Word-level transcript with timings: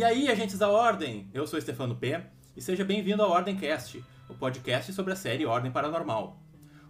E 0.00 0.02
aí, 0.02 0.30
agentes 0.30 0.56
da 0.56 0.66
Ordem? 0.66 1.28
Eu 1.34 1.46
sou 1.46 1.60
Stefano 1.60 1.94
P. 1.94 2.22
e 2.56 2.62
seja 2.62 2.82
bem-vindo 2.82 3.22
ao 3.22 3.32
Ordemcast, 3.32 4.02
o 4.30 4.34
podcast 4.34 4.94
sobre 4.94 5.12
a 5.12 5.16
série 5.16 5.44
Ordem 5.44 5.70
Paranormal. 5.70 6.38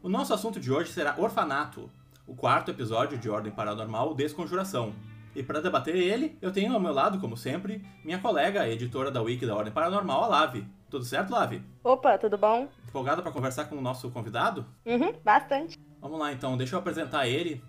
O 0.01 0.09
nosso 0.09 0.33
assunto 0.33 0.61
de 0.61 0.71
hoje 0.71 0.93
será 0.93 1.17
Orfanato, 1.19 1.91
o 2.25 2.37
quarto 2.37 2.71
episódio 2.71 3.19
de 3.19 3.29
Ordem 3.29 3.51
Paranormal 3.51 4.15
Desconjuração. 4.15 4.95
E 5.35 5.43
para 5.43 5.61
debater 5.61 5.97
ele, 5.97 6.39
eu 6.41 6.53
tenho 6.53 6.73
ao 6.73 6.79
meu 6.79 6.93
lado, 6.93 7.19
como 7.19 7.37
sempre, 7.37 7.85
minha 8.05 8.21
colega, 8.21 8.69
editora 8.69 9.11
da 9.11 9.21
Wiki 9.21 9.45
da 9.45 9.57
Ordem 9.57 9.73
Paranormal, 9.73 10.23
a 10.23 10.29
Lave. 10.29 10.65
Tudo 10.89 11.05
certo, 11.05 11.33
Lave? 11.33 11.65
Opa, 11.83 12.17
tudo 12.17 12.39
bom? 12.39 12.69
Empolgada 12.87 13.23
para 13.23 13.33
conversar 13.33 13.65
com 13.65 13.75
o 13.75 13.83
nosso 13.83 14.09
convidado? 14.12 14.65
Uhum, 14.87 15.12
bastante. 15.25 15.77
Vamos 16.01 16.20
lá 16.20 16.33
então, 16.33 16.56
deixa 16.56 16.77
eu 16.77 16.79
apresentar 16.79 17.27
ele. 17.27 17.61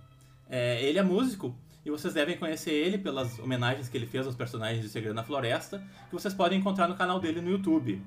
É, 0.48 0.84
ele 0.84 1.00
é 1.00 1.04
músico 1.04 1.56
e 1.86 1.90
vocês 1.90 2.14
devem 2.14 2.38
conhecer 2.38 2.72
ele 2.72 2.98
pelas 2.98 3.40
homenagens 3.40 3.90
que 3.90 3.98
ele 3.98 4.06
fez 4.06 4.26
aos 4.26 4.36
personagens 4.36 4.82
de 4.82 4.90
Segredo 4.90 5.16
na 5.16 5.24
Floresta, 5.24 5.84
que 6.10 6.14
vocês 6.14 6.34
podem 6.34 6.60
encontrar 6.60 6.88
no 6.88 6.96
canal 6.96 7.20
dele 7.20 7.42
no 7.42 7.50
YouTube. 7.50 8.02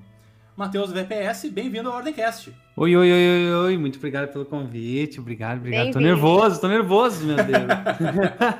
Matheus 0.55 0.89
VPS, 0.89 1.49
bem-vindo 1.49 1.89
ao 1.89 1.97
Ordemcast. 1.97 2.55
Oi, 2.77 2.95
oi, 2.95 3.11
oi, 3.11 3.27
oi, 3.27 3.53
oi, 3.53 3.77
muito 3.77 3.97
obrigado 3.97 4.31
pelo 4.31 4.45
convite, 4.45 5.19
obrigado, 5.19 5.57
obrigado. 5.57 5.91
Tô 5.91 5.99
nervoso, 5.99 6.61
tô 6.61 6.69
nervoso, 6.69 7.25
meu 7.25 7.35
Deus. 7.35 7.65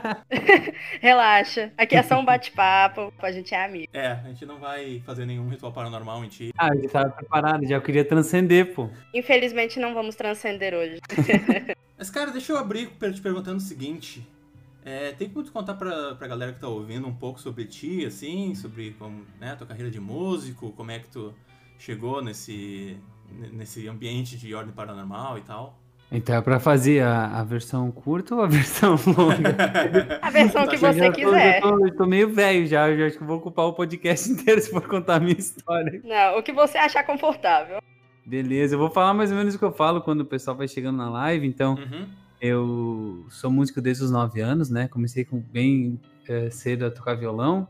Relaxa, 1.00 1.72
aqui 1.78 1.96
é 1.96 2.04
só 2.04 2.20
um 2.20 2.26
bate-papo, 2.26 3.14
a 3.22 3.32
gente 3.32 3.56
é 3.56 3.64
amigo. 3.64 3.88
É, 3.94 4.08
a 4.08 4.28
gente 4.28 4.46
não 4.46 4.60
vai 4.60 5.02
fazer 5.06 5.26
nenhum 5.26 5.48
ritual 5.48 5.72
paranormal 5.72 6.26
em 6.26 6.28
ti. 6.28 6.54
Ah, 6.58 6.68
eu 6.76 6.84
já 6.84 6.90
tava 6.90 7.10
preparado, 7.12 7.66
já 7.66 7.80
queria 7.80 8.04
transcender, 8.04 8.74
pô. 8.74 8.90
Infelizmente 9.14 9.80
não 9.80 9.94
vamos 9.94 10.16
transcender 10.16 10.74
hoje. 10.74 11.00
Mas, 11.98 12.10
cara, 12.10 12.30
deixa 12.30 12.52
eu 12.52 12.58
abrir 12.58 12.88
te 12.88 13.22
perguntando 13.22 13.58
o 13.58 13.62
seguinte. 13.62 14.22
É, 14.86 15.14
tem 15.14 15.28
como 15.28 15.44
tu 15.44 15.52
contar 15.52 15.74
pra, 15.74 16.14
pra 16.14 16.28
galera 16.28 16.54
que 16.54 16.60
tá 16.60 16.68
ouvindo 16.68 17.08
um 17.08 17.16
pouco 17.16 17.42
sobre 17.42 17.66
ti, 17.66 18.06
assim, 18.06 18.54
sobre 18.54 18.92
como, 19.00 19.26
né, 19.42 19.54
a 19.54 19.56
tua 19.56 19.66
carreira 19.66 19.90
de 19.90 20.00
músico, 20.00 20.72
como 20.74 20.92
é 20.92 21.00
que 21.00 21.08
tu 21.08 21.34
chegou 21.80 22.22
nesse, 22.22 22.96
nesse 23.52 23.88
ambiente 23.88 24.38
de 24.38 24.54
ordem 24.54 24.72
paranormal 24.72 25.40
e 25.40 25.42
tal. 25.42 25.80
Então 26.12 26.36
é 26.36 26.42
pra 26.42 26.60
fazer 26.60 27.02
a, 27.02 27.40
a 27.40 27.44
versão 27.44 27.92
curta 27.92 28.36
ou 28.36 28.42
a 28.42 28.46
versão 28.48 28.96
longa? 29.08 30.20
a 30.22 30.30
versão 30.30 30.68
que 30.68 30.78
você 30.78 31.12
quiser. 31.12 31.62
Tô, 31.62 31.70
eu, 31.70 31.78
tô, 31.80 31.88
eu 31.88 31.96
tô, 31.96 32.06
meio 32.06 32.30
velho 32.30 32.68
já, 32.68 32.88
eu 32.88 33.08
acho 33.08 33.18
que 33.18 33.24
vou 33.24 33.38
ocupar 33.38 33.66
o 33.66 33.74
podcast 33.74 34.30
inteiro 34.32 34.62
se 34.62 34.70
for 34.70 34.88
contar 34.88 35.16
a 35.16 35.20
minha 35.20 35.36
história. 35.36 36.00
Não, 36.04 36.38
o 36.38 36.44
que 36.44 36.54
você 36.54 36.78
achar 36.78 37.04
confortável. 37.04 37.80
Beleza, 38.24 38.76
eu 38.76 38.80
vou 38.80 38.92
falar 38.92 39.16
mais 39.16 39.32
ou 39.32 39.38
menos 39.38 39.56
o 39.56 39.60
que 39.60 39.66
eu 39.66 39.72
falo 39.72 40.00
quando 40.02 40.22
o 40.22 40.26
pessoal 40.26 40.56
vai 40.56 40.68
chegando 40.68 40.98
na 40.98 41.10
live. 41.10 41.48
Então, 41.48 41.74
uhum. 41.74 42.08
Eu 42.46 43.26
sou 43.30 43.52
músico 43.52 43.82
desde 43.82 44.04
os 44.04 44.12
9 44.12 44.42
anos, 44.42 44.70
né? 44.70 44.88
Comecei 44.88 45.26
com 45.26 45.40
bem 45.40 46.00
é, 46.28 46.50
cedo 46.50 46.86
a 46.86 46.92
tocar 46.92 47.16
violão 47.16 47.68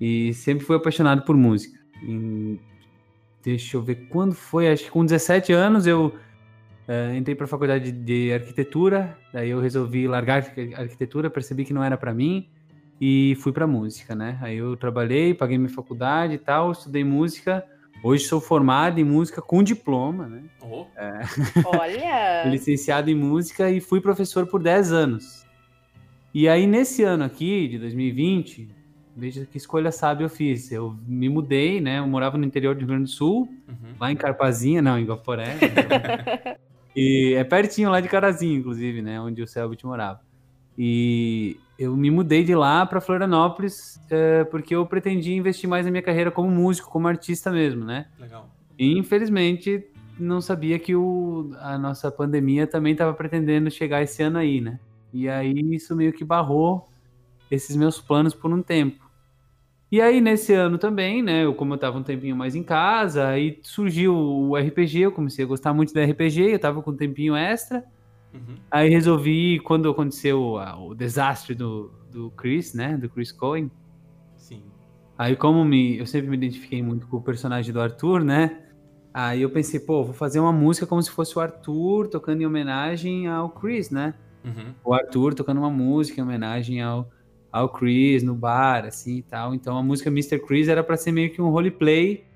e 0.00 0.32
sempre 0.34 0.64
fui 0.64 0.76
apaixonado 0.76 1.22
por 1.22 1.36
música. 1.36 1.78
Em 2.02 2.60
deixa 3.46 3.76
eu 3.76 3.82
ver 3.82 4.08
quando 4.08 4.34
foi, 4.34 4.68
acho 4.68 4.84
que 4.84 4.90
com 4.90 5.04
17 5.04 5.52
anos 5.52 5.86
eu 5.86 6.06
uh, 6.88 7.14
entrei 7.14 7.36
para 7.36 7.44
a 7.44 7.48
faculdade 7.48 7.92
de 7.92 8.32
arquitetura, 8.32 9.16
daí 9.32 9.50
eu 9.50 9.60
resolvi 9.60 10.08
largar 10.08 10.42
a 10.74 10.80
arquitetura, 10.80 11.30
percebi 11.30 11.64
que 11.64 11.72
não 11.72 11.84
era 11.84 11.96
para 11.96 12.12
mim 12.12 12.48
e 13.00 13.36
fui 13.40 13.52
para 13.52 13.64
música, 13.64 14.16
né? 14.16 14.36
Aí 14.42 14.56
eu 14.56 14.76
trabalhei, 14.76 15.32
paguei 15.32 15.58
minha 15.58 15.70
faculdade 15.70 16.34
e 16.34 16.38
tal, 16.38 16.72
estudei 16.72 17.04
música. 17.04 17.64
Hoje 18.02 18.24
sou 18.24 18.40
formado 18.40 19.00
em 19.00 19.04
música 19.04 19.42
com 19.42 19.62
diploma, 19.62 20.26
né? 20.26 20.42
Oh. 20.60 20.86
É. 20.96 21.20
Olha! 21.64 22.44
licenciado 22.50 23.10
em 23.10 23.14
música 23.14 23.70
e 23.70 23.80
fui 23.80 24.00
professor 24.00 24.46
por 24.46 24.62
10 24.62 24.92
anos. 24.92 25.46
E 26.32 26.48
aí 26.48 26.66
nesse 26.66 27.02
ano 27.02 27.24
aqui, 27.24 27.66
de 27.66 27.78
2020, 27.78 28.76
Veja 29.18 29.46
que 29.46 29.56
escolha 29.56 29.90
sábia 29.90 30.26
eu 30.26 30.28
fiz. 30.28 30.70
Eu 30.70 30.94
me 31.06 31.26
mudei, 31.26 31.80
né? 31.80 32.00
Eu 32.00 32.06
morava 32.06 32.36
no 32.36 32.44
interior 32.44 32.74
do 32.74 32.80
Rio 32.80 32.88
Grande 32.88 33.04
do 33.04 33.08
Sul, 33.08 33.48
uhum. 33.66 33.94
lá 33.98 34.12
em 34.12 34.16
Carpazinha, 34.16 34.82
não, 34.82 34.98
em 34.98 35.06
Guaporé. 35.06 35.54
Né? 35.54 36.56
e 36.94 37.32
é 37.34 37.42
pertinho 37.42 37.88
lá 37.88 37.98
de 37.98 38.10
Carazinho, 38.10 38.60
inclusive, 38.60 39.00
né? 39.00 39.18
Onde 39.18 39.40
o 39.40 39.46
Selbit 39.46 39.86
morava. 39.86 40.20
E 40.76 41.58
eu 41.78 41.96
me 41.96 42.10
mudei 42.10 42.42
de 42.42 42.54
lá 42.54 42.84
para 42.86 43.00
Florianópolis 43.00 44.00
é, 44.10 44.44
porque 44.44 44.74
eu 44.74 44.86
pretendia 44.86 45.36
investir 45.36 45.68
mais 45.68 45.84
na 45.84 45.90
minha 45.90 46.02
carreira 46.02 46.30
como 46.30 46.50
músico, 46.50 46.90
como 46.90 47.06
artista 47.06 47.50
mesmo, 47.50 47.84
né? 47.84 48.06
Legal. 48.18 48.48
E 48.78 48.98
infelizmente 48.98 49.86
não 50.18 50.40
sabia 50.40 50.78
que 50.78 50.94
o, 50.94 51.50
a 51.60 51.76
nossa 51.76 52.10
pandemia 52.10 52.66
também 52.66 52.92
estava 52.92 53.12
pretendendo 53.12 53.70
chegar 53.70 54.02
esse 54.02 54.22
ano 54.22 54.38
aí, 54.38 54.60
né? 54.60 54.78
E 55.12 55.28
aí 55.28 55.74
isso 55.74 55.94
meio 55.94 56.12
que 56.12 56.24
barrou 56.24 56.88
esses 57.50 57.76
meus 57.76 58.00
planos 58.00 58.34
por 58.34 58.52
um 58.52 58.62
tempo. 58.62 59.06
E 59.90 60.00
aí, 60.00 60.20
nesse 60.20 60.52
ano 60.52 60.78
também, 60.78 61.22
né? 61.22 61.44
Eu, 61.44 61.54
como 61.54 61.74
eu 61.74 61.78
tava 61.78 61.96
um 61.96 62.02
tempinho 62.02 62.34
mais 62.34 62.56
em 62.56 62.62
casa, 62.62 63.28
aí 63.28 63.60
surgiu 63.62 64.14
o 64.14 64.56
RPG, 64.56 65.02
eu 65.02 65.12
comecei 65.12 65.44
a 65.44 65.48
gostar 65.48 65.72
muito 65.72 65.94
da 65.94 66.04
RPG, 66.04 66.52
eu 66.52 66.58
tava 66.58 66.82
com 66.82 66.90
um 66.90 66.96
tempinho 66.96 67.36
extra. 67.36 67.84
Uhum. 68.36 68.56
Aí 68.70 68.88
resolvi, 68.88 69.60
quando 69.60 69.90
aconteceu 69.90 70.54
o 70.78 70.94
desastre 70.94 71.54
do, 71.54 71.90
do 72.10 72.30
Chris, 72.30 72.74
né? 72.74 72.96
Do 72.96 73.08
Chris 73.08 73.32
Cohen. 73.32 73.70
Sim. 74.36 74.62
Aí, 75.18 75.34
como 75.34 75.64
me, 75.64 75.98
eu 75.98 76.06
sempre 76.06 76.28
me 76.28 76.36
identifiquei 76.36 76.82
muito 76.82 77.06
com 77.06 77.16
o 77.16 77.22
personagem 77.22 77.72
do 77.72 77.80
Arthur, 77.80 78.22
né? 78.22 78.62
Aí 79.12 79.40
eu 79.40 79.48
pensei, 79.48 79.80
pô, 79.80 80.04
vou 80.04 80.12
fazer 80.12 80.40
uma 80.40 80.52
música 80.52 80.86
como 80.86 81.02
se 81.02 81.10
fosse 81.10 81.38
o 81.38 81.40
Arthur 81.40 82.06
tocando 82.08 82.42
em 82.42 82.46
homenagem 82.46 83.26
ao 83.26 83.48
Chris, 83.48 83.90
né? 83.90 84.14
Uhum. 84.44 84.74
O 84.84 84.92
Arthur 84.92 85.34
tocando 85.34 85.58
uma 85.58 85.70
música 85.70 86.20
em 86.20 86.22
homenagem 86.22 86.82
ao, 86.82 87.10
ao 87.50 87.68
Chris 87.70 88.22
no 88.22 88.34
bar, 88.34 88.84
assim 88.84 89.16
e 89.16 89.22
tal. 89.22 89.54
Então 89.54 89.76
a 89.78 89.82
música 89.82 90.10
Mr. 90.10 90.38
Chris 90.40 90.68
era 90.68 90.84
para 90.84 90.98
ser 90.98 91.12
meio 91.12 91.32
que 91.32 91.40
um 91.40 91.48
roleplay 91.48 92.26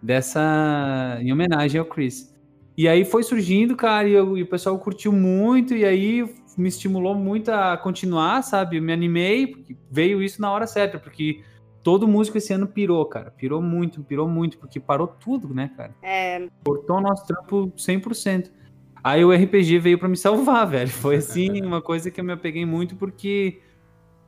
dessa. 0.00 1.18
em 1.20 1.32
homenagem 1.32 1.80
ao 1.80 1.86
Chris. 1.86 2.31
E 2.76 2.88
aí 2.88 3.04
foi 3.04 3.22
surgindo, 3.22 3.76
cara, 3.76 4.08
e, 4.08 4.12
eu, 4.12 4.36
e, 4.36 4.42
o 4.42 4.46
pessoal 4.46 4.78
curtiu 4.78 5.12
muito, 5.12 5.74
e 5.74 5.84
aí 5.84 6.24
me 6.56 6.68
estimulou 6.68 7.14
muito 7.14 7.50
a 7.50 7.76
continuar, 7.76 8.42
sabe? 8.42 8.76
Eu 8.76 8.82
me 8.82 8.92
animei, 8.92 9.46
porque 9.46 9.76
veio 9.90 10.22
isso 10.22 10.40
na 10.40 10.50
hora 10.50 10.66
certa, 10.66 10.98
porque 10.98 11.42
todo 11.82 12.08
músico 12.08 12.38
esse 12.38 12.52
ano 12.52 12.66
pirou, 12.66 13.04
cara. 13.06 13.30
Pirou 13.30 13.60
muito, 13.60 14.02
pirou 14.02 14.28
muito, 14.28 14.58
porque 14.58 14.80
parou 14.80 15.06
tudo, 15.06 15.52
né, 15.52 15.70
cara? 15.76 15.94
É. 16.02 16.48
Cortou 16.64 16.96
o 16.96 17.00
nosso 17.00 17.26
trampo 17.26 17.72
100%. 17.76 18.50
Aí 19.04 19.24
o 19.24 19.32
RPG 19.32 19.78
veio 19.78 19.98
para 19.98 20.08
me 20.08 20.16
salvar, 20.16 20.66
velho. 20.68 20.90
Foi 20.90 21.16
assim, 21.16 21.60
uma 21.64 21.82
coisa 21.82 22.10
que 22.10 22.20
eu 22.20 22.24
me 22.24 22.32
apeguei 22.32 22.64
muito, 22.64 22.96
porque 22.96 23.60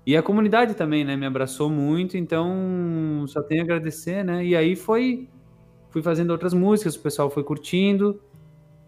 e 0.06 0.16
a 0.16 0.22
comunidade 0.22 0.74
também, 0.74 1.02
né, 1.02 1.16
me 1.16 1.24
abraçou 1.24 1.70
muito, 1.70 2.18
então 2.18 3.24
só 3.26 3.42
tenho 3.42 3.62
a 3.62 3.64
agradecer, 3.64 4.22
né? 4.22 4.44
E 4.44 4.54
aí 4.54 4.76
foi 4.76 5.28
fui 5.88 6.02
fazendo 6.02 6.30
outras 6.30 6.52
músicas, 6.52 6.96
o 6.96 7.00
pessoal 7.00 7.30
foi 7.30 7.44
curtindo. 7.44 8.20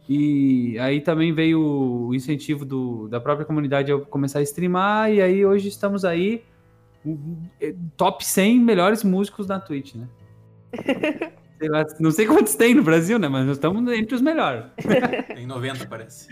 E 0.09 0.79
aí 0.79 1.01
também 1.01 1.33
veio 1.33 1.61
o 1.61 2.15
incentivo 2.15 2.65
do, 2.65 3.09
da 3.09 3.21
própria 3.21 3.45
comunidade 3.45 3.93
a 3.93 3.99
começar 3.99 4.39
a 4.39 4.43
streamar 4.43 5.11
e 5.13 5.21
aí 5.21 5.45
hoje 5.45 5.69
estamos 5.69 6.05
aí 6.05 6.45
top 7.97 8.25
100 8.25 8.61
melhores 8.61 9.03
músicos 9.03 9.47
da 9.47 9.59
Twitch, 9.59 9.95
né? 9.95 10.09
Sei 11.59 11.69
lá, 11.71 11.87
não 11.99 12.11
sei 12.11 12.27
quantos 12.27 12.55
tem 12.55 12.75
no 12.75 12.83
Brasil, 12.83 13.19
né? 13.19 13.29
Mas 13.29 13.47
nós 13.47 13.57
estamos 13.57 13.91
entre 13.95 14.15
os 14.15 14.21
melhores. 14.21 14.65
Tem 15.35 15.47
90, 15.47 15.87
parece. 15.87 16.29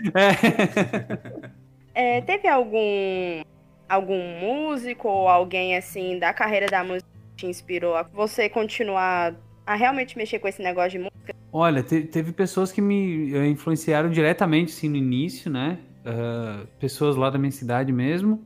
É. 1.95 2.17
é 2.19 2.21
teve 2.21 2.47
algum 2.47 3.41
algum 3.89 4.19
músico 4.39 5.07
ou 5.07 5.27
alguém 5.27 5.75
assim 5.77 6.19
da 6.19 6.31
carreira 6.31 6.67
da 6.67 6.83
música 6.83 7.09
que 7.31 7.37
te 7.37 7.47
inspirou 7.47 7.95
a 7.95 8.03
você 8.03 8.47
continuar 8.47 9.35
a 9.65 9.75
realmente 9.75 10.17
mexer 10.17 10.39
com 10.39 10.47
esse 10.47 10.61
negócio 10.61 10.91
de 10.91 10.99
música? 10.99 11.35
Olha, 11.51 11.81
te, 11.81 12.01
teve 12.01 12.31
pessoas 12.31 12.71
que 12.71 12.81
me 12.81 13.33
eh, 13.33 13.47
influenciaram 13.47 14.09
diretamente 14.09 14.73
assim, 14.73 14.89
no 14.89 14.95
início, 14.95 15.49
né? 15.49 15.79
Uh, 16.05 16.67
pessoas 16.79 17.15
lá 17.15 17.29
da 17.29 17.39
minha 17.39 17.51
cidade 17.51 17.91
mesmo. 17.91 18.43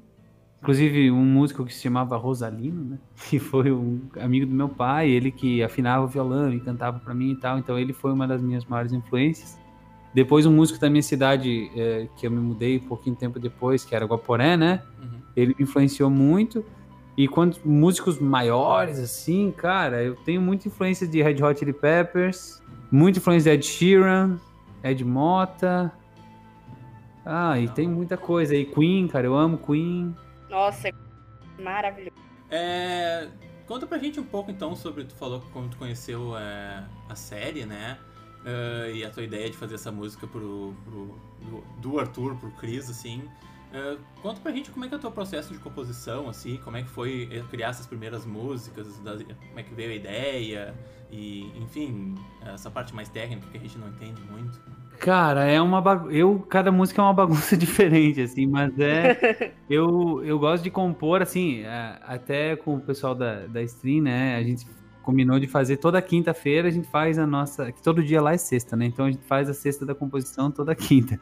Inclusive 0.61 1.09
um 1.09 1.23
músico 1.23 1.65
que 1.65 1.73
se 1.73 1.81
chamava 1.81 2.17
Rosalino, 2.17 2.83
né? 2.83 2.99
Que 3.29 3.39
foi 3.39 3.71
um 3.71 4.01
amigo 4.19 4.45
do 4.45 4.53
meu 4.53 4.69
pai, 4.69 5.09
ele 5.09 5.31
que 5.31 5.63
afinava 5.63 6.05
o 6.05 6.07
violão 6.07 6.53
e 6.53 6.59
cantava 6.59 6.99
para 6.99 7.13
mim 7.13 7.31
e 7.31 7.35
tal. 7.35 7.57
Então 7.57 7.77
ele 7.77 7.93
foi 7.93 8.11
uma 8.11 8.27
das 8.27 8.41
minhas 8.41 8.65
maiores 8.65 8.93
influências. 8.93 9.57
Depois 10.13 10.45
um 10.45 10.51
músico 10.51 10.79
da 10.79 10.89
minha 10.89 11.03
cidade, 11.03 11.69
é, 11.75 12.07
que 12.17 12.25
eu 12.25 12.31
me 12.31 12.39
mudei 12.39 12.77
um 12.77 12.87
pouquinho 12.87 13.15
tempo 13.15 13.39
depois, 13.39 13.85
que 13.85 13.95
era 13.95 14.05
Guaporé, 14.05 14.57
né? 14.57 14.81
Uhum. 14.99 15.19
Ele 15.35 15.55
me 15.57 15.63
influenciou 15.63 16.09
muito. 16.09 16.65
E 17.19 17.27
quando 17.27 17.57
músicos 17.65 18.17
maiores, 18.17 18.97
assim, 18.97 19.51
cara, 19.51 20.01
eu 20.01 20.15
tenho 20.15 20.39
muita 20.39 20.69
influência 20.69 21.05
de 21.05 21.21
Red 21.21 21.43
Hot 21.43 21.59
Chili 21.59 21.73
Peppers, 21.73 22.63
muita 22.89 23.19
influência 23.19 23.51
de 23.51 23.57
Ed 23.57 23.65
Sheeran, 23.65 24.39
Ed 24.81 25.03
Mota. 25.03 25.91
Ah, 27.25 27.59
e 27.59 27.67
tem 27.67 27.89
muita 27.89 28.15
coisa 28.15 28.53
aí. 28.53 28.63
Queen, 28.63 29.05
cara, 29.09 29.27
eu 29.27 29.35
amo 29.35 29.57
Queen. 29.57 30.15
Nossa, 30.49 30.91
maravilhoso. 31.61 32.15
É, 32.49 33.27
conta 33.67 33.85
pra 33.85 33.97
gente 33.97 34.17
um 34.17 34.23
pouco 34.23 34.49
então 34.49 34.73
sobre, 34.73 35.03
tu 35.03 35.13
falou 35.13 35.43
como 35.51 35.67
tu 35.67 35.75
conheceu 35.75 36.37
é, 36.37 36.85
a 37.09 37.15
série, 37.15 37.65
né? 37.65 37.97
Uh, 38.45 38.95
e 38.95 39.03
a 39.03 39.09
tua 39.09 39.23
ideia 39.23 39.49
de 39.49 39.57
fazer 39.57 39.75
essa 39.75 39.91
música 39.91 40.25
pro, 40.25 40.73
pro 40.85 41.19
do, 41.41 41.63
do, 41.81 41.99
Arthur 41.99 42.37
pro 42.37 42.49
Chris, 42.51 42.89
assim. 42.89 43.23
Uh, 43.69 43.99
conta 44.21 44.41
pra 44.41 44.51
gente 44.51 44.71
como 44.71 44.85
é 44.85 44.87
que 44.87 44.95
é 44.95 44.97
o 44.97 44.99
teu 44.99 45.11
processo 45.11 45.53
de 45.53 45.59
composição, 45.59 46.27
assim, 46.27 46.57
como 46.63 46.75
é 46.77 46.81
que 46.81 46.89
foi 46.89 47.29
eh, 47.31 47.43
criar 47.51 47.69
essas 47.69 47.85
primeiras 47.85 48.25
músicas, 48.25 48.97
das, 48.99 49.21
como 49.21 49.59
é 49.59 49.61
que 49.61 49.75
veio 49.75 49.91
a 49.91 49.93
ideia, 49.93 50.73
e, 51.11 51.51
enfim, 51.55 52.15
essa 52.45 52.71
parte 52.71 52.95
mais 52.95 53.09
técnica 53.09 53.47
que 53.51 53.57
a 53.57 53.59
gente 53.59 53.77
não 53.77 53.87
entende 53.89 54.21
muito. 54.31 54.59
Cara, 54.99 55.45
é 55.45 55.61
uma 55.61 55.81
bagunça. 55.81 56.13
Eu, 56.13 56.39
cada 56.39 56.71
música 56.71 57.01
é 57.01 57.03
uma 57.03 57.13
bagunça 57.13 57.55
diferente, 57.57 58.21
assim, 58.21 58.45
mas 58.45 58.77
é. 58.79 59.53
eu, 59.69 60.21
eu 60.23 60.37
gosto 60.37 60.63
de 60.63 60.69
compor, 60.69 61.21
assim, 61.21 61.61
é, 61.61 61.99
até 62.03 62.55
com 62.55 62.75
o 62.75 62.81
pessoal 62.81 63.15
da, 63.15 63.47
da 63.47 63.61
stream, 63.63 64.03
né? 64.03 64.35
A 64.35 64.43
gente 64.43 64.67
combinou 65.01 65.39
de 65.39 65.47
fazer 65.47 65.77
toda 65.77 66.01
quinta-feira, 66.01 66.67
a 66.67 66.71
gente 66.71 66.87
faz 66.89 67.17
a 67.17 67.25
nossa. 67.25 67.71
Que 67.71 67.81
todo 67.81 68.03
dia 68.03 68.21
lá 68.21 68.33
é 68.33 68.37
sexta, 68.37 68.75
né? 68.75 68.85
Então 68.85 69.05
a 69.05 69.11
gente 69.11 69.23
faz 69.23 69.49
a 69.49 69.53
sexta 69.53 69.85
da 69.85 69.95
composição 69.95 70.51
toda 70.51 70.75
quinta. 70.75 71.19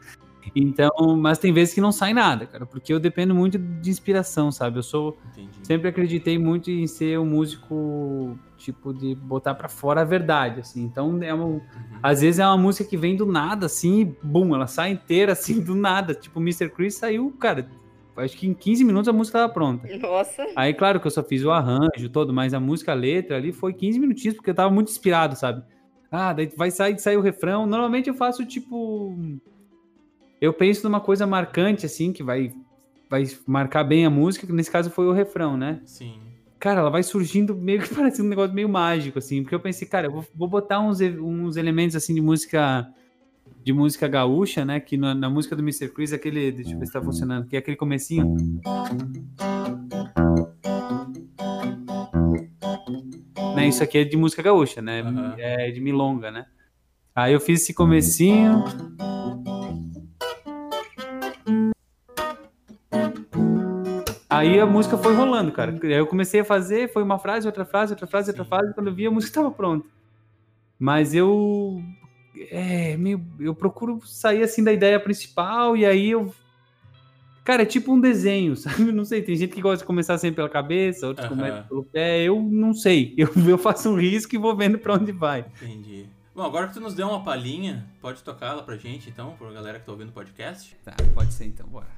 Então, 0.54 1.16
mas 1.16 1.38
tem 1.38 1.52
vezes 1.52 1.74
que 1.74 1.80
não 1.80 1.92
sai 1.92 2.12
nada, 2.12 2.46
cara, 2.46 2.66
porque 2.66 2.92
eu 2.92 3.00
dependo 3.00 3.34
muito 3.34 3.58
de 3.58 3.90
inspiração, 3.90 4.50
sabe? 4.50 4.78
Eu 4.78 4.82
sou. 4.82 5.18
Entendi. 5.32 5.48
Sempre 5.62 5.88
acreditei 5.88 6.38
muito 6.38 6.70
em 6.70 6.86
ser 6.86 7.18
um 7.18 7.26
músico, 7.26 8.38
tipo, 8.56 8.92
de 8.92 9.14
botar 9.14 9.54
para 9.54 9.68
fora 9.68 10.02
a 10.02 10.04
verdade, 10.04 10.60
assim. 10.60 10.82
Então, 10.82 11.22
é 11.22 11.32
uma, 11.32 11.44
uhum. 11.44 11.60
às 12.02 12.20
vezes 12.20 12.38
é 12.38 12.46
uma 12.46 12.56
música 12.56 12.88
que 12.88 12.96
vem 12.96 13.16
do 13.16 13.26
nada, 13.26 13.66
assim, 13.66 14.00
e 14.00 14.04
bum, 14.04 14.54
ela 14.54 14.66
sai 14.66 14.90
inteira, 14.92 15.32
assim, 15.32 15.60
do 15.60 15.74
nada. 15.74 16.14
Tipo, 16.14 16.40
Mr. 16.40 16.70
Chris 16.70 16.94
saiu, 16.94 17.30
cara, 17.38 17.68
acho 18.16 18.36
que 18.36 18.46
em 18.46 18.54
15 18.54 18.84
minutos 18.84 19.08
a 19.08 19.12
música 19.12 19.38
estava 19.38 19.52
pronta. 19.52 19.88
Nossa. 19.98 20.46
Aí, 20.56 20.74
claro 20.74 21.00
que 21.00 21.06
eu 21.06 21.10
só 21.10 21.22
fiz 21.22 21.44
o 21.44 21.50
arranjo 21.50 22.08
todo, 22.10 22.32
mas 22.32 22.54
a 22.54 22.60
música, 22.60 22.92
a 22.92 22.94
letra 22.94 23.36
ali 23.36 23.52
foi 23.52 23.72
15 23.72 23.98
minutinhos, 23.98 24.36
porque 24.36 24.50
eu 24.50 24.54
tava 24.54 24.72
muito 24.72 24.90
inspirado, 24.90 25.36
sabe? 25.36 25.62
Ah, 26.10 26.32
daí 26.32 26.50
vai 26.56 26.70
sair, 26.70 26.98
sair 26.98 27.16
o 27.16 27.20
refrão. 27.20 27.66
Normalmente 27.66 28.08
eu 28.08 28.14
faço, 28.14 28.44
tipo 28.44 29.14
eu 30.40 30.52
penso 30.52 30.84
numa 30.84 31.00
coisa 31.00 31.26
marcante, 31.26 31.86
assim, 31.86 32.12
que 32.12 32.22
vai, 32.22 32.52
vai 33.08 33.24
marcar 33.46 33.84
bem 33.84 34.06
a 34.06 34.10
música, 34.10 34.46
que 34.46 34.52
nesse 34.52 34.70
caso 34.70 34.90
foi 34.90 35.06
o 35.06 35.12
refrão, 35.12 35.56
né? 35.56 35.80
Sim. 35.84 36.20
Cara, 36.58 36.80
ela 36.80 36.90
vai 36.90 37.02
surgindo 37.02 37.54
meio 37.54 37.80
que 37.82 37.88
parece 37.94 38.22
um 38.22 38.28
negócio 38.28 38.54
meio 38.54 38.68
mágico, 38.68 39.18
assim, 39.18 39.42
porque 39.42 39.54
eu 39.54 39.60
pensei, 39.60 39.86
cara, 39.86 40.06
eu 40.06 40.12
vou, 40.12 40.26
vou 40.34 40.48
botar 40.48 40.80
uns, 40.80 41.00
uns 41.00 41.56
elementos, 41.56 41.96
assim, 41.96 42.14
de 42.14 42.20
música 42.20 42.88
de 43.64 43.72
música 43.72 44.08
gaúcha, 44.08 44.64
né? 44.64 44.80
Que 44.80 44.96
na, 44.96 45.14
na 45.14 45.28
música 45.28 45.54
do 45.54 45.62
Mr. 45.62 45.88
Chris, 45.88 46.12
aquele. 46.12 46.52
Deixa 46.52 46.72
eu 46.72 46.78
ver 46.78 46.86
se 46.86 46.92
tá 46.92 47.02
funcionando, 47.02 47.46
que 47.46 47.56
é 47.56 47.58
aquele 47.58 47.76
comecinho. 47.76 48.34
Né, 53.54 53.68
isso 53.68 53.82
aqui 53.82 53.98
é 53.98 54.04
de 54.04 54.16
música 54.16 54.42
gaúcha, 54.42 54.80
né? 54.80 55.02
Uhum. 55.02 55.34
É 55.36 55.70
de 55.70 55.80
milonga, 55.80 56.30
né? 56.30 56.46
Aí 57.14 57.32
eu 57.32 57.40
fiz 57.40 57.62
esse 57.62 57.74
comecinho. 57.74 58.64
Aí 64.38 64.60
a 64.60 64.66
música 64.66 64.96
foi 64.96 65.14
rolando, 65.14 65.50
cara. 65.50 65.76
Aí 65.82 65.92
eu 65.92 66.06
comecei 66.06 66.40
a 66.40 66.44
fazer, 66.44 66.92
foi 66.92 67.02
uma 67.02 67.18
frase, 67.18 67.46
outra 67.46 67.64
frase, 67.64 67.92
outra 67.92 68.06
frase, 68.06 68.30
outra 68.30 68.44
frase, 68.44 68.72
quando 68.74 68.86
eu 68.86 68.94
vi 68.94 69.06
a 69.06 69.10
música 69.10 69.30
estava 69.30 69.50
pronta. 69.50 69.86
Mas 70.78 71.12
eu 71.12 71.82
é, 72.50 72.96
meio, 72.96 73.20
eu 73.40 73.54
procuro 73.54 74.00
sair 74.06 74.42
assim 74.42 74.62
da 74.62 74.72
ideia 74.72 75.00
principal 75.00 75.76
e 75.76 75.84
aí 75.84 76.10
eu 76.10 76.32
Cara, 77.48 77.62
é 77.62 77.66
tipo 77.66 77.94
um 77.94 77.98
desenho, 77.98 78.54
sabe? 78.60 78.92
Não 78.92 79.06
sei, 79.06 79.22
tem 79.22 79.34
gente 79.34 79.54
que 79.54 79.62
gosta 79.62 79.78
de 79.78 79.86
começar 79.86 80.18
sempre 80.18 80.36
pela 80.36 80.50
cabeça, 80.50 81.06
outros 81.06 81.26
começam 81.28 81.62
pelo 81.62 81.82
pé. 81.82 82.22
Eu 82.22 82.42
não 82.42 82.74
sei. 82.74 83.14
Eu, 83.16 83.30
eu 83.48 83.56
faço 83.56 83.88
um 83.88 83.96
risco 83.96 84.34
e 84.34 84.38
vou 84.38 84.54
vendo 84.54 84.78
para 84.78 84.92
onde 84.92 85.12
vai. 85.12 85.46
Entendi. 85.62 86.04
Bom, 86.34 86.42
agora 86.42 86.68
que 86.68 86.74
tu 86.74 86.80
nos 86.80 86.94
deu 86.94 87.08
uma 87.08 87.24
palhinha, 87.24 87.86
pode 88.02 88.22
tocar 88.22 88.48
ela 88.48 88.62
pra 88.62 88.76
gente 88.76 89.08
então, 89.08 89.34
pra 89.38 89.50
galera 89.50 89.80
que 89.80 89.86
tá 89.86 89.92
ouvindo 89.92 90.10
o 90.10 90.12
podcast? 90.12 90.76
Tá, 90.84 90.94
pode 91.14 91.32
ser 91.32 91.46
então, 91.46 91.66
bora. 91.66 91.88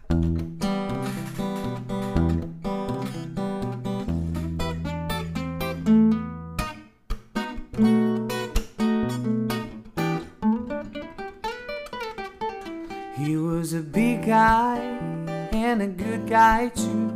Guy 16.30 16.68
too. 16.68 17.10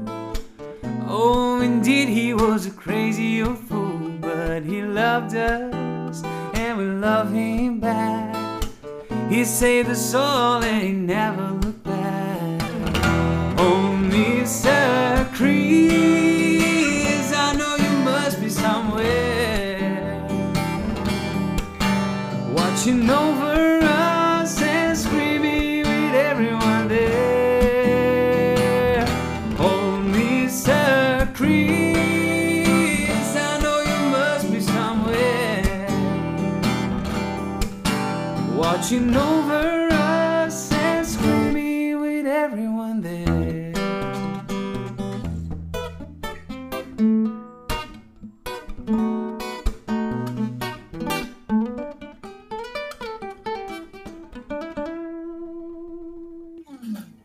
Oh, 1.06 1.60
indeed, 1.60 2.08
he 2.08 2.34
was 2.34 2.66
a 2.66 2.72
crazy 2.72 3.44
old 3.44 3.58
fool, 3.58 4.10
but 4.20 4.64
he 4.64 4.82
loved 4.82 5.36
us 5.36 6.24
and 6.54 6.76
we 6.76 6.86
love 6.86 7.32
him 7.32 7.78
back. 7.78 8.64
He 9.28 9.44
saved 9.44 9.88
us 9.88 10.14
all 10.14 10.64
and 10.64 10.82
he 10.82 10.90
never 10.90 11.52
looked 11.62 11.84
back. 11.84 12.60
Oh, 13.56 13.96
Mr. 14.10 15.32
Chris, 15.32 17.32
I 17.32 17.54
know 17.56 17.76
you 17.76 17.96
must 18.02 18.40
be 18.40 18.48
somewhere 18.48 20.26
watching 22.52 23.08
over 23.08 23.43
watching 38.84 39.16
over 39.16 39.88
us 39.92 40.70
and 40.72 41.06
screaming 41.06 42.00
with 42.02 42.26
everyone 42.26 43.00
there. 43.00 43.72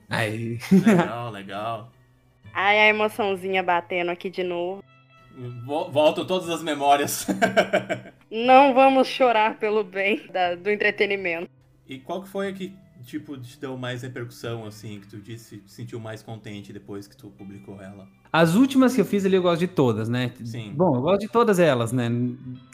Aí. 0.10 0.60
Legal, 0.72 1.32
legal. 1.32 1.92
Ai, 2.54 2.80
a 2.80 2.88
emoçãozinha 2.88 3.62
batendo 3.62 4.12
aqui 4.12 4.30
de 4.30 4.44
novo. 4.44 4.82
Vol- 5.66 5.92
Voltam 5.92 6.26
todas 6.26 6.50
as 6.50 6.64
memórias. 6.64 7.28
Não 8.32 8.74
vamos 8.74 9.08
chorar 9.08 9.58
pelo 9.58 9.84
bem 9.84 10.28
da- 10.32 10.56
do 10.56 10.70
entretenimento. 10.70 11.50
e 11.88 11.98
qual 11.98 12.22
que 12.22 12.30
foi 12.30 12.50
a 12.50 12.54
que, 12.54 12.72
tipo, 13.04 13.36
te 13.36 13.60
deu 13.60 13.76
mais 13.76 14.04
repercussão, 14.04 14.64
assim, 14.66 15.00
que 15.00 15.08
tu 15.08 15.18
disse, 15.18 15.58
te 15.58 15.72
sentiu 15.72 16.00
mais 16.00 16.22
contente 16.22 16.72
depois 16.72 17.08
que 17.08 17.18
tu 17.18 17.30
publicou 17.32 17.82
ela? 17.82 18.08
As 18.32 18.54
últimas 18.54 18.94
que 18.94 19.02
eu 19.02 19.06
fiz 19.06 19.26
ali 19.26 19.36
eu 19.36 19.42
gosto 19.42 19.62
de 19.62 19.68
todas, 19.68 20.08
né? 20.08 20.32
Sim. 20.46 20.72
Bom, 20.76 20.96
eu 20.98 21.02
gosto 21.02 21.22
de 21.22 21.28
todas 21.30 21.58
elas, 21.58 21.92
né? 21.92 22.08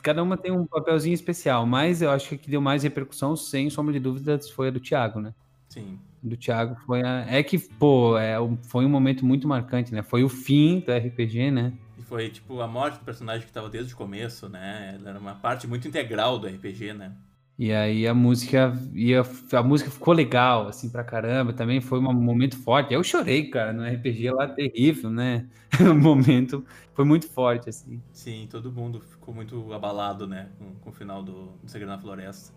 Cada 0.04 0.22
uma 0.22 0.36
tem 0.36 0.52
um 0.52 0.66
papelzinho 0.66 1.14
especial, 1.14 1.66
mas 1.66 2.02
eu 2.02 2.12
acho 2.12 2.28
que 2.28 2.36
a 2.36 2.38
que 2.38 2.50
deu 2.52 2.60
mais 2.60 2.84
repercussão, 2.84 3.38
sem 3.38 3.70
sombra 3.70 3.94
de 3.94 4.00
dúvidas, 4.02 4.50
foi 4.50 4.68
a 4.68 4.72
do 4.72 4.82
Thiago, 4.82 5.22
né? 5.22 5.34
Sim. 5.70 5.98
Do 6.22 6.36
Thiago 6.36 6.76
foi 6.86 7.02
a. 7.02 7.26
É 7.30 7.42
que, 7.42 7.58
pô, 7.58 8.18
é, 8.18 8.38
um- 8.38 8.58
foi 8.64 8.86
um 8.86 8.90
momento 8.90 9.26
muito 9.26 9.48
marcante, 9.48 9.94
né? 9.94 10.04
Foi 10.04 10.24
o 10.26 10.30
fim 10.30 10.82
do 10.82 10.92
RPG, 10.92 11.52
né? 11.52 11.72
E 12.06 12.08
foi, 12.08 12.30
tipo, 12.30 12.62
a 12.62 12.68
morte 12.68 13.00
do 13.00 13.06
personagem 13.06 13.48
que 13.48 13.52
tava 13.52 13.70
desde 13.70 13.94
o 13.94 13.98
começo, 13.98 14.48
né? 14.48 14.96
Ela 15.00 15.10
era 15.10 15.20
uma 15.20 15.34
parte 15.34 15.68
muito 15.68 15.88
integral 15.88 16.38
do 16.38 16.48
RPG, 16.48 16.94
né? 16.94 17.14
E 17.58 17.72
aí 17.72 18.06
a 18.06 18.14
música 18.14 18.78
ia, 18.94 19.24
a 19.54 19.64
música 19.64 19.90
ficou 19.90 20.14
legal, 20.14 20.68
assim, 20.68 20.90
pra 20.90 21.04
caramba. 21.04 21.54
Também 21.54 21.80
foi 21.82 22.00
um 22.00 22.14
momento 22.14 22.58
forte. 22.58 22.94
Eu 22.94 23.04
chorei, 23.04 23.50
cara, 23.50 23.72
no 23.72 23.84
RPG 23.84 24.30
lá 24.32 24.48
terrível, 24.48 25.10
né? 25.10 25.48
O 25.80 25.96
momento 25.96 26.66
foi 26.94 27.04
muito 27.04 27.28
forte, 27.28 27.70
assim. 27.70 28.02
Sim, 28.14 28.48
todo 28.50 28.72
mundo 28.72 29.00
ficou 29.00 29.34
muito 29.34 29.74
abalado, 29.74 30.28
né? 30.28 30.50
Com, 30.60 30.76
com 30.76 30.90
o 30.90 30.94
final 30.94 31.24
do, 31.24 31.48
do 31.64 31.70
Segredo 31.70 31.90
na 31.90 31.98
Floresta. 31.98 32.54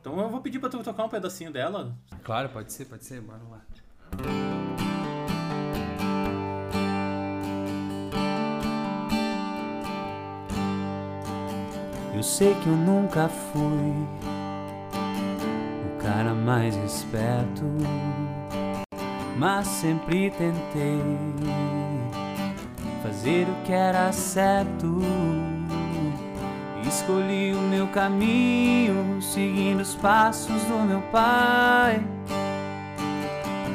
Então 0.00 0.18
eu 0.20 0.28
vou 0.30 0.40
pedir 0.40 0.58
pra 0.58 0.68
tu 0.68 0.82
tocar 0.82 1.04
um 1.04 1.08
pedacinho 1.08 1.50
dela. 1.50 1.96
Claro, 2.22 2.48
pode 2.50 2.72
ser, 2.72 2.84
pode 2.84 3.04
ser, 3.04 3.20
bora 3.20 3.42
lá. 3.50 4.85
Eu 12.16 12.22
sei 12.22 12.54
que 12.54 12.66
eu 12.66 12.74
nunca 12.74 13.28
fui 13.28 13.92
o 15.84 16.02
cara 16.02 16.32
mais 16.32 16.74
esperto, 16.76 17.62
mas 19.36 19.66
sempre 19.66 20.30
tentei 20.30 21.02
fazer 23.02 23.46
o 23.46 23.54
que 23.66 23.72
era 23.72 24.10
certo. 24.12 24.98
Escolhi 26.88 27.52
o 27.52 27.60
meu 27.60 27.86
caminho, 27.88 29.20
seguindo 29.20 29.82
os 29.82 29.94
passos 29.96 30.62
do 30.62 30.86
meu 30.86 31.02
pai. 31.12 32.02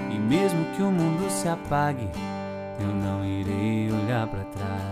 E 0.10 0.18
mesmo 0.18 0.66
que 0.76 0.82
o 0.82 0.90
mundo 0.90 1.30
se 1.30 1.48
apague, 1.48 2.10
eu 2.80 2.88
não 2.88 3.24
irei 3.24 3.92
olhar 3.92 4.26
para 4.26 4.44
trás. 4.46 4.91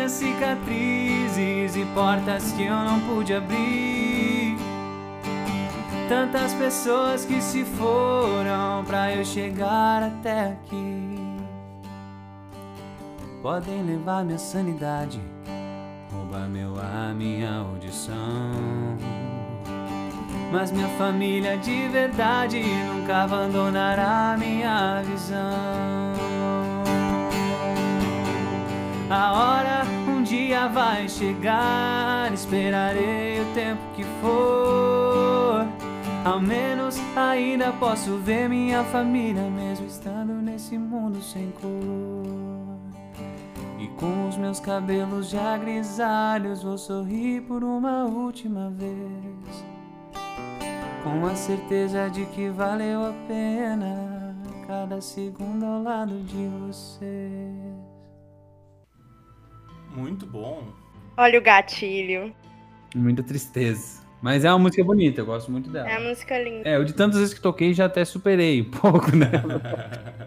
Minhas 0.00 0.12
cicatrizes 0.12 1.76
e 1.76 1.84
portas 1.94 2.52
que 2.52 2.64
eu 2.64 2.74
não 2.74 3.00
pude 3.00 3.34
abrir. 3.34 4.56
Tantas 6.08 6.54
pessoas 6.54 7.24
que 7.24 7.40
se 7.40 7.64
foram 7.64 8.82
pra 8.86 9.14
eu 9.14 9.24
chegar 9.24 10.02
até 10.02 10.52
aqui. 10.52 11.36
Podem 13.42 13.82
levar 13.82 14.24
minha 14.24 14.38
sanidade, 14.38 15.20
roubar 16.12 16.48
meu 16.48 16.78
ar, 16.78 17.14
minha 17.14 17.56
audição. 17.56 18.16
Mas 20.50 20.72
minha 20.72 20.88
família 20.98 21.56
de 21.58 21.88
verdade 21.88 22.60
nunca 22.62 23.22
abandonará 23.22 24.34
minha 24.38 25.02
visão. 25.02 25.99
A 29.10 29.32
hora 29.32 29.82
um 30.08 30.22
dia 30.22 30.68
vai 30.68 31.08
chegar, 31.08 32.32
esperarei 32.32 33.40
o 33.40 33.54
tempo 33.54 33.82
que 33.96 34.04
for. 34.22 35.66
Ao 36.24 36.40
menos 36.40 36.96
ainda 37.16 37.72
posso 37.72 38.18
ver 38.18 38.48
minha 38.48 38.84
família, 38.84 39.42
mesmo 39.50 39.84
estando 39.84 40.34
nesse 40.34 40.78
mundo 40.78 41.20
sem 41.20 41.50
cor. 41.50 42.78
E 43.80 43.88
com 43.98 44.28
os 44.28 44.36
meus 44.36 44.60
cabelos 44.60 45.28
já 45.28 45.58
grisalhos, 45.58 46.62
vou 46.62 46.78
sorrir 46.78 47.40
por 47.42 47.64
uma 47.64 48.04
última 48.04 48.70
vez. 48.70 49.64
Com 51.02 51.26
a 51.26 51.34
certeza 51.34 52.08
de 52.08 52.26
que 52.26 52.48
valeu 52.48 53.06
a 53.06 53.12
pena 53.26 54.36
cada 54.68 55.00
segundo 55.00 55.66
ao 55.66 55.82
lado 55.82 56.14
de 56.22 56.46
você. 56.60 57.89
Muito 59.94 60.26
bom. 60.26 60.68
Olha 61.16 61.38
o 61.38 61.42
gatilho. 61.42 62.32
Muita 62.94 63.22
tristeza. 63.22 64.00
Mas 64.22 64.44
é 64.44 64.50
uma 64.52 64.58
música 64.58 64.84
bonita, 64.84 65.22
eu 65.22 65.26
gosto 65.26 65.50
muito 65.50 65.70
dela. 65.70 65.88
É 65.88 65.96
a 65.96 66.00
música 66.00 66.38
linda. 66.38 66.68
É, 66.68 66.76
eu 66.76 66.84
de 66.84 66.92
tantas 66.92 67.18
vezes 67.18 67.32
que 67.32 67.40
toquei 67.40 67.72
já 67.72 67.86
até 67.86 68.04
superei 68.04 68.60
um 68.60 68.68
pouco 68.70 69.16
nela. 69.16 69.60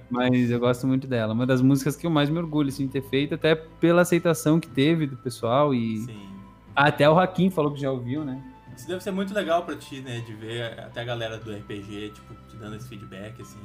Mas 0.10 0.50
eu 0.50 0.60
gosto 0.60 0.88
muito 0.88 1.06
dela. 1.08 1.34
Uma 1.34 1.46
das 1.46 1.62
músicas 1.62 1.96
que 1.96 2.08
eu 2.08 2.10
mais 2.10 2.30
me 2.30 2.40
orgulho 2.40 2.70
assim, 2.70 2.88
de 2.88 2.94
ter 2.94 3.04
feito, 3.04 3.36
até 3.36 3.54
pela 3.56 4.02
aceitação 4.02 4.60
que 4.60 4.68
teve 4.68 5.06
do 5.06 5.16
pessoal. 5.18 5.76
E 5.76 6.00
Sim. 6.00 6.28
até 6.76 7.08
o 7.08 7.20
Hakim 7.20 7.52
falou 7.52 7.72
que 7.72 7.80
já 7.82 7.92
ouviu, 7.92 8.26
né? 8.26 8.42
Isso 8.76 8.88
deve 8.88 9.04
ser 9.04 9.12
muito 9.12 9.32
legal 9.32 9.64
pra 9.64 9.76
ti, 9.76 10.02
né? 10.02 10.22
De 10.22 10.34
ver 10.34 10.80
até 10.80 11.02
a 11.02 11.06
galera 11.06 11.38
do 11.38 11.52
RPG, 11.52 12.14
tipo, 12.16 12.34
te 12.50 12.58
dando 12.58 12.76
esse 12.76 12.90
feedback, 12.90 13.40
assim. 13.40 13.60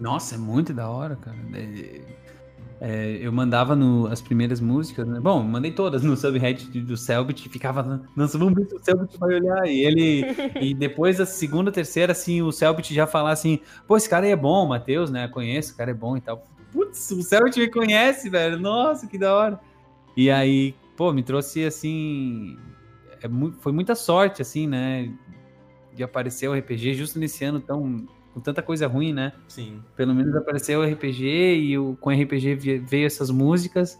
Nossa, 0.00 0.36
é 0.36 0.38
muito 0.38 0.72
da 0.72 0.88
hora, 0.88 1.16
cara. 1.16 1.36
É, 1.52 2.00
é, 2.80 3.18
eu 3.20 3.32
mandava 3.32 3.76
no, 3.76 4.06
as 4.08 4.20
primeiras 4.20 4.60
músicas, 4.60 5.06
né? 5.06 5.20
Bom, 5.20 5.42
mandei 5.42 5.70
todas 5.70 6.02
no 6.02 6.16
subreddit 6.16 6.80
do 6.80 6.96
Selbit 6.96 7.46
e 7.46 7.48
ficava, 7.48 8.02
nossa, 8.16 8.36
vamos 8.36 8.54
ver 8.54 8.68
se 8.68 8.74
o 8.74 8.84
Selbit 8.84 9.18
vai 9.18 9.34
olhar. 9.36 9.66
E 9.66 9.80
ele. 9.80 10.24
e 10.60 10.74
depois 10.74 11.18
da 11.18 11.26
segunda, 11.26 11.70
terceira, 11.70 12.12
assim, 12.12 12.42
o 12.42 12.50
Selbit 12.50 12.92
já 12.92 13.06
falar 13.06 13.32
assim, 13.32 13.60
pô, 13.86 13.96
esse 13.96 14.08
cara 14.08 14.26
aí 14.26 14.32
é 14.32 14.36
bom, 14.36 14.64
o 14.64 14.68
Matheus, 14.68 15.10
né? 15.10 15.28
Conheço, 15.28 15.72
o 15.72 15.76
cara 15.76 15.92
é 15.92 15.94
bom 15.94 16.16
e 16.16 16.20
tal. 16.20 16.44
Putz, 16.72 17.10
o 17.12 17.22
Selbit 17.22 17.58
me 17.58 17.68
conhece, 17.68 18.28
velho. 18.28 18.58
Nossa, 18.58 19.06
que 19.06 19.16
da 19.16 19.34
hora. 19.34 19.60
E 20.16 20.30
aí, 20.30 20.74
pô, 20.96 21.12
me 21.12 21.22
trouxe 21.22 21.64
assim. 21.64 22.58
É, 23.22 23.28
foi 23.60 23.72
muita 23.72 23.94
sorte, 23.94 24.42
assim, 24.42 24.66
né? 24.66 25.12
De 25.94 26.02
aparecer 26.02 26.48
o 26.48 26.54
RPG 26.54 26.94
justo 26.94 27.18
nesse 27.18 27.44
ano 27.44 27.60
tão. 27.60 28.06
Com 28.34 28.40
tanta 28.40 28.60
coisa 28.60 28.88
ruim, 28.88 29.12
né? 29.12 29.32
Sim. 29.46 29.80
Pelo 29.94 30.12
menos 30.12 30.34
apareceu 30.34 30.80
o 30.80 30.84
RPG 30.84 31.24
e 31.24 31.78
o, 31.78 31.96
com 32.00 32.10
o 32.10 32.12
RPG 32.12 32.56
veio 32.80 33.06
essas 33.06 33.30
músicas. 33.30 33.98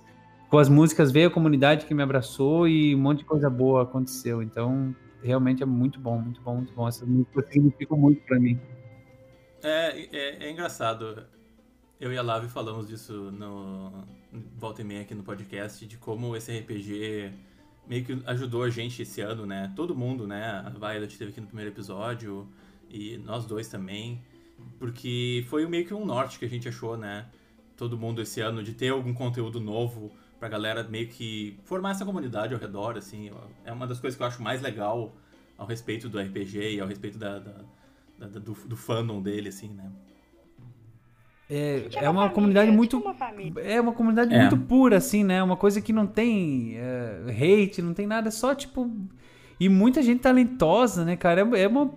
Com 0.50 0.58
as 0.58 0.68
músicas 0.68 1.12
veio 1.12 1.28
a 1.28 1.30
comunidade 1.30 1.86
que 1.86 1.94
me 1.94 2.02
abraçou 2.02 2.66
e 2.66 2.94
um 2.96 2.98
monte 2.98 3.18
de 3.18 3.24
coisa 3.24 3.48
boa 3.48 3.84
aconteceu. 3.84 4.42
Então, 4.42 4.94
realmente 5.22 5.62
é 5.62 5.66
muito 5.66 6.00
bom, 6.00 6.20
muito 6.20 6.40
bom, 6.40 6.56
muito 6.56 6.74
bom. 6.74 6.88
Essas 6.88 7.06
músicas 7.08 7.46
significam 7.46 7.96
muito 7.96 8.20
pra 8.22 8.40
mim. 8.40 8.60
É, 9.62 10.00
é, 10.12 10.46
é 10.46 10.50
engraçado. 10.50 11.24
Eu 12.00 12.12
e 12.12 12.18
a 12.18 12.22
Lavi 12.22 12.48
falamos 12.48 12.88
disso 12.88 13.30
no 13.30 14.04
Volta 14.56 14.82
e 14.82 14.84
Meia 14.84 15.02
aqui 15.02 15.14
no 15.14 15.22
podcast, 15.22 15.86
de 15.86 15.96
como 15.96 16.36
esse 16.36 16.52
RPG 16.58 17.32
meio 17.86 18.04
que 18.04 18.20
ajudou 18.26 18.64
a 18.64 18.70
gente 18.70 19.00
esse 19.00 19.20
ano, 19.20 19.46
né? 19.46 19.72
Todo 19.76 19.94
mundo, 19.94 20.26
né? 20.26 20.60
A 20.66 20.70
Violet 20.70 21.12
esteve 21.12 21.30
aqui 21.30 21.40
no 21.40 21.46
primeiro 21.46 21.70
episódio 21.70 22.48
e 22.94 23.18
nós 23.18 23.44
dois 23.46 23.68
também. 23.68 24.22
Porque 24.78 25.44
foi 25.48 25.66
meio 25.66 25.84
que 25.86 25.92
um 25.94 26.04
norte 26.06 26.38
que 26.38 26.44
a 26.44 26.48
gente 26.48 26.68
achou, 26.68 26.96
né? 26.96 27.26
Todo 27.76 27.98
mundo 27.98 28.22
esse 28.22 28.40
ano 28.40 28.62
de 28.62 28.72
ter 28.72 28.90
algum 28.90 29.12
conteúdo 29.12 29.60
novo 29.60 30.12
pra 30.38 30.48
galera 30.48 30.84
meio 30.84 31.08
que 31.08 31.58
formar 31.64 31.90
essa 31.92 32.04
comunidade 32.04 32.54
ao 32.54 32.60
redor, 32.60 32.96
assim. 32.96 33.30
É 33.64 33.72
uma 33.72 33.86
das 33.86 33.98
coisas 34.00 34.16
que 34.16 34.22
eu 34.22 34.26
acho 34.26 34.42
mais 34.42 34.62
legal 34.62 35.14
ao 35.58 35.66
respeito 35.66 36.08
do 36.08 36.18
RPG 36.18 36.76
e 36.76 36.80
ao 36.80 36.86
respeito 36.86 37.18
da, 37.18 37.38
da- 37.38 37.64
da- 38.18 38.26
do, 38.38 38.52
do 38.52 38.76
fandom 38.76 39.20
dele, 39.22 39.48
assim, 39.48 39.68
né? 39.68 39.90
É, 41.50 41.80
Gente, 41.84 41.98
é 41.98 42.00
uma 42.02 42.10
uma 42.10 42.14
família, 42.14 42.34
comunidade 42.34 42.70
muito. 42.70 42.98
uma. 42.98 43.14
É 43.60 43.80
uma 43.80 43.92
comunidade 43.92 44.34
É. 44.34 44.38
muito 44.40 44.56
pura, 44.56 44.96
assim, 44.96 45.22
né? 45.22 45.42
Uma 45.42 45.56
coisa 45.56 45.80
que 45.80 45.92
não 45.92 46.06
tem 46.06 46.74
é, 46.76 47.20
hate, 47.28 47.82
não 47.82 47.92
tem 47.92 48.06
nada, 48.06 48.28
é 48.28 48.30
só 48.30 48.54
tipo. 48.54 48.90
E 49.60 49.68
muita 49.68 50.02
gente 50.02 50.20
talentosa, 50.20 51.04
né, 51.04 51.16
cara? 51.16 51.42
É, 51.56 51.62
é 51.62 51.68
uma. 51.68 51.92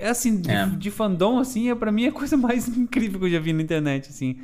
É 0.00 0.08
assim, 0.10 0.40
de, 0.40 0.50
É. 0.50 0.66
de 0.66 0.90
fandom, 0.90 1.38
assim, 1.38 1.70
é, 1.70 1.74
pra 1.74 1.90
mim 1.92 2.04
é 2.04 2.08
a 2.08 2.12
coisa 2.12 2.36
mais 2.38 2.66
incrível 2.68 3.18
que 3.20 3.26
eu 3.26 3.30
já 3.30 3.40
vi 3.40 3.52
na 3.52 3.62
internet, 3.62 4.08
assim. 4.10 4.38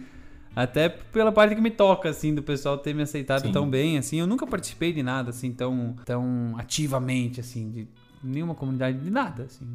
Até 0.54 0.88
pela 0.88 1.30
parte 1.30 1.54
que 1.54 1.60
me 1.60 1.70
toca, 1.70 2.08
assim, 2.08 2.34
do 2.34 2.42
pessoal 2.42 2.78
ter 2.78 2.94
me 2.94 3.02
aceitado 3.02 3.42
Sim. 3.42 3.52
tão 3.52 3.68
bem, 3.68 3.98
assim. 3.98 4.18
Eu 4.18 4.26
nunca 4.26 4.46
participei 4.46 4.92
de 4.92 5.02
nada, 5.02 5.28
assim, 5.30 5.52
tão, 5.52 5.94
tão 6.04 6.54
ativamente, 6.56 7.40
assim, 7.40 7.70
de 7.70 7.86
nenhuma 8.24 8.54
comunidade, 8.54 8.98
de 8.98 9.10
nada, 9.10 9.42
assim. 9.44 9.66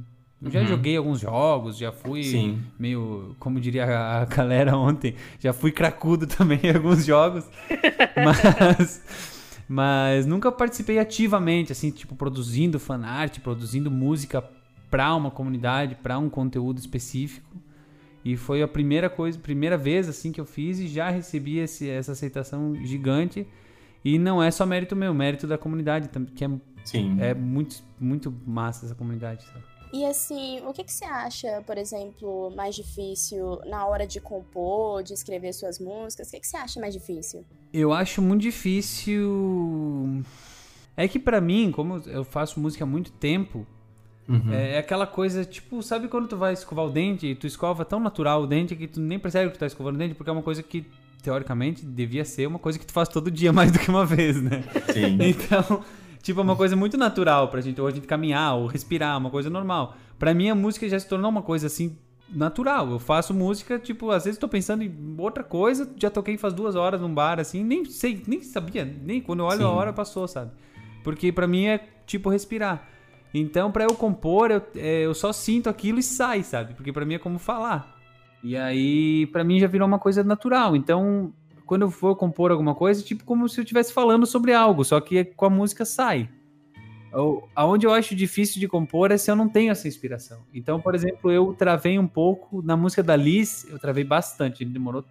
Eu 0.42 0.50
já 0.50 0.62
Uhum. 0.62 0.66
joguei 0.68 0.98
alguns 0.98 1.20
jogos, 1.20 1.78
já 1.78 1.92
fui 1.92 2.24
Sim. 2.24 2.60
meio, 2.80 3.36
como 3.38 3.60
diria 3.60 3.86
a 3.86 4.22
a 4.24 4.26
galera 4.26 4.76
ontem, 4.76 5.14
já 5.40 5.54
fui 5.54 5.72
cracudo 5.72 6.26
também 6.26 6.60
em 6.64 6.76
alguns 6.76 7.06
jogos, 7.06 7.46
mas, 8.26 9.04
mas 9.70 10.26
nunca 10.26 10.52
participei 10.52 10.98
ativamente, 10.98 11.72
assim, 11.72 11.92
tipo, 11.92 12.16
produzindo 12.16 12.80
fanart, 12.80 13.40
produzindo 13.40 13.92
música 13.92 14.44
pra 14.92 15.16
uma 15.16 15.32
comunidade, 15.32 15.96
pra 15.96 16.20
um 16.20 16.30
conteúdo 16.30 16.78
específico. 16.78 17.50
E 18.24 18.38
foi 18.38 18.62
a 18.62 18.68
primeira 18.68 19.10
coisa, 19.10 19.40
primeira 19.40 19.76
vez, 19.78 20.08
assim, 20.08 20.32
que 20.32 20.40
eu 20.40 20.46
fiz 20.46 20.78
e 20.80 20.88
já 20.88 21.10
recebi 21.10 21.58
esse, 21.58 21.90
essa 21.90 22.12
aceitação 22.12 22.76
gigante. 22.86 23.48
E 24.06 24.20
não 24.20 24.44
é 24.44 24.52
só 24.52 24.66
mérito 24.66 24.96
meu, 24.96 25.14
mérito 25.14 25.48
da 25.48 25.58
comunidade, 25.58 26.10
tam- 26.10 26.26
que 26.26 26.46
é, 26.46 26.50
Sim. 26.84 27.18
é 27.20 27.34
muito, 27.34 27.82
muito 28.00 28.32
massa 28.46 28.86
essa 28.86 28.94
comunidade, 28.94 29.44
sabe? 29.46 29.64
E 29.94 30.06
assim, 30.06 30.62
o 30.66 30.72
que, 30.72 30.84
que 30.86 30.92
você 30.94 31.04
acha, 31.04 31.62
por 31.68 31.78
exemplo, 31.78 32.50
mais 32.56 32.76
difícil 32.76 33.60
na 33.66 33.86
hora 33.86 34.08
de 34.08 34.22
compor, 34.22 35.04
de 35.04 35.14
escrever 35.14 35.52
suas 35.54 35.80
músicas? 35.80 36.28
O 36.28 36.32
que, 36.32 36.40
que 36.40 36.48
você 36.48 36.58
acha 36.58 36.80
mais 36.80 36.94
difícil? 36.94 37.44
Eu 37.74 37.92
acho 37.92 38.22
muito 38.22 38.42
difícil. 38.42 40.24
É 40.96 41.08
que 41.08 41.20
pra 41.20 41.42
mim, 41.42 41.72
como 41.72 41.98
eu 42.06 42.24
faço 42.24 42.60
música 42.60 42.84
há 42.84 42.88
muito 42.88 43.12
tempo, 43.12 43.66
Uhum. 44.32 44.54
é 44.54 44.78
aquela 44.78 45.06
coisa, 45.06 45.44
tipo, 45.44 45.84
sabe 45.84 46.08
quando 46.08 46.28
tu 46.28 46.38
vai 46.38 46.54
escovar 46.54 46.86
o 46.86 46.90
dente 46.90 47.28
e 47.28 47.36
tu 47.36 47.46
escova 47.46 47.84
tão 47.84 48.00
natural 48.00 48.44
o 48.44 48.48
dente 48.48 48.76
que 48.76 48.88
tu 48.88 49.02
nem 49.02 49.20
percebe 49.20 49.52
que 49.52 49.58
tu 49.58 49.60
tá 49.60 49.68
escovando 49.68 49.96
o 49.96 49.98
dente, 49.98 50.16
porque 50.16 50.30
é 50.30 50.34
uma 50.34 50.42
coisa 50.42 50.64
que, 50.64 50.86
teoricamente, 51.22 51.86
devia 51.86 52.24
ser 52.24 52.48
uma 52.48 52.60
coisa 52.60 52.80
que 52.80 52.86
tu 52.86 52.94
faz 52.94 53.10
todo 53.10 53.30
dia 53.30 53.52
mais 53.54 53.72
do 53.72 53.80
que 53.80 53.90
uma 53.90 54.06
vez, 54.06 54.42
né? 54.42 54.64
Sim. 54.94 55.18
Então, 55.22 55.84
tipo, 56.22 56.40
é 56.40 56.44
uma 56.44 56.56
coisa 56.56 56.76
muito 56.76 56.98
natural 56.98 57.50
pra 57.50 57.62
gente, 57.62 57.82
ou 57.82 57.88
a 57.88 57.92
gente 57.92 58.08
caminhar, 58.08 58.56
ou 58.56 58.68
respirar, 58.68 59.18
uma 59.18 59.30
coisa 59.30 59.50
normal. 59.50 59.96
Pra 60.18 60.34
mim, 60.34 60.50
a 60.50 60.56
música 60.56 60.88
já 60.88 61.00
se 61.00 61.08
tornou 61.08 61.30
uma 61.30 61.42
coisa 61.42 61.68
assim, 61.68 61.98
natural. 62.34 62.90
Eu 62.90 63.00
faço 63.00 63.34
música, 63.34 63.78
tipo, 63.78 64.10
às 64.12 64.24
vezes 64.24 64.40
tô 64.40 64.48
pensando 64.48 64.84
em 64.84 65.16
outra 65.18 65.44
coisa, 65.44 65.90
já 65.98 66.10
toquei 66.10 66.38
faz 66.38 66.54
duas 66.54 66.76
horas 66.76 67.02
num 67.02 67.14
bar, 67.14 67.40
assim, 67.40 67.64
nem 67.64 67.86
sei, 67.86 68.24
nem 68.26 68.42
sabia, 68.42 68.86
nem 68.86 69.20
quando 69.22 69.40
eu 69.40 69.46
olho 69.46 69.60
Sim. 69.60 69.66
a 69.66 69.70
hora 69.70 69.94
passou, 69.94 70.28
sabe? 70.28 70.52
Porque 71.04 71.32
pra 71.32 71.48
mim 71.48 71.66
é 71.66 71.84
tipo 72.06 72.30
respirar. 72.30 72.88
Então, 73.34 73.72
pra 73.72 73.86
eu 73.86 73.94
compor, 73.96 74.52
eu, 74.52 74.62
é, 74.76 75.02
eu 75.06 75.14
só 75.14 75.32
sinto 75.32 75.70
aquilo 75.70 76.00
e 76.00 76.04
sai, 76.04 76.44
sabe? 76.44 76.74
Porque 76.74 76.92
pra 76.92 77.06
mim 77.06 77.14
é 77.16 77.20
como 77.20 77.40
falar. 77.40 77.98
E 78.44 78.58
aí, 78.58 79.26
pra 79.28 79.44
mim 79.44 79.60
já 79.60 79.68
virou 79.68 79.88
uma 79.88 80.00
coisa 80.00 80.24
natural. 80.24 80.76
Então, 80.76 81.32
quando 81.66 81.84
eu 81.84 81.92
for 81.92 82.16
compor 82.16 82.52
alguma 82.52 82.76
coisa, 82.76 83.02
tipo 83.04 83.24
como 83.24 83.48
se 83.48 83.60
eu 83.60 83.64
estivesse 83.64 83.94
falando 83.94 84.26
sobre 84.26 84.54
algo, 84.54 84.84
só 84.84 85.00
que 85.00 85.24
com 85.24 85.46
a 85.46 85.50
música 85.50 85.86
sai. 85.86 86.30
O- 87.14 87.44
Aonde 87.56 87.86
eu 87.86 87.94
acho 87.94 88.16
difícil 88.16 88.60
de 88.60 88.68
compor 88.68 89.12
é 89.12 89.18
se 89.18 89.30
eu 89.30 89.36
não 89.36 89.48
tenho 89.48 89.72
essa 89.72 89.88
inspiração. 89.88 90.40
Então, 90.54 90.80
por 90.82 90.96
exemplo, 90.96 91.32
eu 91.32 91.54
travei 91.54 91.98
um 92.00 92.08
pouco 92.08 92.62
na 92.62 92.76
música 92.76 93.04
da 93.04 93.16
Liz, 93.16 93.66
eu 93.70 93.78
travei 93.80 94.04
bastante, 94.04 94.64
demorou. 94.66 95.04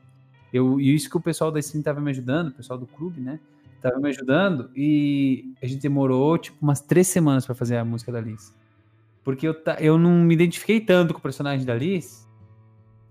Eu, 0.52 0.80
e 0.80 0.94
isso 0.94 1.08
que 1.08 1.16
o 1.16 1.20
pessoal 1.20 1.50
da 1.52 1.60
Steam 1.62 1.82
tava 1.82 2.00
me 2.00 2.10
ajudando, 2.10 2.48
o 2.48 2.52
pessoal 2.52 2.78
do 2.78 2.86
clube, 2.86 3.20
né? 3.20 3.38
Tava 3.80 3.98
me 3.98 4.08
ajudando 4.10 4.70
e 4.76 5.54
a 5.62 5.66
gente 5.66 5.80
demorou 5.80 6.36
tipo 6.36 6.56
umas 6.60 6.80
três 6.80 7.06
semanas 7.08 7.46
pra 7.46 7.54
fazer 7.54 7.76
a 7.78 7.84
música 7.84 8.12
da 8.12 8.20
Liz. 8.20 8.54
Porque 9.24 9.46
eu, 9.48 9.54
ta- 9.54 9.78
eu 9.80 9.96
não 9.98 10.12
me 10.24 10.34
identifiquei 10.34 10.80
tanto 10.80 11.12
com 11.14 11.18
o 11.18 11.22
personagem 11.22 11.64
da 11.64 11.74
Liz. 11.74 12.28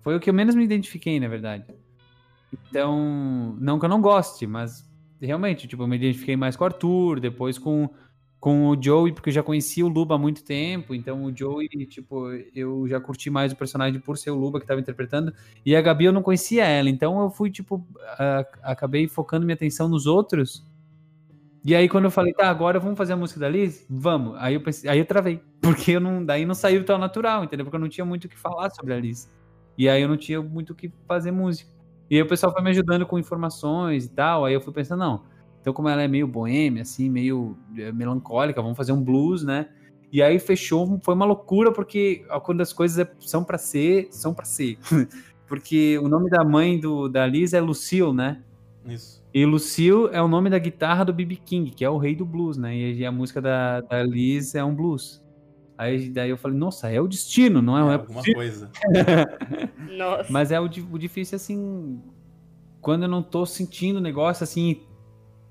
Foi 0.02 0.16
o 0.16 0.20
que 0.20 0.30
eu 0.30 0.34
menos 0.34 0.56
me 0.56 0.64
identifiquei, 0.64 1.20
na 1.20 1.28
verdade. 1.28 1.66
Então, 2.70 3.56
não 3.60 3.80
que 3.80 3.86
eu 3.86 3.90
não 3.90 4.02
goste, 4.02 4.48
mas 4.48 4.88
realmente, 5.22 5.68
tipo, 5.68 5.84
eu 5.84 5.88
me 5.88 5.96
identifiquei 5.98 6.36
mais 6.36 6.56
com 6.56 6.64
o 6.64 6.68
Arthur, 6.68 7.20
depois 7.20 7.58
com, 7.58 7.90
com 8.40 8.68
o 8.68 8.82
Joey, 8.82 9.12
porque 9.12 9.30
eu 9.30 9.34
já 9.34 9.44
conhecia 9.44 9.86
o 9.86 9.90
Luba 9.90 10.16
há 10.16 10.18
muito 10.18 10.44
tempo, 10.44 10.96
então 10.96 11.26
o 11.26 11.36
Joey, 11.36 11.68
tipo, 11.88 12.32
eu 12.56 12.88
já 12.88 13.00
curti 13.00 13.30
mais 13.30 13.52
o 13.52 13.56
personagem 13.56 14.00
por 14.00 14.18
ser 14.18 14.32
o 14.32 14.36
Luba 14.36 14.60
que 14.60 14.66
tava 14.66 14.80
interpretando, 14.80 15.34
e 15.66 15.76
a 15.76 15.82
Gabi 15.82 16.06
eu 16.06 16.14
não 16.14 16.22
conhecia 16.22 16.66
ela, 16.66 16.90
então 16.90 17.20
eu 17.22 17.30
fui, 17.30 17.52
tipo, 17.52 17.86
acabei 18.64 19.08
focando 19.08 19.46
minha 19.46 19.56
atenção 19.56 19.90
nos 19.90 20.06
outros, 20.06 20.66
e 21.64 21.76
aí 21.76 21.90
quando 21.90 22.06
eu 22.06 22.12
falei, 22.12 22.34
tá, 22.34 22.50
agora 22.50 22.80
vamos 22.80 22.98
fazer 22.98 23.14
a 23.14 23.18
música 23.18 23.40
da 23.40 23.50
Liz? 23.50 23.86
Vamos. 23.90 24.36
Aí 24.38 24.54
eu 24.54 24.62
pensei, 24.62 24.90
aí 24.90 24.98
eu 24.98 25.06
travei, 25.06 25.42
porque 25.62 25.92
eu 25.92 26.00
não, 26.00 26.24
daí 26.26 26.46
não 26.46 26.56
saiu 26.56 26.86
tão 26.86 26.98
natural, 26.98 27.44
entendeu? 27.44 27.66
Porque 27.66 27.76
eu 27.76 27.82
não 27.82 27.90
tinha 27.90 28.06
muito 28.06 28.26
o 28.26 28.30
que 28.30 28.38
falar 28.38 28.70
sobre 28.70 28.94
a 28.94 29.00
Liz. 29.00 29.30
E 29.78 29.88
aí 29.88 30.02
eu 30.02 30.08
não 30.08 30.18
tinha 30.18 30.42
muito 30.42 30.72
o 30.72 30.76
que 30.76 30.92
fazer 31.08 31.32
música. 31.32 31.70
E 32.10 32.16
aí 32.16 32.22
o 32.22 32.28
pessoal 32.28 32.52
foi 32.52 32.62
me 32.62 32.70
ajudando 32.70 33.06
com 33.06 33.20
informações 33.20 34.06
e 34.06 34.10
tal. 34.10 34.46
Aí 34.46 34.54
eu 34.54 34.62
fui 34.62 34.74
pensando, 34.74 35.00
não. 35.00 35.24
Então, 35.62 35.74
como 35.74 35.90
ela 35.90 36.02
é 36.02 36.08
meio 36.08 36.28
boêmia, 36.28 36.84
assim, 36.84 37.10
meio 37.10 37.58
eh, 37.78 37.92
melancólica, 37.92 38.62
vamos 38.62 38.78
fazer 38.78 38.92
um 38.92 39.04
blues, 39.04 39.44
né? 39.44 39.68
E 40.12 40.24
aí 40.24 40.40
fechou, 40.40 41.00
foi 41.04 41.14
uma 41.14 41.26
loucura, 41.26 41.72
porque 41.72 42.26
quando 42.44 42.62
as 42.62 42.74
coisas 42.74 42.98
é- 42.98 43.12
são 43.20 43.44
pra 43.44 43.58
ser, 43.58 44.08
são 44.12 44.34
pra 44.34 44.46
ser. 44.46 44.78
porque 45.48 45.98
o 46.00 46.08
nome 46.08 46.30
da 46.30 46.44
mãe 46.44 46.80
do, 46.80 47.08
da 47.08 47.28
Liz 47.28 47.54
é 47.54 47.62
Lucille, 47.62 48.14
né? 48.14 48.42
Isso. 48.86 49.24
E 49.34 49.46
Lucille 49.46 50.10
é 50.12 50.22
o 50.22 50.28
nome 50.28 50.50
da 50.50 50.58
guitarra 50.58 51.04
do 51.04 51.14
B.B. 51.14 51.36
King, 51.36 51.70
que 51.70 51.86
é 51.86 51.90
o 51.90 51.98
rei 51.98 52.16
do 52.16 52.26
blues, 52.26 52.58
né? 52.58 52.76
E 52.76 53.06
a 53.06 53.12
música 53.12 53.40
da, 53.40 53.82
da 53.82 54.02
Liz 54.02 54.56
é 54.56 54.64
um 54.64 54.74
blues. 54.74 55.24
Aí 55.78 56.10
daí 56.10 56.30
eu 56.30 56.38
falei, 56.38 56.58
nossa, 56.58 56.90
é 56.90 57.00
o 57.00 57.08
destino, 57.08 57.62
não 57.62 57.78
é? 57.78 57.80
É, 57.80 57.84
não 57.84 57.92
é 57.92 57.96
alguma 57.96 58.20
possível. 58.20 58.36
coisa. 58.36 58.72
Nossa. 59.98 60.32
Mas 60.32 60.52
é 60.52 60.60
o, 60.60 60.66
o 60.66 60.98
difícil, 60.98 61.36
assim, 61.36 62.02
quando 62.82 63.04
eu 63.04 63.08
não 63.10 63.22
tô 63.22 63.46
sentindo 63.46 63.98
o 63.98 64.02
negócio, 64.02 64.44
assim, 64.44 64.82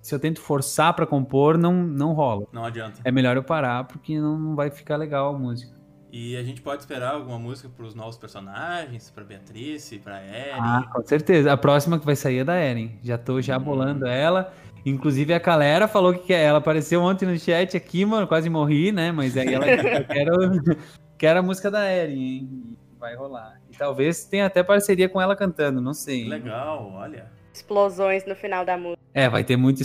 se 0.01 0.15
eu 0.15 0.19
tento 0.19 0.41
forçar 0.41 0.95
pra 0.95 1.07
compor, 1.07 1.59
não, 1.59 1.73
não 1.75 2.13
rola. 2.13 2.47
Não 2.53 2.65
adianta. 2.65 3.01
É 3.05 3.11
melhor 3.11 3.37
eu 3.37 3.43
parar, 3.43 3.85
porque 3.85 4.19
não, 4.19 4.55
vai 4.55 4.71
ficar 4.71 4.97
legal 4.97 5.35
a 5.35 5.39
música. 5.39 5.77
E 6.11 6.37
a 6.37 6.43
gente 6.43 6.63
pode 6.63 6.81
esperar 6.83 7.13
alguma 7.15 7.39
música 7.39 7.69
pros 7.69 7.95
novos 7.95 8.17
personagens, 8.17 9.11
pra 9.11 9.23
Beatriz, 9.25 9.93
pra 10.03 10.21
Eren. 10.23 10.55
Ah, 10.59 10.83
com 10.91 11.03
certeza. 11.07 11.53
A 11.53 11.57
próxima 11.57 11.99
que 11.99 12.07
vai 12.07 12.17
sair 12.17 12.39
é 12.39 12.45
da 12.45 12.55
Eren. 12.55 12.99
Já 13.03 13.19
tô 13.19 13.43
já 13.43 13.59
Hum. 13.59 13.63
bolando 13.63 14.07
ela. 14.07 14.51
Inclusive 14.87 15.35
a 15.35 15.39
galera 15.39 15.87
falou 15.87 16.15
que 16.15 16.21
quer. 16.29 16.45
Ela 16.45 16.59
apareceu 16.59 17.03
ontem 17.03 17.27
no 17.27 17.39
chat 17.39 17.77
aqui, 17.77 18.07
mano. 18.07 18.27
Quase 18.27 18.49
morri, 18.49 18.91
né? 18.91 19.13
Mas 19.13 19.37
aí 19.37 19.53
ela 19.53 19.67
quero, 19.67 20.33
quero 21.19 21.39
a 21.41 21.43
música 21.43 21.71
da 21.71 21.85
Eren, 21.85 22.15
hein? 22.19 22.77
Vai 22.99 23.15
rolar. 23.15 23.61
E 23.71 23.77
talvez 23.77 24.25
tenha 24.25 24.47
até 24.47 24.63
parceria 24.63 25.11
com 25.11 25.21
ela 25.21 25.37
cantando, 25.37 25.79
não 25.81 25.93
sei. 25.93 26.27
Legal, 26.27 26.91
olha. 26.95 27.31
Explosões 27.59 28.25
no 28.25 28.35
final 28.35 28.65
da 28.65 28.77
música. 28.77 29.03
É, 29.13 29.29
vai 29.29 29.43
ter 29.43 29.57
muita, 29.57 29.83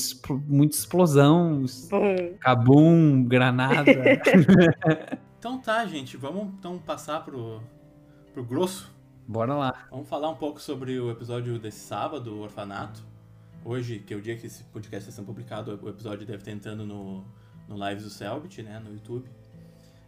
muita 0.48 0.75
explosão, 0.75 1.65
Bum. 1.89 2.38
cabum, 2.39 3.24
granada. 3.24 3.92
Então 5.44 5.60
tá, 5.60 5.86
gente, 5.86 6.15
vamos 6.15 6.53
então 6.58 6.80
passar 6.80 7.20
pro, 7.25 7.62
pro 8.34 8.46
grosso. 8.46 8.89
Bora 9.27 9.53
lá. 9.53 9.88
Vamos 9.92 10.08
falar 10.08 10.30
um 10.30 10.38
pouco 10.38 10.62
sobre 10.62 10.98
o 10.98 11.12
episódio 11.12 11.60
desse 11.60 11.80
sábado, 11.80 12.34
o 12.34 12.44
Orfanato. 12.44 13.03
Hoje, 13.65 14.00
que 14.00 14.13
é 14.13 14.15
o 14.15 14.22
dia 14.22 14.38
que 14.38 14.48
esse 14.48 14.63
podcast 14.63 15.10
está 15.10 15.12
sendo 15.12 15.25
publicado, 15.25 15.77
o 15.84 15.89
episódio 15.89 16.25
deve 16.25 16.38
estar 16.38 16.51
entrando 16.51 16.86
no, 16.86 17.25
no 17.68 17.89
Lives 17.89 18.06
do 18.06 18.10
Selbit, 18.10 18.63
né, 18.63 18.80
no 18.80 18.94
YouTube. 18.94 19.30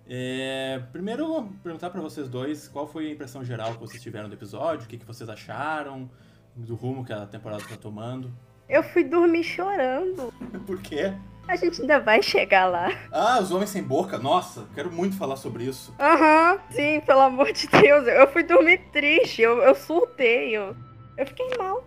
É, 0.07 0.81
primeiro, 0.93 1.23
eu 1.23 1.27
vou 1.27 1.49
perguntar 1.61 1.89
para 1.89 1.99
vocês 1.99 2.29
dois 2.29 2.69
qual 2.69 2.87
foi 2.87 3.07
a 3.07 3.11
impressão 3.11 3.43
geral 3.43 3.73
que 3.73 3.79
vocês 3.81 4.01
tiveram 4.01 4.29
do 4.29 4.35
episódio, 4.35 4.85
o 4.85 4.87
que, 4.87 4.97
que 4.97 5.05
vocês 5.05 5.29
acharam, 5.29 6.09
do 6.55 6.75
rumo 6.75 7.03
que 7.05 7.13
a 7.13 7.25
temporada 7.25 7.61
está 7.63 7.75
tomando. 7.75 8.31
Eu 8.67 8.81
fui 8.81 9.03
dormir 9.03 9.43
chorando. 9.43 10.33
Por 10.65 10.81
quê? 10.81 11.13
A 11.47 11.55
gente 11.55 11.81
ainda 11.81 11.99
vai 11.99 12.23
chegar 12.23 12.65
lá. 12.65 12.89
Ah, 13.11 13.39
os 13.39 13.51
homens 13.51 13.69
sem 13.69 13.83
boca, 13.83 14.17
nossa, 14.17 14.65
quero 14.73 14.91
muito 14.91 15.15
falar 15.15 15.35
sobre 15.35 15.63
isso. 15.65 15.93
Aham, 15.99 16.57
sim, 16.71 16.99
pelo 17.01 17.19
amor 17.21 17.51
de 17.51 17.67
Deus. 17.67 18.07
Eu 18.07 18.27
fui 18.31 18.41
dormir 18.43 18.79
triste, 18.91 19.43
eu, 19.43 19.59
eu 19.59 19.75
surtei, 19.75 20.57
eu, 20.57 20.75
eu 21.15 21.27
fiquei 21.27 21.47
mal. 21.57 21.83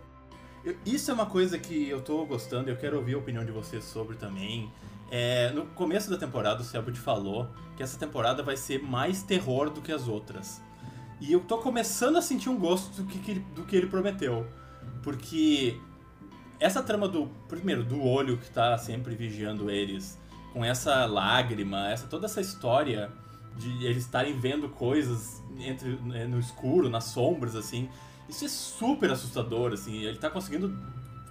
Eu- 0.65 0.77
Isso 0.87 1.11
é 1.11 1.15
uma 1.15 1.27
coisa 1.27 1.59
que 1.59 1.89
eu 1.89 2.01
tô 2.01 2.25
gostando 2.25 2.69
e 2.71 2.73
eu 2.73 2.77
quero 2.77 2.97
ouvir 2.99 3.15
a 3.15 3.19
opinião 3.19 3.45
de 3.45 3.51
vocês 3.51 3.83
sobre 3.83 4.17
também. 4.17 4.71
É, 5.11 5.51
no 5.51 5.67
começo 5.67 6.09
da 6.09 6.17
temporada, 6.19 6.61
o 6.61 6.65
Selbit 6.65 7.01
falou 7.01 7.49
que 7.77 7.83
essa 7.83 7.99
temporada 7.99 8.45
vai 8.45 8.57
ser 8.57 8.81
mais 8.81 9.25
terror 9.25 9.71
do 9.71 9.81
que 9.81 9.91
as 9.91 10.07
outras. 10.07 10.63
E 11.21 11.33
eu 11.33 11.41
tô 11.41 11.59
começando 11.59 12.17
a 12.17 12.23
sentir 12.23 12.49
um 12.49 12.57
gosto 12.57 13.03
do 13.03 13.07
que, 13.09 13.35
do 13.55 13.65
que 13.65 13.77
ele 13.77 13.87
prometeu. 13.87 14.47
Porque 15.03 15.81
essa 16.61 16.83
trama 16.83 17.09
do. 17.09 17.27
Primeiro, 17.49 17.85
do 17.85 18.03
olho 18.03 18.39
que 18.39 18.51
tá 18.51 18.77
sempre 18.79 19.15
vigiando 19.15 19.71
eles, 19.71 20.19
com 20.53 20.65
essa 20.65 21.07
lágrima, 21.07 21.89
essa 21.89 22.07
toda 22.07 22.27
essa 22.27 22.41
história 22.41 23.11
de 23.57 23.85
eles 23.85 24.05
estarem 24.05 24.39
vendo 24.39 24.69
coisas 24.69 25.43
entre, 25.59 25.97
né, 26.05 26.27
no 26.27 26.39
escuro, 26.39 26.89
nas 26.89 27.05
sombras, 27.05 27.57
assim. 27.57 27.89
Isso 28.29 28.45
é 28.45 28.49
super 28.49 29.11
assustador, 29.11 29.73
assim. 29.73 30.03
Ele 30.03 30.19
tá 30.19 30.31
conseguindo 30.31 30.77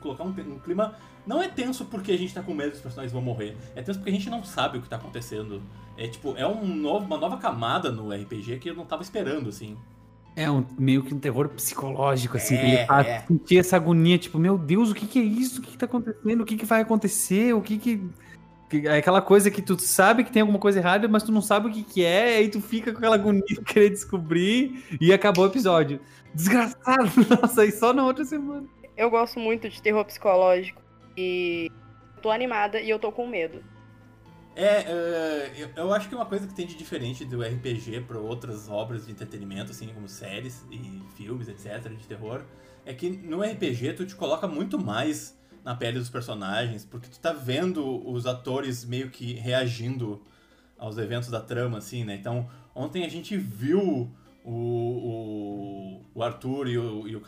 colocar 0.01 0.23
um, 0.23 0.29
um 0.29 0.59
clima. 0.59 0.95
Não 1.27 1.43
é 1.43 1.49
tenso 1.49 1.83
porque 1.85 2.13
a 2.13 2.17
gente 2.17 2.33
tá 2.33 2.41
com 2.41 2.53
medo 2.53 2.71
que 2.71 2.77
os 2.77 2.81
personagens 2.81 3.11
vão 3.11 3.21
morrer. 3.21 3.57
É 3.75 3.81
tenso 3.81 3.99
porque 3.99 4.09
a 4.09 4.13
gente 4.13 4.29
não 4.29 4.45
sabe 4.45 4.77
o 4.77 4.81
que 4.81 4.87
tá 4.87 4.95
acontecendo. 4.95 5.61
É 5.97 6.07
tipo, 6.07 6.33
é 6.37 6.47
um 6.47 6.65
novo, 6.65 7.05
uma 7.05 7.17
nova 7.17 7.37
camada 7.37 7.91
no 7.91 8.13
RPG 8.13 8.59
que 8.59 8.69
eu 8.69 8.75
não 8.75 8.85
tava 8.85 9.01
esperando, 9.01 9.49
assim. 9.49 9.75
É 10.37 10.49
um, 10.49 10.63
meio 10.77 11.03
que 11.03 11.13
um 11.13 11.19
terror 11.19 11.49
psicológico, 11.49 12.37
assim, 12.37 12.55
É, 12.55 12.75
ele 12.75 12.85
faz 12.85 13.07
é. 13.07 13.19
sentir 13.27 13.57
essa 13.57 13.75
agonia, 13.75 14.17
tipo, 14.17 14.39
meu 14.39 14.57
Deus, 14.57 14.91
o 14.91 14.95
que 14.95 15.05
que 15.05 15.19
é 15.19 15.23
isso? 15.23 15.59
O 15.59 15.63
que 15.63 15.71
que 15.71 15.77
tá 15.77 15.85
acontecendo? 15.85 16.41
O 16.41 16.45
que 16.45 16.55
que 16.55 16.65
vai 16.65 16.81
acontecer? 16.81 17.53
O 17.53 17.61
que 17.61 17.77
que... 17.77 18.01
É 18.85 18.97
aquela 18.97 19.21
coisa 19.21 19.49
que 19.49 19.61
tu 19.61 19.79
sabe 19.79 20.23
que 20.23 20.31
tem 20.31 20.41
alguma 20.41 20.59
coisa 20.59 20.79
errada, 20.79 21.07
mas 21.07 21.23
tu 21.23 21.31
não 21.31 21.41
sabe 21.41 21.67
o 21.67 21.71
que 21.71 21.83
que 21.83 22.05
é, 22.05 22.37
aí 22.37 22.49
tu 22.49 22.61
fica 22.61 22.91
com 22.91 22.97
aquela 22.99 23.15
agonia 23.15 23.41
de 23.47 23.61
querer 23.61 23.89
descobrir, 23.89 24.83
e 24.99 25.11
acabou 25.11 25.45
o 25.45 25.47
episódio. 25.47 25.99
Desgraçado! 26.33 27.09
Nossa, 27.41 27.65
e 27.65 27.71
só 27.71 27.93
na 27.93 28.05
outra 28.05 28.23
semana. 28.23 28.65
Eu 28.95 29.09
gosto 29.09 29.39
muito 29.39 29.69
de 29.69 29.81
terror 29.81 30.03
psicológico 30.05 30.86
e 31.17 31.71
tô 32.21 32.29
animada 32.29 32.79
e 32.79 32.89
eu 32.89 32.99
tô 32.99 33.11
com 33.11 33.27
medo. 33.27 33.63
É, 34.55 34.85
é, 34.91 35.53
eu, 35.55 35.69
eu 35.75 35.93
acho 35.93 36.09
que 36.09 36.15
uma 36.15 36.25
coisa 36.25 36.47
que 36.47 36.53
tem 36.53 36.65
de 36.65 36.75
diferente 36.75 37.23
do 37.25 37.43
RPG 37.43 38.01
para 38.07 38.17
outras 38.17 38.67
obras 38.69 39.05
de 39.05 39.11
entretenimento, 39.11 39.71
assim, 39.71 39.87
como 39.93 40.07
séries 40.07 40.65
e 40.71 41.01
filmes, 41.15 41.47
etc., 41.47 41.89
de 41.89 42.07
terror, 42.07 42.43
é 42.85 42.93
que 42.93 43.09
no 43.09 43.43
RPG 43.43 43.93
tu 43.93 44.05
te 44.05 44.15
coloca 44.15 44.47
muito 44.47 44.79
mais 44.79 45.37
na 45.63 45.75
pele 45.75 45.99
dos 45.99 46.09
personagens, 46.09 46.85
porque 46.85 47.07
tu 47.07 47.19
tá 47.19 47.33
vendo 47.33 47.85
os 48.09 48.25
atores 48.25 48.83
meio 48.85 49.11
que 49.11 49.33
reagindo 49.33 50.23
aos 50.77 50.97
eventos 50.97 51.29
da 51.29 51.41
trama, 51.41 51.77
assim, 51.77 52.03
né? 52.03 52.15
Então, 52.15 52.49
ontem 52.73 53.03
a 53.05 53.09
gente 53.09 53.37
viu 53.37 54.09
o, 54.43 54.51
o, 54.51 56.01
o 56.15 56.23
Arthur 56.23 56.67
e 56.67 56.77
o, 56.77 57.07
e 57.07 57.15
o- 57.15 57.21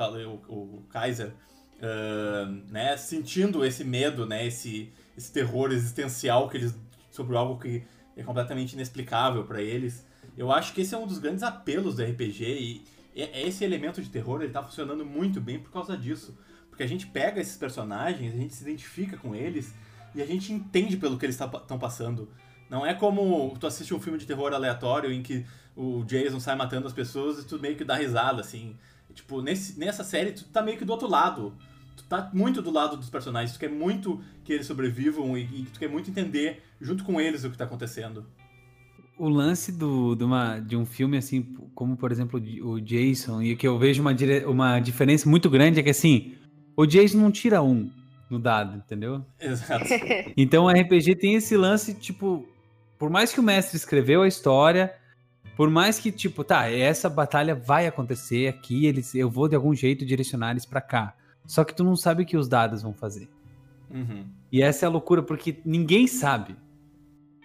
o 0.48 0.84
Kaiser, 0.90 1.34
ah, 1.82 2.46
né, 2.70 2.98
sentindo 2.98 3.64
esse 3.66 3.84
medo, 3.84 4.26
né, 4.26 4.46
esse, 4.46 4.92
esse 5.18 5.32
terror 5.32 5.72
existencial 5.72 6.50
que 6.50 6.58
eles 6.58 6.76
sobre 7.12 7.36
algo 7.36 7.60
que 7.60 7.84
é 8.16 8.24
completamente 8.24 8.74
inexplicável 8.74 9.44
pra 9.44 9.62
eles. 9.62 10.06
Eu 10.38 10.52
acho 10.52 10.74
que 10.74 10.82
esse 10.82 10.94
é 10.94 10.98
um 10.98 11.08
dos 11.08 11.20
grandes 11.20 11.44
apelos 11.44 11.96
do 11.96 12.04
RPG 12.04 12.44
e 12.46 13.00
e- 13.16 13.48
esse 13.48 13.64
elemento 13.64 14.02
de 14.02 14.10
terror 14.10 14.42
ele 14.42 14.52
tá 14.52 14.64
funcionando 14.64 15.06
muito 15.06 15.42
bem 15.42 15.60
por 15.60 15.72
causa 15.72 15.98
disso, 15.98 16.38
porque 16.70 16.84
a 16.84 16.88
gente 16.88 17.08
pega 17.08 17.42
esses 17.42 17.58
personagens, 17.58 18.34
a 18.34 18.38
gente 18.38 18.54
se 18.54 18.64
identifica 18.64 19.18
com 19.18 19.36
eles 19.36 19.74
e 20.16 20.22
a 20.22 20.26
gente 20.26 20.54
entende 20.54 20.98
pelo 20.98 21.18
que 21.18 21.26
eles 21.26 21.40
estão 21.40 21.78
passando. 21.78 22.30
Não 22.70 22.86
é 22.86 22.94
como 22.94 23.58
tu 23.60 23.66
assiste 23.68 23.94
um 23.94 24.00
filme 24.00 24.18
de 24.20 24.26
terror 24.26 24.54
aleatório 24.54 25.12
em 25.12 25.22
que 25.24 25.46
o 25.76 26.04
Jason 26.06 26.40
sai 26.40 26.56
matando 26.56 26.88
as 26.88 26.94
pessoas 26.94 27.40
e 27.40 27.46
tu 27.46 27.60
meio 27.60 27.76
que 27.76 27.84
dá 27.84 27.96
risada, 27.96 28.42
assim. 28.42 28.78
Tipo, 29.20 29.42
nesse, 29.42 29.78
nessa 29.78 30.02
série 30.04 30.32
tu 30.32 30.46
tá 30.46 30.62
meio 30.62 30.78
que 30.78 30.86
do 30.86 30.92
outro 30.94 31.08
lado. 31.10 31.54
Tu 31.98 32.04
tá 32.06 32.30
muito 32.34 32.62
do 32.62 32.72
lado 32.72 32.96
dos 32.96 33.10
personagens, 33.10 33.52
tu 33.52 33.60
quer 33.60 33.70
muito 33.70 34.22
que 34.46 34.54
eles 34.54 34.66
sobrevivam 34.66 35.38
e, 35.38 35.42
e 35.44 35.68
tu 35.74 35.78
quer 35.78 35.90
muito 35.90 36.10
entender 36.10 36.64
junto 36.80 37.04
com 37.04 37.20
eles 37.20 37.44
o 37.44 37.50
que 37.52 37.58
tá 37.58 37.66
acontecendo. 37.66 38.26
O 39.18 39.28
lance 39.28 39.74
do, 39.74 40.16
de, 40.16 40.24
uma, 40.24 40.60
de 40.60 40.78
um 40.78 40.86
filme, 40.86 41.18
assim, 41.18 41.44
como 41.76 41.98
por 41.98 42.10
exemplo 42.14 42.42
o 42.64 42.80
Jason, 42.80 43.42
e 43.42 43.58
que 43.58 43.68
eu 43.68 43.78
vejo 43.78 44.02
uma, 44.02 44.14
dire- 44.14 44.46
uma 44.46 44.80
diferença 44.80 45.30
muito 45.30 45.50
grande 45.50 45.82
é 45.82 45.84
que 45.84 45.90
assim, 45.90 46.36
o 46.78 46.86
Jason 46.86 47.18
não 47.18 47.30
tira 47.30 47.62
um 47.62 47.92
no 48.30 48.40
dado, 48.40 48.78
entendeu? 48.78 49.26
Exato. 49.38 49.84
Então 50.38 50.64
o 50.66 50.70
RPG 50.70 51.16
tem 51.18 51.36
esse 51.36 51.58
lance, 51.58 51.94
tipo, 51.94 52.48
por 52.98 53.10
mais 53.10 53.34
que 53.34 53.42
o 53.42 53.44
mestre 53.44 53.76
escreveu 53.76 54.22
a 54.22 54.28
história, 54.30 54.94
por 55.60 55.70
mais 55.70 56.00
que, 56.00 56.10
tipo, 56.10 56.42
tá, 56.42 56.72
essa 56.72 57.10
batalha 57.10 57.54
vai 57.54 57.86
acontecer 57.86 58.48
aqui, 58.48 58.86
eles, 58.86 59.14
eu 59.14 59.30
vou 59.30 59.46
de 59.46 59.58
algum 59.58 59.76
jeito 59.76 60.06
direcionar 60.06 60.52
eles 60.52 60.66
pra 60.66 60.80
cá. 60.80 61.14
Só 61.46 61.66
que 61.66 61.76
tu 61.76 61.84
não 61.84 61.98
sabe 61.98 62.24
o 62.24 62.26
que 62.26 62.38
os 62.38 62.48
dados 62.48 62.82
vão 62.82 62.94
fazer. 62.94 63.28
Uhum. 63.92 64.24
E 64.50 64.64
essa 64.64 64.86
é 64.86 64.88
a 64.88 64.90
loucura, 64.90 65.22
porque 65.22 65.60
ninguém 65.66 66.08
sabe. 66.08 66.56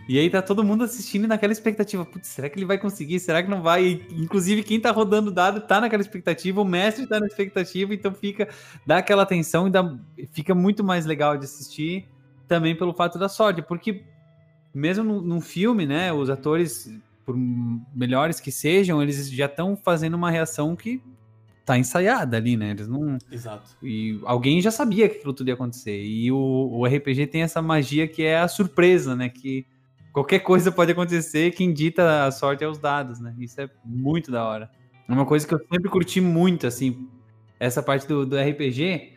E 0.09 0.17
aí 0.17 0.31
tá 0.31 0.41
todo 0.41 0.63
mundo 0.63 0.85
assistindo 0.85 1.27
naquela 1.27 1.53
expectativa. 1.53 2.05
Putz, 2.05 2.29
será 2.29 2.49
que 2.49 2.57
ele 2.57 2.65
vai 2.65 2.79
conseguir? 2.79 3.19
Será 3.19 3.43
que 3.43 3.51
não 3.51 3.63
vai? 3.63 3.85
E, 3.85 4.07
inclusive, 4.13 4.63
quem 4.63 4.79
tá 4.79 4.93
rodando 4.93 5.33
o 5.33 5.35
dado 5.35 5.63
tá 5.63 5.81
naquela 5.81 6.01
expectativa, 6.01 6.61
o 6.61 6.65
mestre 6.65 7.09
tá 7.09 7.19
na 7.19 7.27
expectativa, 7.27 7.93
então 7.93 8.15
fica, 8.15 8.49
dá 8.87 8.99
aquela 8.99 9.25
atenção 9.25 9.67
e 9.67 9.71
dá, 9.71 9.93
fica 10.31 10.55
muito 10.55 10.85
mais 10.85 11.05
legal 11.05 11.37
de 11.37 11.47
assistir 11.47 12.07
também 12.47 12.77
pelo 12.77 12.95
fato 12.95 13.19
da 13.19 13.29
sorte, 13.29 13.61
porque 13.61 14.05
mesmo 14.73 15.21
num 15.21 15.41
filme, 15.41 15.85
né, 15.85 16.13
os 16.13 16.31
atores, 16.31 16.89
por 17.25 17.37
melhores 17.37 18.41
que 18.41 18.53
sejam, 18.53 19.03
eles 19.03 19.31
já 19.31 19.47
estão 19.47 19.77
fazendo 19.77 20.15
uma 20.15 20.31
reação 20.31 20.77
que 20.77 21.03
tá 21.65 21.79
ensaiada 21.79 22.37
ali, 22.37 22.57
né? 22.57 22.71
Eles 22.71 22.87
não. 22.89 23.17
Exato. 23.31 23.77
E 23.83 24.21
alguém 24.25 24.61
já 24.61 24.71
sabia 24.71 25.09
que 25.09 25.17
aquilo 25.17 25.33
tudo 25.33 25.49
ia 25.49 25.55
acontecer. 25.55 26.05
E 26.05 26.31
o, 26.31 26.37
o 26.37 26.85
RPG 26.87 27.27
tem 27.29 27.43
essa 27.43 27.63
magia 27.63 28.07
que 28.07 28.23
é 28.23 28.39
a 28.39 28.49
surpresa, 28.49 29.17
né? 29.17 29.29
Que 29.29 29.67
qualquer 30.13 30.41
coisa 30.41 30.71
pode 30.71 30.93
acontecer, 30.93 31.53
quem 31.53 31.73
dita 31.73 32.27
a 32.27 32.31
sorte 32.31 32.63
é 32.63 32.69
os 32.69 32.79
dados, 32.79 33.19
né? 33.19 33.35
Isso 33.39 33.61
é 33.61 33.69
muito 33.85 34.31
da 34.31 34.45
hora. 34.45 34.71
É 35.09 35.13
uma 35.13 35.27
coisa 35.27 35.47
que 35.47 35.55
eu 35.55 35.59
sempre 35.71 35.91
curti 35.91 36.21
muito, 36.21 36.67
assim, 36.67 37.09
essa 37.59 37.83
parte 37.83 38.07
do, 38.07 38.25
do 38.25 38.37
RPG. 38.37 39.13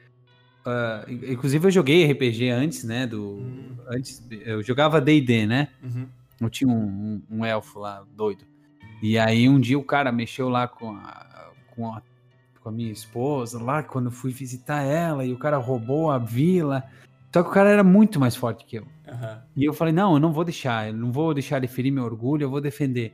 Uh, 0.65 1.31
inclusive 1.31 1.65
eu 1.67 1.71
joguei 1.71 2.11
RPG 2.11 2.49
antes, 2.49 2.83
né? 2.83 3.05
Do, 3.07 3.37
Hum. 3.37 3.75
antes, 3.89 4.21
eu 4.29 4.61
jogava 4.63 4.99
D&D, 4.99 5.45
né? 5.45 5.69
Uhum. 5.83 6.07
Eu 6.39 6.49
tinha 6.49 6.69
um, 6.69 6.73
um- 7.29 7.37
um 7.39 7.45
elfo 7.45 7.79
lá, 7.79 8.03
doido. 8.15 8.45
E 9.01 9.17
aí 9.17 9.47
um 9.47 9.59
dia 9.59 9.77
o 9.77 9.83
cara 9.83 10.11
mexeu 10.11 10.49
lá 10.49 10.67
com 10.67 10.91
a, 10.91 11.51
com 11.75 11.93
a, 11.93 12.01
com 12.61 12.69
a 12.69 12.71
minha 12.71 12.91
esposa, 12.91 13.61
lá 13.61 13.83
quando 13.83 14.05
eu 14.05 14.11
fui 14.11 14.31
visitar 14.31 14.81
ela, 14.83 15.25
e 15.25 15.31
o 15.33 15.37
cara 15.37 15.57
roubou 15.57 16.09
a 16.11 16.17
vila. 16.17 16.83
Só 17.33 17.43
que 17.43 17.49
o 17.49 17.53
cara 17.53 17.69
era 17.69 17.83
muito 17.83 18.19
mais 18.19 18.35
forte 18.35 18.65
que 18.65 18.77
eu. 18.77 18.87
Aham. 19.07 19.43
E 19.55 19.65
eu 19.65 19.73
falei, 19.73 19.93
não, 19.93 20.13
eu 20.13 20.19
não 20.19 20.31
vou 20.31 20.43
deixar, 20.43 20.87
eu 20.87 20.93
não 20.93 21.11
vou 21.11 21.33
deixar 21.33 21.57
ele 21.57 21.67
ferir 21.67 21.91
meu 21.91 22.03
orgulho, 22.05 22.43
eu 22.43 22.49
vou 22.49 22.61
defender. 22.61 23.13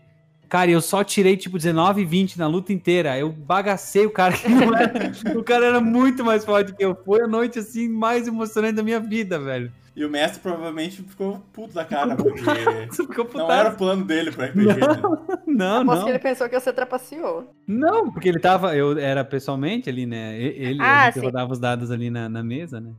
Cara, 0.54 0.70
e 0.70 0.74
eu 0.76 0.82
só 0.82 1.04
tirei 1.04 1.36
tipo 1.36 1.58
19 1.58 2.04
e 2.04 2.06
20 2.06 2.38
na 2.38 2.46
luta 2.46 2.72
inteira. 2.72 3.18
Eu 3.18 3.32
bagacei 3.32 4.06
o 4.06 4.12
cara 4.12 4.36
que 4.38 4.48
não 4.48 4.78
era. 4.78 5.12
o 5.36 5.44
cara 5.44 5.66
era 5.66 5.82
muito 5.82 6.24
mais 6.24 6.46
forte 6.46 6.76
que 6.76 6.86
eu. 6.86 6.96
Foi 7.04 7.24
a 7.24 7.28
noite 7.28 7.58
assim 7.58 7.90
mais 7.90 8.28
emocionante 8.28 8.76
da 8.76 8.84
minha 8.84 9.00
vida, 9.00 9.40
velho. 9.40 9.72
E 9.96 10.06
o 10.06 10.10
mestre 10.12 10.40
provavelmente 10.44 11.02
ficou 11.02 11.42
puto 11.52 11.74
da 11.74 11.84
cara, 11.84 12.16
porque 12.16 12.40
Você 12.88 13.04
ficou 13.04 13.28
não 13.34 13.52
era 13.52 13.70
o 13.72 13.76
plano 13.76 14.06
dele 14.06 14.32
pro 14.32 14.46
RPG. 14.46 14.64
Né? 14.64 14.76
Não, 15.48 15.82
Aposto 15.82 15.98
não. 15.98 16.06
que 16.06 16.12
ele 16.12 16.20
pensou 16.20 16.48
que 16.48 16.60
você 16.60 16.72
trapaceou. 16.72 17.52
Não, 17.66 18.12
porque 18.12 18.30
ele 18.30 18.40
tava, 18.40 18.76
eu 18.76 18.96
era 19.00 19.26
pessoalmente 19.26 19.90
ali, 19.90 20.06
né? 20.06 20.40
Ele, 20.40 20.80
Ah, 20.80 21.12
rodava 21.20 21.52
os 21.52 21.60
dados 21.60 21.90
ali 21.90 22.12
na, 22.12 22.30
na 22.30 22.44
mesa, 22.44 22.80
né? 22.80 22.92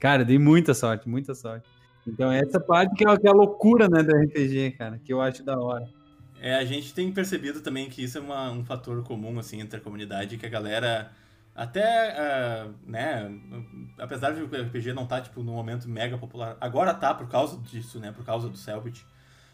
Cara, 0.00 0.22
eu 0.22 0.26
dei 0.26 0.38
muita 0.38 0.72
sorte, 0.72 1.06
muita 1.06 1.34
sorte. 1.34 1.66
Então 2.06 2.32
essa 2.32 2.58
parte 2.58 2.94
que 2.94 3.06
é, 3.06 3.16
que 3.18 3.26
é 3.26 3.30
a 3.30 3.34
loucura, 3.34 3.88
né, 3.88 4.02
do 4.02 4.16
RPG, 4.16 4.72
cara, 4.78 4.98
que 5.04 5.12
eu 5.12 5.20
acho 5.20 5.42
da 5.44 5.58
hora. 5.58 5.86
É, 6.44 6.56
a 6.56 6.64
gente 6.66 6.92
tem 6.92 7.10
percebido 7.10 7.62
também 7.62 7.88
que 7.88 8.04
isso 8.04 8.18
é 8.18 8.20
uma- 8.20 8.50
um 8.50 8.62
fator 8.62 9.02
comum, 9.02 9.38
assim, 9.38 9.62
entre 9.62 9.78
a 9.78 9.80
comunidade, 9.80 10.36
que 10.36 10.44
a 10.44 10.48
galera 10.50 11.10
até, 11.54 12.10
ah, 12.18 12.68
né, 12.86 13.30
apesar 13.98 14.32
de 14.32 14.42
o 14.42 14.46
RPG 14.54 14.92
não 14.92 15.04
estar, 15.04 15.22
tipo, 15.22 15.42
num 15.42 15.54
momento 15.54 15.88
mega 15.88 16.18
popular, 16.18 16.54
agora 16.60 16.92
tá 16.92 17.14
por 17.14 17.28
causa 17.30 17.56
disso, 17.62 17.98
né, 17.98 18.12
por 18.12 18.26
causa 18.26 18.46
do 18.50 18.58
Selbit, 18.58 19.06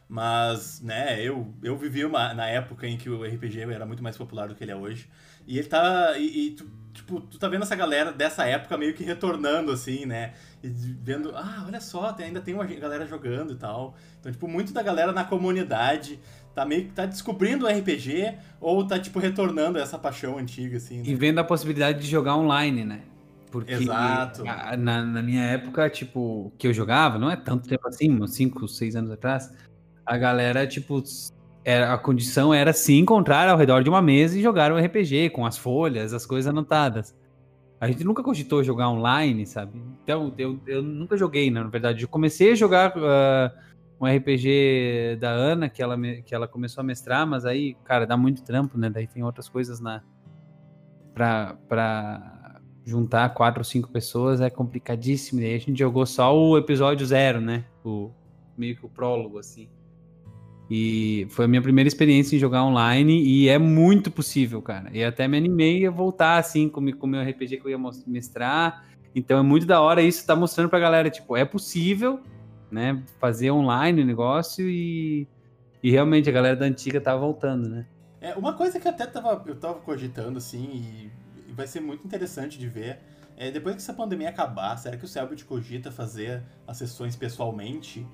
mas, 0.09 0.81
né, 0.81 1.22
eu, 1.22 1.55
eu 1.62 1.76
vivi 1.79 2.05
uma, 2.05 2.35
na 2.35 2.46
época 2.48 2.88
em 2.88 2.96
que 2.98 3.09
o 3.09 3.24
RPG 3.24 3.61
era 3.61 3.87
muito 3.87 4.03
mais 4.03 4.16
popular 4.16 4.48
do 4.48 4.57
que 4.57 4.64
ele 4.64 4.72
é 4.72 4.76
hoje, 4.76 5.09
e 5.46 5.59
ele 5.59 5.68
tá, 5.68 6.18
e, 6.18 6.48
e 6.48 6.50
tu, 6.53 6.68
tipo, 6.92 7.20
tu 7.20 7.38
tá 7.38 7.48
vendo 7.48 7.62
essa 7.62 7.76
galera 7.76 8.11
dessa 8.12 8.44
época 8.46 8.76
meio 8.76 8.94
que 8.94 9.05
retornando, 9.05 9.70
assim, 9.70 10.07
né, 10.07 10.35
e 10.62 10.68
vendo, 10.68 11.33
ah, 11.37 11.64
olha 11.66 11.81
só, 11.81 12.12
tem- 12.12 12.26
ainda 12.26 12.40
tem 12.40 12.55
uma 12.55 12.64
galera 12.64 13.07
jogando 13.07 13.53
e 13.53 13.57
tal, 13.57 13.94
então, 14.18 14.33
tipo, 14.33 14.48
muito 14.48 14.72
da 14.72 14.83
galera 14.83 15.12
na 15.12 15.22
comunidade 15.24 16.18
tá 16.54 16.64
meio 16.64 16.84
que 16.84 16.92
tá 16.92 17.06
descobrindo 17.06 17.66
o 17.66 17.68
RPG 17.68 18.34
ou 18.60 18.86
tá, 18.86 18.98
tipo, 18.98 19.18
retornando 19.18 19.78
a 19.78 19.82
essa 19.82 19.98
paixão 19.98 20.38
antiga, 20.38 20.76
assim, 20.76 21.02
E 21.04 21.10
né? 21.10 21.14
vendo 21.14 21.38
a 21.38 21.44
possibilidade 21.44 22.00
de 22.00 22.06
jogar 22.06 22.36
online, 22.36 22.84
né? 22.84 23.00
Porque 23.50 23.72
Exato. 23.72 24.44
na, 24.44 25.02
na 25.04 25.22
minha 25.22 25.42
época, 25.42 25.90
tipo, 25.90 26.52
que 26.56 26.68
eu 26.68 26.72
jogava, 26.72 27.18
não 27.18 27.30
é 27.30 27.36
tanto 27.36 27.68
tempo 27.68 27.86
assim, 27.88 28.10
uns 28.10 28.34
5, 28.34 28.68
6 28.68 28.94
anos 28.94 29.10
atrás, 29.10 29.52
a 30.06 30.16
galera, 30.16 30.66
tipo, 30.66 31.02
era, 31.64 31.92
a 31.92 31.98
condição 31.98 32.54
era 32.54 32.72
se 32.72 32.94
encontrar 32.94 33.48
ao 33.48 33.58
redor 33.58 33.82
de 33.82 33.90
uma 33.90 34.00
mesa 34.00 34.38
e 34.38 34.42
jogar 34.42 34.72
um 34.72 34.78
RPG 34.78 35.30
com 35.30 35.44
as 35.44 35.58
folhas, 35.58 36.12
as 36.12 36.24
coisas 36.24 36.48
anotadas. 36.48 37.14
A 37.80 37.88
gente 37.88 38.04
nunca 38.04 38.22
cogitou 38.22 38.62
jogar 38.62 38.88
online, 38.90 39.46
sabe? 39.46 39.82
Então, 40.04 40.32
eu, 40.36 40.60
eu 40.66 40.82
nunca 40.82 41.16
joguei, 41.16 41.50
né, 41.50 41.62
na 41.62 41.68
verdade. 41.68 42.04
Eu 42.04 42.08
comecei 42.08 42.52
a 42.52 42.54
jogar 42.54 42.92
ah, 42.96 43.52
um 44.00 44.06
RPG 44.06 45.18
da 45.20 45.30
Ana, 45.30 45.68
que 45.68 45.82
ela, 45.82 45.96
que 46.24 46.34
ela 46.34 46.48
começou 46.48 46.80
a 46.80 46.84
mestrar, 46.84 47.26
mas 47.26 47.44
aí, 47.44 47.74
cara, 47.84 48.06
dá 48.06 48.16
muito 48.16 48.42
trampo, 48.42 48.78
né? 48.78 48.88
Daí 48.88 49.06
tem 49.06 49.22
outras 49.22 49.48
coisas 49.48 49.78
na, 49.78 50.02
pra, 51.12 51.56
pra 51.68 52.60
juntar 52.84 53.28
quatro 53.34 53.60
ou 53.60 53.64
cinco 53.64 53.90
pessoas 53.90 54.40
é 54.40 54.48
complicadíssimo. 54.48 55.40
E 55.40 55.44
aí 55.44 55.54
a 55.54 55.58
gente 55.58 55.78
jogou 55.78 56.06
só 56.06 56.34
o 56.34 56.56
episódio 56.56 57.06
zero, 57.06 57.40
né? 57.40 57.64
O, 57.84 58.10
meio 58.56 58.74
que 58.74 58.86
o 58.86 58.88
prólogo, 58.88 59.38
assim. 59.38 59.68
E 60.70 61.26
foi 61.30 61.44
a 61.44 61.48
minha 61.48 61.60
primeira 61.60 61.88
experiência 61.88 62.36
em 62.36 62.38
jogar 62.38 62.64
online 62.64 63.22
e 63.22 63.48
é 63.48 63.58
muito 63.58 64.10
possível, 64.10 64.62
cara. 64.62 64.88
E 64.92 65.02
até 65.02 65.26
me 65.26 65.36
animei 65.36 65.84
a 65.84 65.90
voltar, 65.90 66.38
assim, 66.38 66.68
com 66.68 66.80
o 66.80 67.06
meu 67.06 67.22
RPG 67.22 67.56
que 67.58 67.66
eu 67.66 67.70
ia 67.70 67.78
mestrar. 68.06 68.86
Então 69.14 69.38
é 69.38 69.42
muito 69.42 69.66
da 69.66 69.80
hora 69.80 70.00
isso, 70.00 70.24
tá 70.24 70.36
mostrando 70.36 70.70
pra 70.70 70.78
galera, 70.78 71.10
tipo, 71.10 71.36
é 71.36 71.44
possível, 71.44 72.20
né? 72.70 73.02
Fazer 73.18 73.50
online 73.50 74.02
o 74.02 74.06
negócio 74.06 74.68
e, 74.68 75.26
e 75.83 75.90
realmente 75.90 76.28
a 76.28 76.33
galera 76.33 76.56
da 76.56 76.66
antiga 76.66 77.00
tá 77.00 77.16
voltando, 77.16 77.68
né? 77.68 77.87
É, 78.20 78.35
uma 78.35 78.52
coisa 78.52 78.78
que 78.78 78.87
até 78.87 79.06
tava, 79.06 79.42
eu 79.46 79.56
tava 79.56 79.74
cogitando, 79.80 80.38
assim, 80.38 80.64
e, 80.64 81.11
e 81.48 81.52
vai 81.52 81.66
ser 81.66 81.80
muito 81.80 82.06
interessante 82.06 82.59
de 82.59 82.68
ver, 82.68 83.00
é 83.37 83.50
depois 83.50 83.74
que 83.74 83.80
essa 83.80 83.94
pandemia 83.94 84.28
acabar, 84.28 84.76
será 84.76 84.96
que 84.96 85.04
o 85.04 85.09
Selbit 85.09 85.44
cogita 85.46 85.90
fazer 85.90 86.42
as 86.66 86.76
sessões 86.76 87.16
pessoalmente? 87.16 88.06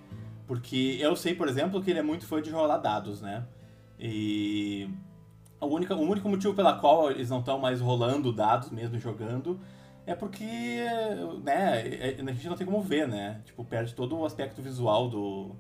Porque 0.47 0.97
eu 1.01 1.17
sei, 1.17 1.35
por 1.35 1.49
exemplo, 1.49 1.83
que 1.83 1.91
ele 1.91 1.99
é 1.99 2.03
muito 2.03 2.25
fã 2.27 2.41
de 2.41 2.51
rolar 2.51 2.79
dados, 2.79 3.21
né? 3.21 3.45
E 3.99 4.89
a 5.61 5.67
única, 5.67 5.97
o 5.97 6.01
único 6.01 6.29
motivo 6.29 6.55
pela 6.55 6.75
qual 6.79 7.11
eles 7.11 7.31
não 7.31 7.41
estão 7.41 7.59
mais 7.59 7.81
rolando 7.81 8.33
dados 8.33 8.71
mesmo 8.71 9.01
jogando 9.01 9.59
é 10.07 10.15
porque, 10.15 10.45
né, 11.43 11.87
é- 11.87 12.17
a 12.21 12.33
gente 12.33 12.49
não 12.49 12.57
tem 12.57 12.67
como 12.67 12.81
ver, 12.81 13.09
né? 13.09 13.41
Tipo, 13.45 13.65
perde 13.65 13.95
todo 13.95 14.17
o 14.17 14.25
aspecto 14.25 14.63
visual 14.63 15.09
do, 15.09 15.51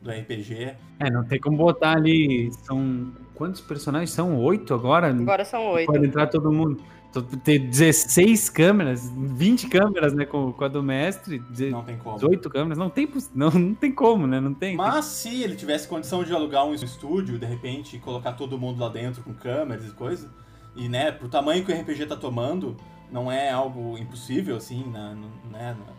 do 0.00 0.10
RPG. 0.10 0.74
É, 0.98 1.10
não 1.10 1.24
tem 1.24 1.38
como 1.38 1.56
botar 1.56 1.96
ali. 1.96 2.50
São. 2.64 3.12
Quantos 3.34 3.60
personagens? 3.60 4.10
São 4.10 4.38
oito 4.42 4.72
agora? 4.74 5.08
Agora 5.08 5.44
são 5.44 5.72
oito. 5.72 5.92
Pode 5.92 6.06
entrar 6.06 6.26
todo 6.28 6.50
mundo. 6.50 6.82
Então, 7.10 7.22
Ter 7.22 7.58
16 7.58 8.48
câmeras, 8.48 9.10
20 9.16 9.68
câmeras, 9.68 10.14
né? 10.14 10.24
Com, 10.24 10.52
com 10.52 10.64
a 10.64 10.68
do 10.68 10.82
mestre, 10.82 11.42
Não 11.70 11.82
tem 11.82 11.98
como. 11.98 12.16
18 12.16 12.48
câmeras. 12.48 12.78
Não 12.78 12.88
tem, 12.88 13.08
não, 13.34 13.50
não 13.50 13.74
tem 13.74 13.92
como, 13.92 14.26
né? 14.26 14.40
Não 14.40 14.54
tem. 14.54 14.76
Mas 14.76 15.06
se 15.06 15.42
ele 15.42 15.56
tivesse 15.56 15.88
condição 15.88 16.22
de 16.22 16.32
alugar 16.32 16.64
um 16.64 16.72
estúdio, 16.72 17.38
de 17.38 17.46
repente, 17.46 17.96
e 17.96 17.98
colocar 17.98 18.32
todo 18.32 18.58
mundo 18.58 18.80
lá 18.80 18.88
dentro 18.88 19.22
com 19.22 19.34
câmeras 19.34 19.86
e 19.86 19.90
coisa, 19.90 20.30
e 20.76 20.88
né, 20.88 21.10
pro 21.10 21.28
tamanho 21.28 21.64
que 21.64 21.72
o 21.72 21.74
RPG 21.78 22.06
tá 22.06 22.16
tomando, 22.16 22.76
não 23.10 23.30
é 23.30 23.50
algo 23.50 23.96
impossível, 23.98 24.56
assim, 24.56 24.84
na, 24.90 25.14
né, 25.14 25.76
na- 25.78 25.94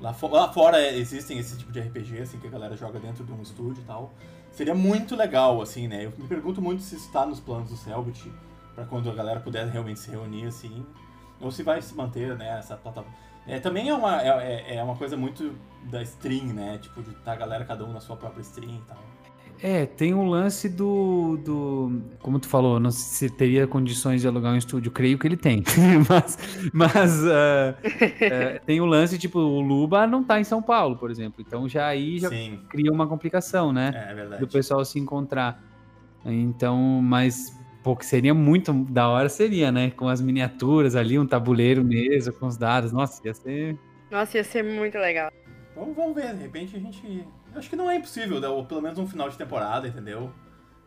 lá, 0.00 0.12
fo- 0.12 0.28
lá 0.28 0.52
fora 0.52 0.80
existem 0.96 1.38
esse 1.38 1.56
tipo 1.58 1.72
de 1.72 1.80
RPG, 1.80 2.20
assim, 2.22 2.38
que 2.38 2.46
a 2.46 2.50
galera 2.50 2.76
joga 2.76 2.98
dentro 2.98 3.24
de 3.24 3.32
um 3.32 3.40
estúdio 3.42 3.82
e 3.82 3.84
tal. 3.86 4.12
Seria 4.50 4.74
muito 4.74 5.16
legal, 5.16 5.62
assim, 5.62 5.88
né? 5.88 6.04
Eu 6.04 6.12
me 6.18 6.28
pergunto 6.28 6.60
muito 6.60 6.82
se 6.82 6.96
está 6.96 7.24
nos 7.24 7.40
planos 7.40 7.70
do 7.70 7.76
Selbit, 7.76 8.30
pra 8.74 8.84
quando 8.84 9.10
a 9.10 9.14
galera 9.14 9.40
puder 9.40 9.66
realmente 9.68 10.00
se 10.00 10.10
reunir, 10.10 10.46
assim, 10.46 10.84
ou 11.40 11.50
se 11.50 11.62
vai 11.62 11.80
se 11.80 11.94
manter, 11.94 12.36
né, 12.36 12.58
essa 12.58 12.76
plataforma. 12.76 13.16
É, 13.46 13.58
também 13.58 13.88
é 13.88 13.94
uma, 13.94 14.22
é, 14.22 14.28
é- 14.28 14.76
é 14.76 14.84
uma 14.84 14.94
coisa 14.94 15.16
muito 15.16 15.54
da 15.84 16.00
stream, 16.02 16.46
né? 16.52 16.78
Tipo, 16.78 17.02
de 17.02 17.10
estar 17.10 17.32
a 17.32 17.36
galera 17.36 17.64
cada 17.64 17.84
um 17.84 17.92
na 17.92 18.00
sua 18.00 18.16
própria 18.16 18.40
stream 18.42 18.76
e 18.76 18.82
tal. 18.86 18.98
É, 19.62 19.86
tem 19.86 20.12
um 20.12 20.24
lance 20.24 20.68
do, 20.68 21.36
do. 21.36 22.02
Como 22.18 22.40
tu 22.40 22.48
falou, 22.48 22.80
não 22.80 22.90
sei 22.90 23.28
se 23.28 23.34
teria 23.34 23.64
condições 23.64 24.20
de 24.20 24.26
alugar 24.26 24.52
um 24.52 24.56
estúdio. 24.56 24.90
Creio 24.90 25.16
que 25.16 25.26
ele 25.26 25.36
tem. 25.36 25.62
mas 26.08 26.38
mas 26.72 27.24
ah, 27.26 27.76
é, 28.20 28.58
tem 28.66 28.80
o 28.80 28.86
lance, 28.86 29.16
tipo, 29.16 29.38
o 29.38 29.60
Luba 29.60 30.04
não 30.04 30.24
tá 30.24 30.40
em 30.40 30.44
São 30.44 30.60
Paulo, 30.60 30.96
por 30.96 31.12
exemplo. 31.12 31.44
Então 31.46 31.68
já 31.68 31.86
aí 31.86 32.18
já 32.18 32.28
Sim, 32.28 32.58
cria 32.68 32.90
uma 32.90 33.06
complicação, 33.06 33.72
né? 33.72 33.92
é, 33.94 34.10
é 34.10 34.14
verdade. 34.14 34.40
do 34.40 34.48
pessoal 34.48 34.84
se 34.84 34.98
encontrar. 34.98 35.62
Então, 36.24 36.76
mas 37.00 37.56
pô, 37.84 37.94
que 37.94 38.04
seria 38.04 38.34
muito 38.34 38.72
da 38.72 39.08
hora 39.08 39.28
seria, 39.28 39.70
né? 39.70 39.90
Com 39.90 40.08
as 40.08 40.20
miniaturas 40.20 40.96
ali, 40.96 41.16
um 41.18 41.26
tabuleiro 41.26 41.84
mesmo, 41.84 42.32
com 42.32 42.46
os 42.46 42.56
dados. 42.56 42.90
Nossa, 42.90 43.24
ia 43.24 43.34
ser. 43.34 43.78
Nossa, 44.10 44.38
ia 44.38 44.44
ser 44.44 44.64
muito 44.64 44.98
legal. 44.98 45.30
Vamos, 45.76 45.94
vamos 45.94 46.14
ver, 46.16 46.34
de 46.34 46.42
repente 46.42 46.76
a 46.76 46.80
gente. 46.80 47.24
Acho 47.54 47.68
que 47.68 47.76
não 47.76 47.90
é 47.90 47.96
impossível, 47.96 48.40
né? 48.40 48.48
ou 48.48 48.64
pelo 48.64 48.80
menos 48.80 48.98
um 48.98 49.06
final 49.06 49.28
de 49.28 49.36
temporada, 49.36 49.86
entendeu? 49.88 50.32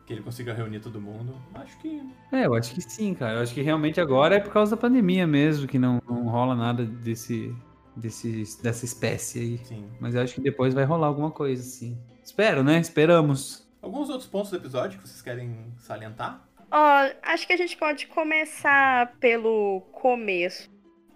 Que 0.05 0.13
ele 0.13 0.21
consiga 0.21 0.53
reunir 0.53 0.79
todo 0.79 1.01
mundo. 1.01 1.35
Acho 1.53 1.77
que. 1.79 2.01
É, 2.31 2.45
eu 2.45 2.53
acho 2.53 2.73
que 2.73 2.81
sim, 2.81 3.13
cara. 3.13 3.35
Eu 3.35 3.41
acho 3.41 3.53
que 3.53 3.61
realmente 3.61 3.99
agora 3.99 4.35
é 4.35 4.39
por 4.39 4.53
causa 4.53 4.75
da 4.75 4.81
pandemia 4.81 5.25
mesmo, 5.25 5.67
que 5.67 5.79
não, 5.79 6.01
não 6.07 6.27
rola 6.27 6.55
nada 6.55 6.85
desse, 6.85 7.55
desse, 7.95 8.61
dessa 8.61 8.85
espécie 8.85 9.39
aí. 9.39 9.57
Sim. 9.65 9.89
Mas 9.99 10.13
eu 10.13 10.21
acho 10.21 10.35
que 10.35 10.41
depois 10.41 10.73
vai 10.73 10.83
rolar 10.83 11.07
alguma 11.07 11.31
coisa, 11.31 11.63
sim. 11.63 11.97
Espero, 12.23 12.63
né? 12.63 12.79
Esperamos. 12.79 13.67
Alguns 13.81 14.09
outros 14.09 14.27
pontos 14.27 14.51
do 14.51 14.57
episódio 14.57 14.99
que 14.99 15.07
vocês 15.07 15.21
querem 15.21 15.73
salientar? 15.77 16.47
Ó, 16.71 17.09
acho 17.23 17.47
que 17.47 17.53
a 17.53 17.57
gente 17.57 17.77
pode 17.77 18.07
começar 18.07 19.15
pelo 19.19 19.81
começo. 19.91 20.69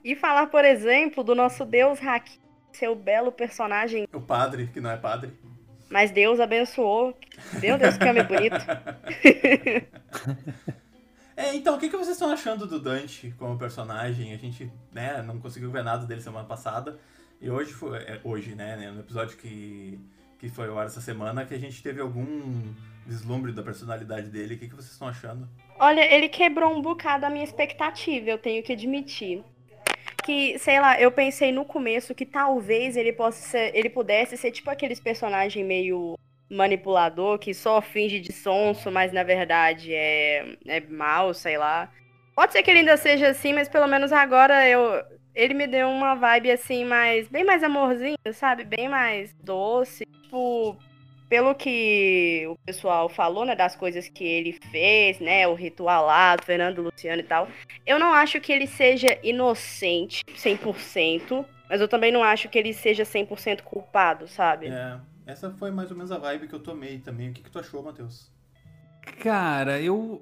E 0.04 0.16
falar, 0.16 0.48
por 0.48 0.64
exemplo, 0.64 1.24
do 1.24 1.36
nosso 1.36 1.66
deus 1.66 2.02
Haki, 2.02 2.40
seu 2.80 2.96
belo 2.96 3.32
personagem. 3.32 4.08
O 4.14 4.22
padre, 4.22 4.68
que 4.68 4.80
não 4.80 4.90
é 4.90 4.98
padre. 4.98 5.34
Mas 5.90 6.12
Deus 6.12 6.40
abençoou. 6.40 7.18
Meu 7.62 7.78
Deus, 7.78 7.98
que 7.98 8.06
homem 8.06 8.24
bonito. 8.24 8.56
É, 11.36 11.56
então, 11.56 11.76
o 11.76 11.80
que, 11.80 11.88
que 11.88 11.96
vocês 11.96 12.18
estão 12.18 12.32
achando 12.32 12.68
do 12.68 12.82
Dante 12.82 13.34
como 13.40 13.58
personagem? 13.58 14.34
A 14.34 14.38
gente, 14.38 14.70
né, 14.92 15.22
não 15.22 15.40
conseguiu 15.40 15.72
ver 15.72 15.86
nada 15.86 16.06
dele 16.06 16.20
semana 16.20 16.46
passada. 16.46 17.00
E 17.40 17.50
hoje 17.50 17.72
foi. 17.72 17.98
É, 17.98 18.20
hoje, 18.26 18.56
né, 18.56 18.92
no 18.92 19.00
episódio 19.00 19.38
que, 19.38 19.98
que 20.38 20.50
foi 20.50 20.68
ao 20.68 20.78
ar 20.78 20.88
essa 20.88 21.00
semana, 21.00 21.46
que 21.46 21.54
a 21.54 21.58
gente 21.58 21.82
teve 21.82 22.02
algum 22.02 22.74
vislumbre 23.06 23.54
da 23.54 23.64
personalidade 23.64 24.28
dele. 24.28 24.56
O 24.56 24.60
que, 24.60 24.68
que 24.68 24.76
vocês 24.76 24.92
estão 24.92 25.08
achando? 25.08 25.48
Olha, 25.80 26.14
ele 26.14 26.28
quebrou 26.28 26.78
um 26.78 26.82
bocado 26.82 27.26
a 27.26 27.30
minha 27.30 27.46
expectativa, 27.46 28.30
eu 28.30 28.38
tenho 28.38 28.62
que 28.62 28.74
admitir. 28.74 29.42
Que, 30.24 30.58
sei 30.60 30.80
lá, 30.80 31.00
eu 31.00 31.12
pensei 31.12 31.52
no 31.52 31.66
começo 31.66 32.16
que 32.16 32.26
talvez 32.26 32.96
ele 32.96 33.14
possa 33.14 33.42
ser, 33.42 33.72
ele 33.76 33.90
pudesse 33.90 34.38
ser 34.38 34.52
tipo 34.52 34.70
aqueles 34.70 35.00
personagens 35.00 35.66
meio 35.66 36.18
manipulador 36.50 37.38
que 37.38 37.54
só 37.54 37.82
finge 37.82 38.20
de 38.20 38.34
sonso, 38.34 38.92
mas 38.92 39.12
na 39.12 39.24
verdade 39.24 39.94
é, 39.94 40.56
é 40.66 40.80
mal, 40.82 41.34
sei 41.34 41.58
lá. 41.58 41.92
Pode 42.36 42.54
ser 42.54 42.64
que 42.64 42.72
ele 42.72 42.80
ainda 42.80 42.98
seja 42.98 43.30
assim, 43.30 43.54
mas 43.54 43.70
pelo 43.70 43.88
menos 43.88 44.12
agora 44.12 44.68
eu 44.68 45.04
ele 45.36 45.54
me 45.54 45.68
deu 45.68 45.88
uma 45.90 46.16
vibe 46.16 46.52
assim 46.52 46.84
mais 46.84 47.28
bem 47.28 47.44
mais 47.44 47.64
amorzinho, 47.64 48.18
sabe? 48.34 48.64
Bem 48.64 48.90
mais 48.90 49.34
doce. 49.44 50.06
Tipo, 50.06 50.78
pelo 51.30 51.54
que 51.54 52.46
o 52.50 52.58
pessoal 52.66 53.08
falou, 53.08 53.46
né, 53.46 53.56
das 53.56 53.76
coisas 53.76 54.10
que 54.10 54.24
ele 54.24 54.54
fez, 54.72 55.20
né, 55.20 55.48
o 55.48 55.54
ritual 55.54 56.08
lá 56.08 56.36
do 56.36 56.44
Fernando 56.44 56.82
Luciano 56.82 57.22
e 57.22 57.24
tal, 57.24 57.48
eu 57.86 58.00
não 58.00 58.12
acho 58.12 58.42
que 58.42 58.52
ele 58.52 58.66
seja 58.66 59.18
inocente 59.22 60.26
100%, 60.36 61.46
mas 61.70 61.80
eu 61.80 61.88
também 61.88 62.12
não 62.12 62.24
acho 62.24 62.50
que 62.50 62.58
ele 62.58 62.74
seja 62.74 63.04
100% 63.04 63.62
culpado, 63.62 64.28
sabe? 64.28 64.68
É, 64.68 64.98
essa 65.28 65.52
foi 65.52 65.70
mais 65.70 65.92
ou 65.92 65.96
menos 65.96 66.12
a 66.12 66.18
vibe 66.18 66.48
que 66.48 66.56
eu 66.56 66.60
tomei 66.60 66.98
também. 66.98 67.30
O 67.30 67.34
que, 67.34 67.44
que 67.44 67.52
tu 67.52 67.60
achou, 67.60 67.84
Matheus? 67.84 68.32
Cara, 69.22 69.80
eu. 69.80 70.22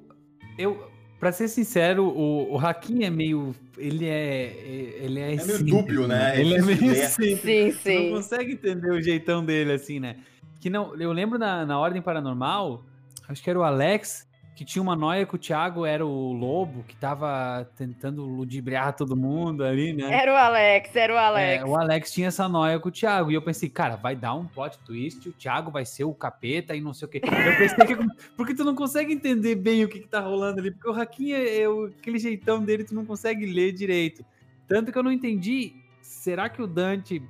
Eu. 0.58 0.92
Pra 1.18 1.32
ser 1.32 1.48
sincero, 1.48 2.06
o, 2.06 2.54
o 2.54 2.58
Hakim 2.60 3.04
é 3.04 3.10
meio. 3.10 3.56
Ele 3.78 4.06
é. 4.06 4.54
Ele 5.00 5.20
é, 5.20 5.34
é 5.34 5.46
meio 5.46 5.64
dúbio, 5.64 6.08
né? 6.08 6.40
Ele 6.40 6.56
é 6.56 6.62
meio 6.62 6.78
simples. 6.78 7.10
simples. 7.10 7.40
Sim, 7.40 7.72
Você 7.72 7.98
sim. 7.98 8.10
não 8.10 8.18
consegue 8.18 8.52
entender 8.52 8.92
o 8.92 9.02
jeitão 9.02 9.44
dele, 9.44 9.72
assim, 9.72 10.00
né? 10.00 10.18
Que 10.60 10.70
não, 10.70 10.96
eu 10.96 11.12
lembro 11.12 11.38
na, 11.38 11.66
na 11.66 11.80
Ordem 11.80 12.02
Paranormal, 12.02 12.84
acho 13.28 13.42
que 13.44 13.50
era 13.50 13.60
o 13.60 13.64
Alex, 13.64 14.28
que 14.56 14.66
tinha 14.66 14.82
uma 14.82 14.96
noia 14.96 15.24
que 15.24 15.36
o 15.36 15.38
Thiago 15.38 15.86
era 15.86 16.04
o 16.04 16.34
lobo, 16.34 16.84
que 16.88 16.96
tava 16.96 17.70
tentando 17.76 18.26
ludibriar 18.26 18.96
todo 18.96 19.16
mundo 19.16 19.64
ali, 19.64 19.94
né? 19.94 20.12
Era 20.12 20.34
o 20.34 20.36
Alex, 20.36 20.96
era 20.96 21.14
o 21.14 21.18
Alex. 21.18 21.62
É, 21.62 21.66
o 21.66 21.78
Alex 21.78 22.12
tinha 22.12 22.30
essa 22.30 22.50
noia 22.50 22.80
com 22.80 22.90
o 22.90 22.92
Thiago. 22.92 23.30
E 23.30 23.36
eu 23.36 23.42
pensei, 23.44 23.70
cara, 23.70 23.96
vai 23.96 24.16
dar 24.16 24.34
um 24.34 24.48
plot 24.48 24.80
twist, 24.80 25.30
o 25.30 25.34
Thiago 25.34 25.70
vai 25.70 25.86
ser 25.86 26.06
o 26.06 26.14
capeta 26.14 26.76
e 26.76 26.82
não 26.82 26.92
sei 26.92 27.08
o 27.08 27.12
quê. 27.12 27.22
Eu 27.24 27.56
pensei 27.56 27.86
que. 27.86 27.96
Porque 28.36 28.56
tu 28.56 28.66
não 28.66 28.74
consegue 28.74 29.14
entender 29.14 29.54
bem 29.54 29.84
o 29.84 29.88
que, 29.88 30.00
que 30.00 30.08
tá 30.08 30.22
rolando 30.22 30.60
ali. 30.60 30.72
Porque 30.72 30.90
o 30.90 31.36
é, 31.36 31.60
é 31.62 31.70
o- 31.70 31.86
aquele 31.86 32.18
jeitão 32.18 32.60
dele, 32.64 32.84
tu 32.84 32.96
não 32.96 33.06
consegue 33.06 33.46
ler 33.46 33.74
direito. 33.74 34.26
Tanto 34.68 34.92
que 34.92 34.98
eu 34.98 35.04
não 35.04 35.12
entendi. 35.12 35.76
Será 36.02 36.50
que 36.50 36.64
o 36.64 36.68
Dante 36.68 37.22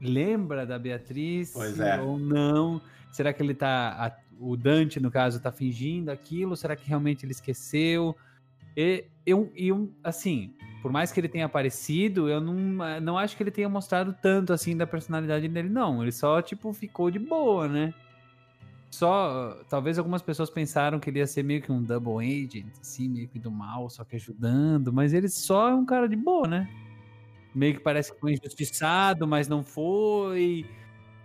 lembra 0.00 0.66
da 0.66 0.78
Beatriz? 0.78 1.52
Pois 1.52 1.78
é. 1.80 2.00
Ou 2.00 2.18
não? 2.18 2.80
Será 3.12 3.32
que 3.32 3.42
ele 3.42 3.54
tá. 3.54 3.96
a- 3.98 4.26
o 4.38 4.54
Dante, 4.56 5.00
no 5.00 5.10
caso, 5.10 5.40
tá 5.40 5.50
fingindo 5.50 6.10
aquilo? 6.10 6.54
Será 6.56 6.76
que 6.76 6.86
realmente 6.86 7.24
ele 7.24 7.32
esqueceu? 7.32 8.14
E 8.76 9.06
eu, 9.24 9.50
eu, 9.56 9.90
assim, 10.04 10.52
por 10.82 10.92
mais 10.92 11.10
que 11.10 11.18
ele 11.18 11.28
tenha 11.28 11.46
aparecido, 11.46 12.28
eu 12.28 12.38
não, 12.40 12.54
não 13.00 13.16
acho 13.16 13.34
que 13.34 13.42
ele 13.42 13.50
tenha 13.50 13.68
mostrado 13.68 14.14
tanto 14.20 14.52
assim 14.52 14.76
da 14.76 14.86
personalidade 14.86 15.48
dele, 15.48 15.70
não. 15.70 16.02
Ele 16.02 16.12
só, 16.12 16.42
tipo, 16.42 16.70
ficou 16.74 17.10
de 17.10 17.18
boa, 17.18 17.66
né? 17.66 17.94
Só, 18.90 19.58
talvez 19.68 19.98
algumas 19.98 20.22
pessoas 20.22 20.48
pensaram 20.48 20.98
que 21.00 21.10
ele 21.10 21.18
ia 21.18 21.26
ser 21.26 21.42
meio 21.42 21.60
que 21.60 21.72
um 21.72 21.82
double 21.82 22.18
agent, 22.24 22.66
assim, 22.80 23.08
meio 23.08 23.28
que 23.28 23.38
do 23.38 23.50
mal, 23.50 23.90
só 23.90 24.04
que 24.04 24.16
ajudando, 24.16 24.92
mas 24.92 25.12
ele 25.12 25.28
só 25.28 25.68
é 25.70 25.74
um 25.74 25.84
cara 25.84 26.08
de 26.08 26.16
boa, 26.16 26.46
né? 26.46 26.68
Meio 27.56 27.72
que 27.72 27.80
parece 27.80 28.12
que 28.12 28.20
foi 28.20 28.34
injustiçado, 28.34 29.26
mas 29.26 29.48
não 29.48 29.64
foi. 29.64 30.66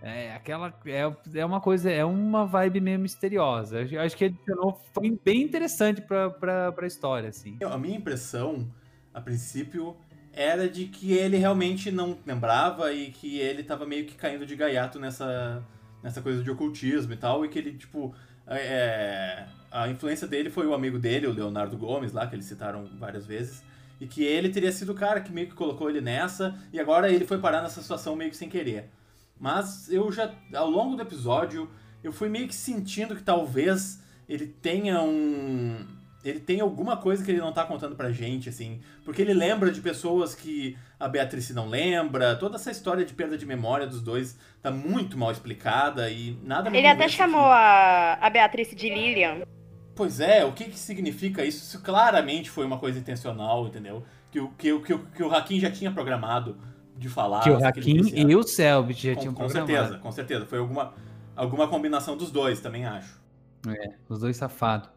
É, 0.01 0.33
aquela. 0.33 0.73
É, 0.85 1.13
é 1.35 1.45
uma 1.45 1.59
coisa, 1.59 1.91
é 1.91 2.05
uma 2.05 2.45
vibe 2.45 2.79
meio 2.79 2.97
misteriosa. 2.97 3.81
Eu 3.81 3.99
acho 3.99 4.15
que 4.15 4.23
adicionou, 4.23 4.81
foi 4.93 5.19
bem 5.23 5.41
interessante 5.41 6.01
pra, 6.01 6.29
pra 6.71 6.87
história, 6.87 7.27
assim. 7.27 7.57
A 7.61 7.77
minha 7.77 7.97
impressão, 7.97 8.65
a 9.13 9.19
princípio, 9.19 9.97
era 10.31 10.69
de 10.69 10.85
que 10.85 11.11
ele 11.11 11.35
realmente 11.35 11.91
não 11.91 12.17
lembrava 12.25 12.93
e 12.93 13.11
que 13.11 13.37
ele 13.37 13.61
tava 13.61 13.85
meio 13.85 14.05
que 14.05 14.15
caindo 14.15 14.45
de 14.45 14.55
gaiato 14.55 14.99
nessa, 14.99 15.61
nessa 16.01 16.21
coisa 16.21 16.41
de 16.41 16.49
ocultismo 16.49 17.11
e 17.11 17.17
tal, 17.17 17.43
e 17.43 17.49
que 17.49 17.59
ele, 17.59 17.73
tipo. 17.73 18.15
é, 18.47 19.47
a 19.69 19.89
influência 19.89 20.25
dele 20.25 20.49
foi 20.49 20.65
o 20.65 20.73
amigo 20.73 20.97
dele, 20.97 21.27
o 21.27 21.33
Leonardo 21.33 21.77
Gomes, 21.77 22.13
lá, 22.13 22.25
que 22.25 22.35
eles 22.35 22.45
citaram 22.45 22.89
várias 22.97 23.25
vezes. 23.25 23.69
E 24.01 24.07
que 24.07 24.23
ele 24.23 24.49
teria 24.49 24.71
sido 24.71 24.93
o 24.93 24.95
cara 24.95 25.21
que 25.21 25.31
meio 25.31 25.47
que 25.47 25.53
colocou 25.53 25.87
ele 25.87 26.01
nessa, 26.01 26.57
e 26.73 26.79
agora 26.79 27.11
ele 27.11 27.23
foi 27.23 27.37
parar 27.37 27.61
nessa 27.61 27.83
situação 27.83 28.15
meio 28.15 28.31
que 28.31 28.35
sem 28.35 28.49
querer. 28.49 28.89
Mas 29.39 29.91
eu 29.91 30.11
já, 30.11 30.31
ao 30.55 30.67
longo 30.67 30.95
do 30.95 31.03
episódio, 31.03 31.69
eu 32.03 32.11
fui 32.11 32.27
meio 32.27 32.47
que 32.47 32.55
sentindo 32.55 33.15
que 33.15 33.21
talvez 33.21 34.01
ele 34.27 34.47
tenha 34.47 35.01
um. 35.03 35.85
Ele 36.23 36.39
tem 36.39 36.61
alguma 36.61 36.97
coisa 36.97 37.23
que 37.23 37.29
ele 37.29 37.39
não 37.39 37.51
tá 37.51 37.63
contando 37.63 37.95
pra 37.95 38.11
gente, 38.11 38.49
assim. 38.49 38.79
Porque 39.05 39.21
ele 39.21 39.33
lembra 39.33 39.71
de 39.71 39.81
pessoas 39.81 40.33
que 40.35 40.77
a 40.99 41.07
Beatriz 41.07 41.49
não 41.51 41.67
lembra. 41.67 42.35
Toda 42.35 42.55
essa 42.55 42.71
história 42.71 43.05
de 43.05 43.13
perda 43.13 43.37
de 43.37 43.45
memória 43.45 43.85
dos 43.85 44.01
dois 44.01 44.37
tá 44.61 44.71
muito 44.71 45.17
mal 45.17 45.31
explicada 45.31 46.09
e 46.09 46.37
nada 46.43 46.75
Ele 46.75 46.87
até 46.87 47.07
chamou 47.07 47.45
a, 47.45 48.13
a 48.21 48.29
Beatriz 48.29 48.69
de 48.75 48.89
Lilian. 48.89 49.41
Pois 49.95 50.19
é, 50.19 50.43
o 50.45 50.51
que, 50.53 50.65
que 50.65 50.79
significa 50.79 51.43
isso? 51.45 51.63
Isso 51.63 51.81
claramente 51.81 52.49
foi 52.49 52.65
uma 52.65 52.77
coisa 52.77 52.97
intencional, 52.99 53.67
entendeu? 53.67 54.03
Que 54.31 54.39
o, 54.39 54.49
que, 54.49 54.79
que, 54.79 54.93
o- 54.93 54.99
que 54.99 55.23
o 55.23 55.33
Hakim 55.33 55.59
já 55.59 55.69
tinha 55.69 55.91
programado 55.91 56.57
de 56.97 57.09
falar. 57.09 57.41
que 57.41 57.49
o 57.49 57.65
Hakim 57.65 58.01
e 58.15 58.35
o 58.35 58.43
Selbit 58.43 59.07
já 59.07 59.13
Com, 59.15 59.19
tinham 59.19 59.33
com 59.33 59.43
programado. 59.45 59.71
certeza, 59.73 59.99
com 59.99 60.11
certeza. 60.11 60.45
Foi 60.45 60.59
alguma, 60.59 60.93
alguma 61.35 61.67
combinação 61.67 62.15
dos 62.15 62.31
dois, 62.31 62.59
também 62.61 62.85
acho. 62.85 63.19
Os 64.09 64.19
dois 64.19 64.37
safados. 64.37 64.89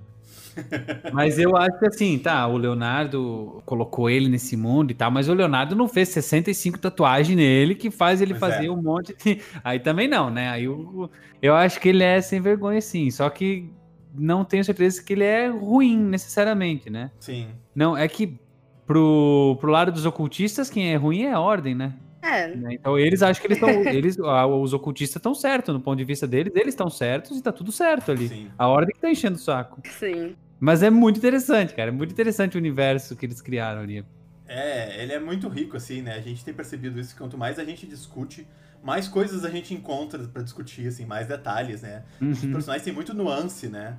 mas 1.13 1.39
eu 1.39 1.57
acho 1.57 1.79
que 1.79 1.87
assim, 1.87 2.19
tá, 2.19 2.47
o 2.47 2.57
Leonardo 2.57 3.61
colocou 3.67 4.09
ele 4.09 4.29
nesse 4.29 4.57
mundo 4.57 4.91
e 4.93 4.95
tal, 4.95 5.11
mas 5.11 5.29
o 5.29 5.35
Leonardo 5.35 5.75
não 5.75 5.89
fez 5.89 6.09
65 6.11 6.79
tatuagens 6.79 7.37
nele 7.37 7.75
que 7.75 7.91
faz 7.91 8.21
ele 8.23 8.35
Pois 8.35 8.41
fazer 8.55 8.67
é. 8.67 8.71
um 8.71 8.81
monte 8.81 9.15
de... 9.17 9.41
Aí 9.65 9.81
também 9.81 10.07
não, 10.09 10.31
né? 10.31 10.49
Aí 10.51 10.65
eu, 10.65 11.11
eu 11.43 11.55
acho 11.55 11.81
que 11.81 11.89
ele 11.89 12.05
é 12.05 12.21
sem 12.21 12.41
vergonha 12.41 12.81
sim, 12.81 13.11
só 13.11 13.29
que 13.29 13.69
não 14.15 14.45
tenho 14.45 14.65
certeza 14.65 15.03
que 15.03 15.13
ele 15.13 15.25
é 15.25 15.49
ruim 15.49 15.99
necessariamente, 15.99 16.89
né? 16.89 17.11
Sim. 17.19 17.49
Não, 17.75 17.97
é 17.97 18.07
que 18.09 18.39
pro, 18.87 19.57
pro 19.61 19.71
lado 19.71 19.93
dos 19.93 20.07
ocultistas, 20.07 20.71
quem 20.71 20.93
é 20.93 20.97
ruim 20.97 21.23
é 21.23 21.33
a 21.33 21.41
ordem, 21.41 21.75
né? 21.75 21.95
É, 22.23 22.49
Né? 22.57 22.75
Então 22.75 22.99
eles 22.99 23.23
acham 23.23 23.41
que 23.41 23.47
eles 23.47 23.59
estão. 23.59 23.71
eles, 23.93 24.17
os 24.19 24.73
ocultistas 24.73 25.17
estão 25.17 25.35
certos, 25.35 25.75
no 25.75 25.81
ponto 25.81 25.99
de 25.99 26.05
vista 26.05 26.27
deles, 26.27 26.53
eles 26.57 26.69
estão 26.69 26.89
certos 26.89 27.37
e 27.37 27.43
tá 27.43 27.53
tudo 27.53 27.71
certo 27.71 28.13
ali. 28.13 28.29
Sim. 28.29 28.51
A 28.57 28.67
ordem 28.67 28.95
que 28.95 29.01
tá 29.01 29.11
enchendo 29.11 29.37
o 29.37 29.41
saco. 29.41 29.81
sim. 29.85 30.35
Mas 30.59 30.83
é 30.83 30.89
muito 30.89 31.19
interessante, 31.19 31.75
cara. 31.75 31.91
É 31.91 31.93
muito 31.93 32.13
interessante 32.13 32.57
o 32.57 32.59
universo 32.59 33.15
que 33.17 33.27
eles 33.27 33.43
criaram 33.43 33.83
ali. 33.83 34.03
É, 34.47 35.03
ele 35.03 35.13
é 35.13 35.21
muito 35.21 35.47
rico, 35.49 35.77
assim, 35.77 36.01
né? 36.01 36.15
A 36.15 36.21
gente 36.21 36.43
tem 36.43 36.55
percebido 36.55 36.99
isso. 36.99 37.15
Quanto 37.17 37.37
mais 37.37 37.59
a 37.59 37.65
gente 37.65 37.87
discute, 37.87 38.47
mais 38.85 39.09
coisas 39.09 39.45
a 39.45 39.51
gente 39.51 39.73
encontra 39.75 40.19
pra 40.29 40.43
discutir, 40.43 40.87
assim, 40.87 41.07
mais 41.07 41.27
detalhes, 41.27 41.83
né? 41.83 42.05
Os 42.21 42.43
Uhum. 42.45 42.53
personagens 42.53 42.85
têm 42.85 42.93
muito 42.93 43.15
nuance, 43.15 43.67
né? 43.69 43.97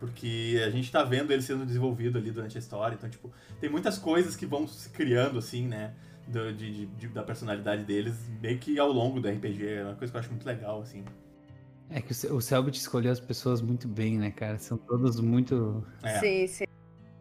Porque 0.00 0.60
a 0.66 0.70
gente 0.70 0.90
tá 0.90 1.02
vendo 1.04 1.30
ele 1.32 1.40
sendo 1.40 1.64
desenvolvido 1.64 2.18
ali 2.18 2.30
durante 2.30 2.58
a 2.58 2.60
história. 2.60 2.94
Então, 2.96 3.08
tipo, 3.08 3.30
tem 3.60 3.70
muitas 3.70 3.96
coisas 3.96 4.34
que 4.36 4.44
vão 4.44 4.66
se 4.66 4.90
criando, 4.90 5.38
assim, 5.38 5.66
né? 5.68 5.94
Do- 6.26 6.52
de, 6.52 6.72
de- 6.72 6.86
de- 6.86 7.08
da 7.08 7.22
personalidade 7.22 7.84
deles, 7.84 8.14
meio 8.42 8.58
que 8.58 8.78
ao 8.78 8.90
longo 8.90 9.20
do 9.20 9.28
RPG. 9.28 9.66
É 9.66 9.84
uma 9.84 9.94
coisa 9.94 10.10
que 10.10 10.16
eu 10.16 10.20
acho 10.20 10.30
muito 10.30 10.44
legal, 10.46 10.82
assim. 10.82 11.04
É 11.88 12.00
que 12.00 12.12
o 12.28 12.40
Selbit 12.40 12.78
escolheu 12.78 13.12
as 13.12 13.20
pessoas 13.20 13.60
muito 13.62 13.86
bem, 13.86 14.18
né, 14.18 14.30
cara? 14.30 14.58
São 14.58 14.76
todos 14.76 15.20
muito, 15.20 15.84
É, 16.02 16.18
Sim, 16.18 16.46
sim. 16.46 16.64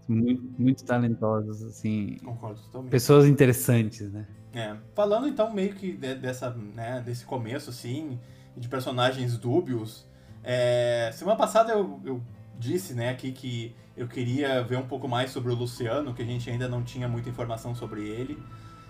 muito, 0.08 0.42
muito 0.60 0.84
talentosos, 0.84 1.62
assim. 1.64 2.18
concordo 2.24 2.60
totalmente. 2.62 2.92
Pessoas 2.92 3.26
interessantes, 3.28 4.12
né? 4.12 4.26
É, 4.54 4.76
falando 4.94 5.28
então 5.28 5.52
meio 5.52 5.74
que 5.74 5.92
de- 5.94 6.16
dessa, 6.16 6.50
né, 6.52 7.02
desse 7.06 7.26
começo 7.26 7.70
assim, 7.72 8.20
de 8.56 8.68
personagens 8.68 9.38
dúbios, 9.38 10.06
é, 10.44 11.10
semana 11.14 11.38
passada 11.38 11.72
eu, 11.74 12.00
eu 12.06 12.22
disse, 12.58 12.94
né, 12.94 13.10
aqui 13.10 13.32
que 13.32 13.76
eu 13.98 14.08
queria 14.08 14.64
ver 14.64 14.78
um 14.78 14.86
pouco 14.88 15.08
mais 15.08 15.32
sobre 15.32 15.52
o 15.52 15.56
Luciano, 15.56 16.14
que 16.14 16.22
a 16.22 16.26
gente 16.26 16.50
ainda 16.50 16.68
não 16.68 16.84
tinha 16.84 17.08
muita 17.08 17.30
informação 17.30 17.74
sobre 17.76 18.08
ele. 18.08 18.38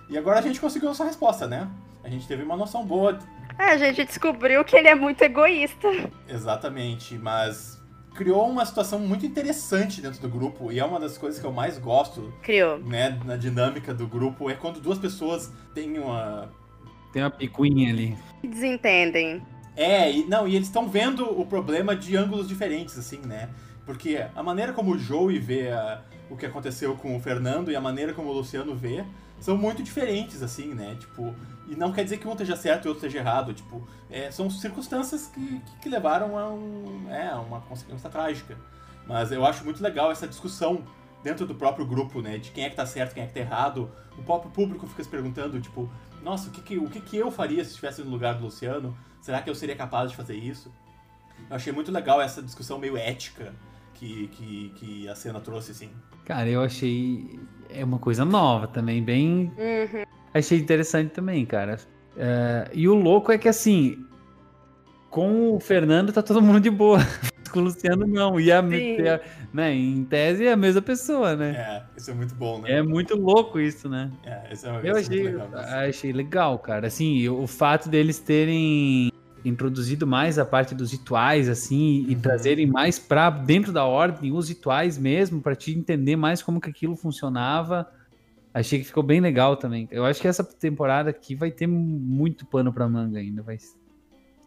E 0.09 0.17
agora 0.17 0.39
a 0.39 0.41
gente 0.41 0.59
conseguiu 0.59 0.89
a 0.89 0.93
sua 0.93 1.05
resposta, 1.05 1.47
né? 1.47 1.69
A 2.03 2.09
gente 2.09 2.27
teve 2.27 2.43
uma 2.43 2.55
noção 2.57 2.85
boa. 2.85 3.17
É, 3.57 3.63
a 3.71 3.77
gente 3.77 4.05
descobriu 4.05 4.63
que 4.63 4.75
ele 4.75 4.87
é 4.87 4.95
muito 4.95 5.21
egoísta. 5.21 5.87
Exatamente, 6.27 7.15
mas 7.17 7.81
criou 8.13 8.47
uma 8.49 8.65
situação 8.65 8.99
muito 8.99 9.25
interessante 9.25 10.01
dentro 10.01 10.21
do 10.21 10.29
grupo 10.29 10.71
e 10.71 10.79
é 10.79 10.85
uma 10.85 10.99
das 10.99 11.17
coisas 11.17 11.39
que 11.39 11.45
eu 11.45 11.51
mais 11.51 11.77
gosto, 11.77 12.33
Criou. 12.41 12.77
né, 12.79 13.19
na 13.25 13.35
dinâmica 13.35 13.93
do 13.93 14.07
grupo, 14.07 14.49
é 14.49 14.53
quando 14.53 14.79
duas 14.79 14.97
pessoas 14.99 15.51
têm 15.73 15.97
uma 15.99 16.49
Tem 17.11 17.23
uma 17.23 17.31
picuinha 17.31 17.91
ali. 17.91 18.17
Desentendem. 18.43 19.41
É, 19.75 20.11
e 20.11 20.23
não, 20.25 20.47
e 20.47 20.55
eles 20.55 20.67
estão 20.67 20.87
vendo 20.87 21.25
o 21.25 21.45
problema 21.45 21.95
de 21.95 22.15
ângulos 22.15 22.47
diferentes, 22.47 22.97
assim, 22.97 23.17
né? 23.25 23.49
Porque 23.85 24.23
a 24.35 24.43
maneira 24.43 24.71
como 24.71 24.91
o 24.91 24.97
Joey 24.97 25.39
vê 25.39 25.69
a- 25.71 26.01
o 26.29 26.37
que 26.37 26.45
aconteceu 26.45 26.95
com 26.95 27.15
o 27.15 27.19
Fernando 27.19 27.71
e 27.71 27.75
a 27.75 27.81
maneira 27.81 28.13
como 28.13 28.29
o 28.29 28.33
Luciano 28.33 28.75
vê 28.75 29.03
são 29.39 29.57
muito 29.57 29.83
diferentes, 29.83 30.41
assim, 30.41 30.73
né? 30.73 30.95
Tipo, 30.99 31.35
e 31.67 31.75
não 31.75 31.91
quer 31.91 32.03
dizer 32.03 32.17
que 32.17 32.27
um 32.27 32.31
esteja 32.31 32.55
certo 32.55 32.85
e 32.85 32.87
outro 32.89 33.05
esteja 33.05 33.23
errado. 33.23 33.53
Tipo, 33.53 33.87
é, 34.09 34.29
são 34.31 34.49
circunstâncias 34.49 35.27
que, 35.27 35.59
que, 35.59 35.77
que 35.81 35.89
levaram 35.89 36.37
a 36.37 36.49
um, 36.49 37.09
é, 37.09 37.33
uma 37.35 37.61
consequência 37.61 38.09
trágica. 38.09 38.57
Mas 39.07 39.31
eu 39.31 39.45
acho 39.45 39.63
muito 39.63 39.81
legal 39.81 40.11
essa 40.11 40.27
discussão 40.27 40.83
dentro 41.23 41.45
do 41.45 41.55
próprio 41.55 41.85
grupo, 41.85 42.21
né? 42.21 42.37
De 42.37 42.51
quem 42.51 42.65
é 42.65 42.69
que 42.69 42.75
tá 42.75 42.85
certo, 42.85 43.13
quem 43.13 43.23
é 43.23 43.27
que 43.27 43.33
tá 43.33 43.39
errado. 43.39 43.91
O 44.17 44.23
próprio 44.23 44.51
público 44.51 44.85
fica 44.87 45.03
se 45.03 45.09
perguntando, 45.09 45.59
tipo, 45.59 45.89
nossa, 46.21 46.49
o 46.49 46.51
que, 46.51 46.61
que, 46.61 46.77
o 46.77 46.89
que, 46.89 47.01
que 47.01 47.17
eu 47.17 47.31
faria 47.31 47.63
se 47.63 47.71
estivesse 47.71 48.01
no 48.01 48.11
lugar 48.11 48.35
do 48.35 48.43
Luciano? 48.43 48.95
Será 49.21 49.41
que 49.41 49.49
eu 49.49 49.55
seria 49.55 49.75
capaz 49.75 50.11
de 50.11 50.17
fazer 50.17 50.35
isso? 50.35 50.71
Eu 51.49 51.55
achei 51.55 51.71
muito 51.71 51.91
legal 51.91 52.21
essa 52.21 52.41
discussão 52.41 52.77
meio 52.77 52.97
ética 52.97 53.53
que, 54.03 54.27
que, 54.27 54.69
que 54.75 55.07
a 55.07 55.15
cena 55.15 55.39
trouxe, 55.39 55.71
assim. 55.71 55.89
Cara, 56.25 56.49
eu 56.49 56.61
achei. 56.61 57.39
É 57.69 57.83
uma 57.83 57.99
coisa 57.99 58.25
nova 58.25 58.67
também, 58.67 59.01
bem. 59.01 59.51
Uhum. 59.57 60.03
Achei 60.33 60.59
interessante 60.59 61.11
também, 61.11 61.45
cara. 61.45 61.77
É, 62.17 62.69
e 62.73 62.87
o 62.87 62.93
louco 62.93 63.31
é 63.31 63.37
que 63.37 63.47
assim. 63.47 64.05
Com 65.09 65.53
o 65.53 65.59
Fernando 65.59 66.11
tá 66.11 66.23
todo 66.23 66.41
mundo 66.41 66.59
de 66.59 66.71
boa. 66.71 66.97
Com 67.51 67.59
o 67.59 67.63
Luciano 67.63 68.07
não. 68.07 68.39
E 68.39 68.51
a, 68.51 68.63
né, 69.53 69.75
em 69.75 70.03
tese 70.05 70.47
é 70.47 70.53
a 70.53 70.57
mesma 70.57 70.81
pessoa, 70.81 71.35
né? 71.35 71.51
É, 71.51 71.83
isso 71.95 72.09
é 72.09 72.13
muito 72.15 72.33
bom, 72.33 72.59
né? 72.59 72.79
É 72.79 72.81
muito 72.81 73.15
louco 73.15 73.59
isso, 73.59 73.87
né? 73.87 74.11
É, 74.23 74.51
isso 74.51 74.65
é, 74.65 74.71
uma 74.71 74.79
Eu 74.81 74.95
é 74.95 74.99
achei, 74.99 75.21
muito 75.21 75.33
legal. 75.33 75.49
mesmo. 75.49 75.75
achei 75.75 76.11
legal, 76.11 76.57
cara. 76.57 76.87
Assim, 76.87 77.29
o 77.29 77.45
fato 77.45 77.89
deles 77.89 78.17
terem 78.17 79.11
introduzido 79.45 80.07
mais 80.07 80.39
a 80.39 80.45
parte 80.45 80.73
dos 80.73 80.91
rituais, 80.91 81.49
assim, 81.49 82.05
e 82.07 82.15
Uhum. 82.15 82.21
trazerem 82.21 82.65
mais 82.65 82.97
pra 82.97 83.29
dentro 83.29 83.71
da 83.71 83.85
ordem 83.85 84.31
os 84.31 84.49
rituais 84.49 84.97
mesmo, 84.97 85.41
pra 85.41 85.55
te 85.55 85.71
entender 85.71 86.15
mais 86.15 86.41
como 86.41 86.61
que 86.61 86.69
aquilo 86.69 86.95
funcionava. 86.95 87.91
Achei 88.53 88.79
que 88.79 88.85
ficou 88.85 89.03
bem 89.03 89.19
legal 89.19 89.57
também. 89.57 89.87
Eu 89.91 90.05
acho 90.05 90.21
que 90.21 90.27
essa 90.27 90.43
temporada 90.43 91.09
aqui 91.09 91.33
vai 91.35 91.51
ter 91.51 91.67
muito 91.67 92.45
pano 92.45 92.71
pra 92.71 92.87
manga 92.87 93.19
ainda, 93.19 93.41
vai 93.41 93.57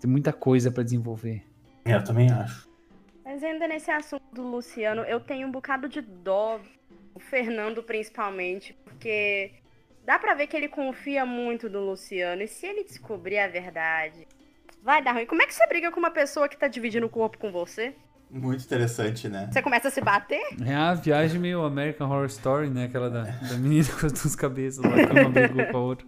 ter 0.00 0.06
muita 0.06 0.32
coisa 0.32 0.70
pra 0.70 0.82
desenvolver. 0.85 1.42
É, 1.85 1.94
eu 1.94 2.04
também 2.04 2.30
acho. 2.30 2.68
Mas 3.24 3.42
ainda 3.42 3.66
nesse 3.66 3.90
assunto 3.90 4.22
do 4.32 4.42
Luciano, 4.42 5.02
eu 5.02 5.18
tenho 5.18 5.48
um 5.48 5.50
bocado 5.50 5.88
de 5.88 6.00
dó, 6.00 6.61
o 7.14 7.18
Fernando 7.18 7.82
principalmente, 7.82 8.76
porque 8.85 9.50
dá 10.04 10.18
pra 10.18 10.35
ver 10.35 10.46
que 10.46 10.56
ele 10.56 10.68
confia 10.68 11.26
muito 11.26 11.68
no 11.68 11.80
Luciano. 11.80 12.42
E 12.42 12.46
se 12.46 12.64
ele 12.64 12.85
descobrir 12.85 13.38
a 13.38 13.48
verdade, 13.48 14.28
vai 14.87 15.03
dar 15.03 15.12
ruim. 15.12 15.27
Como 15.27 15.42
é 15.42 15.46
que 15.46 15.53
você 15.53 15.66
briga 15.66 15.90
com 15.90 15.99
uma 15.99 16.12
pessoa 16.12 16.49
que 16.49 16.57
tá 16.57 16.68
dividindo 16.68 17.07
o 17.07 17.11
corpo 17.11 17.37
com 17.38 17.51
você? 17.51 17.94
Muito 18.31 18.64
interessante, 18.64 19.29
né? 19.29 19.49
Você 19.53 19.61
começa 19.61 19.88
a 19.88 19.90
se 19.90 20.01
bater? 20.01 20.40
É 20.64 20.75
a 20.75 20.94
viagem 20.94 21.40
meio 21.40 21.64
American 21.64 22.09
Horror 22.09 22.27
Story, 22.27 22.70
né? 22.70 22.85
Aquela 22.85 23.11
da, 23.11 23.22
da 23.22 23.57
menina 23.57 23.87
com 23.99 24.07
as 24.07 24.12
duas 24.12 24.37
cabeças 24.37 24.85
lá, 24.85 24.92
que 24.92 25.12
uma 25.12 25.29
brigou 25.29 25.66
com 25.66 25.77
a 25.77 25.81
outra. 25.81 26.07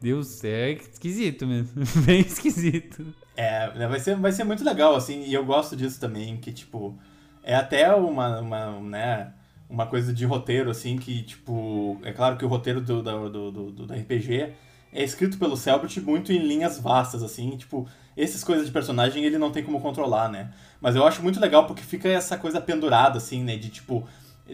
Deus, 0.00 0.42
é 0.44 0.70
esquisito 0.70 1.46
mesmo. 1.46 1.82
Bem 2.06 2.20
esquisito. 2.20 3.04
É, 3.36 3.72
né, 3.76 3.86
vai 3.86 3.98
ser, 4.00 4.16
vai 4.16 4.32
ser 4.32 4.44
muito 4.44 4.64
legal, 4.64 4.94
assim, 4.94 5.24
e 5.24 5.34
eu 5.34 5.44
gosto 5.44 5.76
disso 5.76 6.00
também, 6.00 6.36
que, 6.36 6.52
tipo, 6.52 6.98
é 7.42 7.54
até 7.54 7.94
uma, 7.94 8.40
uma, 8.40 8.80
né, 8.80 9.32
uma 9.68 9.86
coisa 9.86 10.12
de 10.12 10.24
roteiro, 10.26 10.70
assim, 10.70 10.96
que, 10.96 11.22
tipo, 11.22 11.98
é 12.02 12.12
claro 12.12 12.36
que 12.36 12.44
o 12.44 12.48
roteiro 12.48 12.80
do, 12.80 13.02
da- 13.02 13.12
do, 13.16 13.50
do, 13.50 13.70
do, 13.70 13.86
do 13.86 13.94
RPG 13.94 14.52
é 14.92 15.02
escrito 15.02 15.38
pelo 15.38 15.56
Selbit 15.56 16.00
muito 16.00 16.32
em 16.32 16.38
linhas 16.38 16.78
vastas, 16.78 17.22
assim, 17.22 17.56
tipo, 17.56 17.88
essas 18.16 18.42
coisas 18.42 18.66
de 18.66 18.72
personagem 18.72 19.24
ele 19.24 19.38
não 19.38 19.50
tem 19.50 19.62
como 19.62 19.80
controlar, 19.80 20.28
né? 20.28 20.50
Mas 20.80 20.96
eu 20.96 21.06
acho 21.06 21.22
muito 21.22 21.40
legal 21.40 21.66
porque 21.66 21.82
fica 21.82 22.08
essa 22.08 22.36
coisa 22.36 22.60
pendurada, 22.60 23.18
assim, 23.18 23.44
né, 23.44 23.56
de, 23.56 23.68
tipo, 23.68 24.06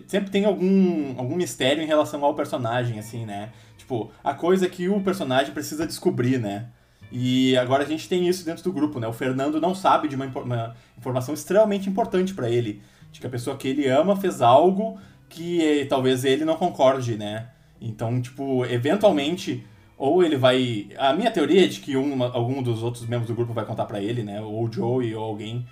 sempre 0.06 0.30
tem 0.30 0.44
algum, 0.44 1.18
algum 1.18 1.36
mistério 1.36 1.82
em 1.82 1.86
relação 1.86 2.24
ao 2.24 2.34
personagem, 2.34 2.98
assim, 2.98 3.24
né? 3.24 3.50
Tipo, 3.78 4.10
a 4.22 4.34
coisa 4.34 4.68
que 4.68 4.88
o 4.88 5.00
personagem 5.00 5.52
precisa 5.52 5.86
descobrir, 5.86 6.38
né? 6.38 6.66
E 7.10 7.56
agora 7.56 7.84
a 7.84 7.86
gente 7.86 8.08
tem 8.08 8.26
isso 8.28 8.44
dentro 8.44 8.64
do 8.64 8.72
grupo, 8.72 8.98
né? 8.98 9.06
O 9.06 9.12
Fernando 9.12 9.60
não 9.60 9.74
sabe 9.74 10.08
de 10.08 10.16
uma, 10.16 10.26
uma 10.26 10.76
informação 10.98 11.32
extremamente 11.32 11.88
importante 11.88 12.34
pra 12.34 12.50
ele. 12.50 12.82
De 13.12 13.20
que 13.20 13.26
a 13.26 13.30
pessoa 13.30 13.56
que 13.56 13.68
ele 13.68 13.86
ama 13.86 14.16
fez 14.16 14.42
algo 14.42 14.98
que 15.28 15.62
eh, 15.62 15.84
talvez 15.86 16.24
ele 16.24 16.44
não 16.44 16.56
concorde, 16.56 17.16
né? 17.16 17.48
Então, 17.80 18.20
tipo, 18.20 18.64
eventualmente, 18.66 19.64
ou 19.98 20.22
ele 20.22 20.36
vai. 20.36 20.88
A 20.98 21.12
minha 21.12 21.30
teoria 21.30 21.64
é 21.64 21.68
de 21.68 21.80
que 21.80 21.96
um, 21.96 22.22
algum 22.22 22.62
dos 22.62 22.82
outros 22.82 23.06
membros 23.06 23.28
do 23.28 23.34
grupo 23.34 23.52
vai 23.52 23.64
contar 23.64 23.84
pra 23.86 24.00
ele, 24.00 24.22
né? 24.22 24.40
Ou 24.40 24.64
o 24.66 24.72
Joey 24.72 25.14
ou 25.14 25.24
alguém. 25.24 25.66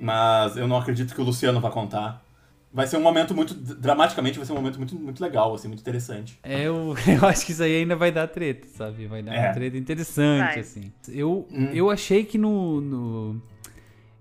Mas 0.00 0.56
eu 0.56 0.66
não 0.66 0.76
acredito 0.76 1.14
que 1.14 1.20
o 1.20 1.24
Luciano 1.24 1.60
vai 1.60 1.70
contar. 1.70 2.22
Vai 2.72 2.86
ser 2.86 2.96
um 2.96 3.02
momento 3.02 3.34
muito. 3.34 3.52
Dramaticamente, 3.52 4.38
vai 4.38 4.46
ser 4.46 4.52
um 4.52 4.56
momento 4.56 4.76
muito, 4.78 4.94
muito 4.94 5.20
legal, 5.22 5.52
assim, 5.54 5.66
muito 5.68 5.80
interessante. 5.80 6.38
É, 6.42 6.62
eu, 6.62 6.94
eu 7.20 7.26
acho 7.28 7.44
que 7.44 7.52
isso 7.52 7.62
aí 7.62 7.76
ainda 7.76 7.96
vai 7.96 8.10
dar 8.12 8.28
treta, 8.28 8.66
sabe? 8.76 9.06
Vai 9.06 9.22
dar 9.22 9.34
É. 9.34 9.46
uma 9.46 9.52
treta 9.54 9.76
interessante, 9.76 10.46
Vai. 10.54 10.60
assim. 10.60 10.92
Eu, 11.08 11.46
Hum. 11.52 11.66
eu 11.72 11.90
achei 11.90 12.24
que 12.24 12.38
no, 12.38 12.80
no- 12.80 13.42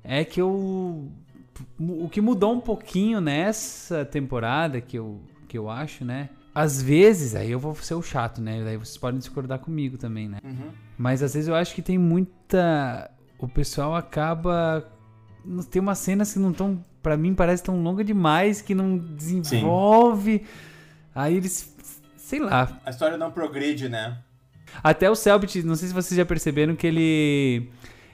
É 0.04 0.24
que 0.26 0.42
eu. 0.42 1.08
O 1.78 2.10
que 2.10 2.22
mudou 2.22 2.54
um 2.54 2.60
pouquinho 2.60 3.20
nessa 3.22 4.04
temporada, 4.06 4.80
que 4.82 4.98
eu, 4.98 5.20
que 5.48 5.58
eu 5.58 5.70
acho, 5.70 6.04
né? 6.06 6.30
Às 6.54 6.82
vezes, 6.82 7.36
aí 7.36 7.52
eu 7.52 7.60
vou 7.60 7.76
ser 7.76 7.94
o 7.94 8.02
chato, 8.02 8.42
né? 8.42 8.64
Daí 8.64 8.78
vocês 8.78 8.98
podem 8.98 9.20
discordar 9.20 9.60
comigo 9.60 9.98
também, 9.98 10.28
né? 10.28 10.40
Uhum. 10.44 10.72
Mas 10.98 11.22
às 11.22 11.34
vezes 11.34 11.48
eu 11.48 11.56
acho 11.56 11.76
que 11.76 11.82
tem 11.82 11.98
muita. 11.98 13.10
O 13.38 13.48
pessoal 13.48 13.96
acaba. 13.96 14.86
Tem 15.70 15.82
umas 15.82 16.00
cenas 16.00 16.34
que 16.34 16.40
não 16.40 16.52
estão. 16.52 16.84
Pra 17.02 17.16
mim 17.16 17.34
parece 17.34 17.64
tão 17.64 17.82
longa 17.82 18.04
demais 18.04 18.62
que 18.62 18.76
não 18.76 18.98
desenvolve. 18.98 20.44
Aí 21.14 21.36
eles. 21.36 21.76
Sei 22.18 22.40
lá. 22.40 22.80
A 22.86 22.90
história 22.90 23.18
não 23.18 23.32
progride, 23.32 23.88
né? 23.88 24.18
Até 24.84 25.10
o 25.10 25.16
Selbit, 25.16 25.64
não 25.64 25.76
sei 25.76 25.88
se 25.88 25.94
vocês 25.94 26.18
já 26.18 26.26
perceberam 26.26 26.76
que 26.76 26.88
ele. 26.88 27.70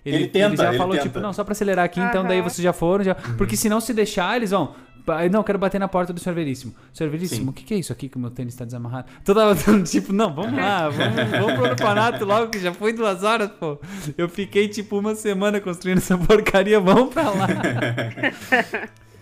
Ele 0.06 0.28
tenta, 0.28 0.56
já 0.58 0.70
ele 0.70 0.78
falou, 0.78 0.94
tenta. 0.94 1.08
tipo, 1.08 1.20
não, 1.20 1.34
só 1.34 1.44
pra 1.44 1.54
acelerar 1.54 1.84
aqui, 1.84 2.00
então 2.00 2.24
daí 2.24 2.40
vocês 2.40 2.64
já 2.64 2.72
foram. 2.72 3.04
Já... 3.04 3.14
Uhum. 3.14 3.38
Porque 3.38 3.58
senão 3.58 3.82
se 3.82 3.92
deixar, 3.94 4.38
eles 4.38 4.52
vão. 4.52 4.76
"Pai, 5.06 5.30
Não, 5.30 5.42
eu 5.42 5.44
quero 5.44 5.60
bater 5.60 5.80
na 5.80 5.88
porta 5.88 6.12
do 6.12 6.20
Senhor 6.20 6.36
Veríssimo. 6.36 6.74
Senhor 6.94 7.10
Veríssimo, 7.10 7.46
Sim. 7.46 7.50
o 7.50 7.54
que, 7.54 7.64
que 7.64 7.74
é 7.74 7.78
isso 7.78 7.94
aqui 7.94 8.10
que 8.10 8.18
o 8.18 8.20
meu 8.20 8.32
tênis 8.32 8.56
tá 8.56 8.66
desamarrado? 8.66 9.08
Toda 9.24 9.54
tipo, 9.86 10.12
não, 10.12 10.34
vamos 10.34 10.60
lá, 10.60 10.90
vamos, 10.90 11.16
vamos 11.32 11.54
pro 11.54 11.70
orfanato 11.70 12.26
logo, 12.26 12.50
que 12.50 12.60
já 12.60 12.74
foi 12.74 12.92
duas 12.94 13.24
horas, 13.24 13.50
pô. 13.52 13.80
Eu 14.18 14.28
fiquei, 14.28 14.68
tipo, 14.68 14.98
uma 14.98 15.16
semana 15.16 15.62
construindo 15.62 16.00
essa 16.00 16.18
porcaria, 16.18 16.80
vamos 16.80 17.14
pra 17.14 17.30
lá. 17.30 17.48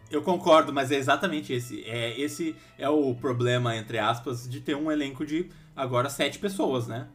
Eu 0.10 0.22
concordo, 0.22 0.72
mas 0.72 0.92
é 0.92 0.96
exatamente 0.96 1.52
esse. 1.52 1.84
É, 1.86 2.20
esse 2.20 2.56
é 2.78 2.88
o 2.88 3.16
problema, 3.16 3.76
entre 3.76 3.98
aspas, 3.98 4.48
de 4.48 4.62
ter 4.62 4.76
um 4.76 4.92
elenco 4.92 5.26
de 5.26 5.50
agora 5.76 6.08
sete 6.08 6.38
pessoas, 6.38 6.88
né? 6.88 7.08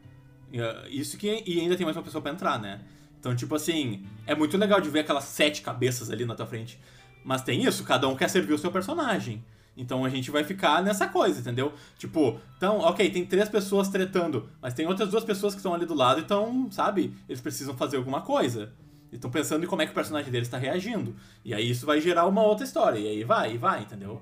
Uh, 0.51 0.87
Isso 0.89 1.17
que. 1.17 1.43
E 1.45 1.61
ainda 1.61 1.77
tem 1.77 1.85
mais 1.85 1.95
uma 1.95 2.03
pessoa 2.03 2.21
pra 2.21 2.31
entrar, 2.31 2.59
né? 2.59 2.81
Então, 3.19 3.33
tipo 3.35 3.55
assim, 3.55 4.05
é 4.25 4.35
muito 4.35 4.57
legal 4.57 4.81
de 4.81 4.89
ver 4.89 4.99
aquelas 4.99 5.25
sete 5.25 5.61
cabeças 5.61 6.09
ali 6.09 6.25
na 6.25 6.35
tua 6.35 6.45
frente. 6.45 6.79
Mas 7.23 7.41
tem 7.41 7.63
isso, 7.63 7.83
cada 7.83 8.07
um 8.07 8.15
quer 8.15 8.29
servir 8.29 8.53
o 8.53 8.57
seu 8.57 8.71
personagem. 8.71 9.43
Então 9.77 10.03
a 10.03 10.09
gente 10.09 10.29
vai 10.29 10.43
ficar 10.43 10.83
nessa 10.83 11.07
coisa, 11.07 11.39
entendeu? 11.39 11.71
Tipo, 11.97 12.37
então, 12.57 12.79
ok, 12.79 13.09
tem 13.09 13.25
três 13.25 13.47
pessoas 13.47 13.87
tretando, 13.87 14.49
mas 14.61 14.73
tem 14.73 14.85
outras 14.85 15.09
duas 15.09 15.23
pessoas 15.23 15.53
que 15.53 15.59
estão 15.59 15.73
ali 15.73 15.85
do 15.85 15.93
lado, 15.93 16.19
então, 16.19 16.67
sabe, 16.69 17.13
eles 17.29 17.39
precisam 17.39 17.75
fazer 17.77 17.97
alguma 17.97 18.21
coisa. 18.21 18.73
Estão 19.11 19.31
pensando 19.31 19.63
em 19.63 19.67
como 19.67 19.81
é 19.81 19.85
que 19.85 19.91
o 19.91 19.95
personagem 19.95 20.31
deles 20.31 20.47
está 20.47 20.57
reagindo. 20.57 21.15
E 21.43 21.53
aí 21.53 21.69
isso 21.69 21.85
vai 21.85 21.99
gerar 21.99 22.27
uma 22.27 22.43
outra 22.43 22.63
história. 22.63 22.99
E 22.99 23.07
aí 23.07 23.23
vai, 23.23 23.53
e 23.55 23.57
vai, 23.57 23.81
entendeu? 23.81 24.21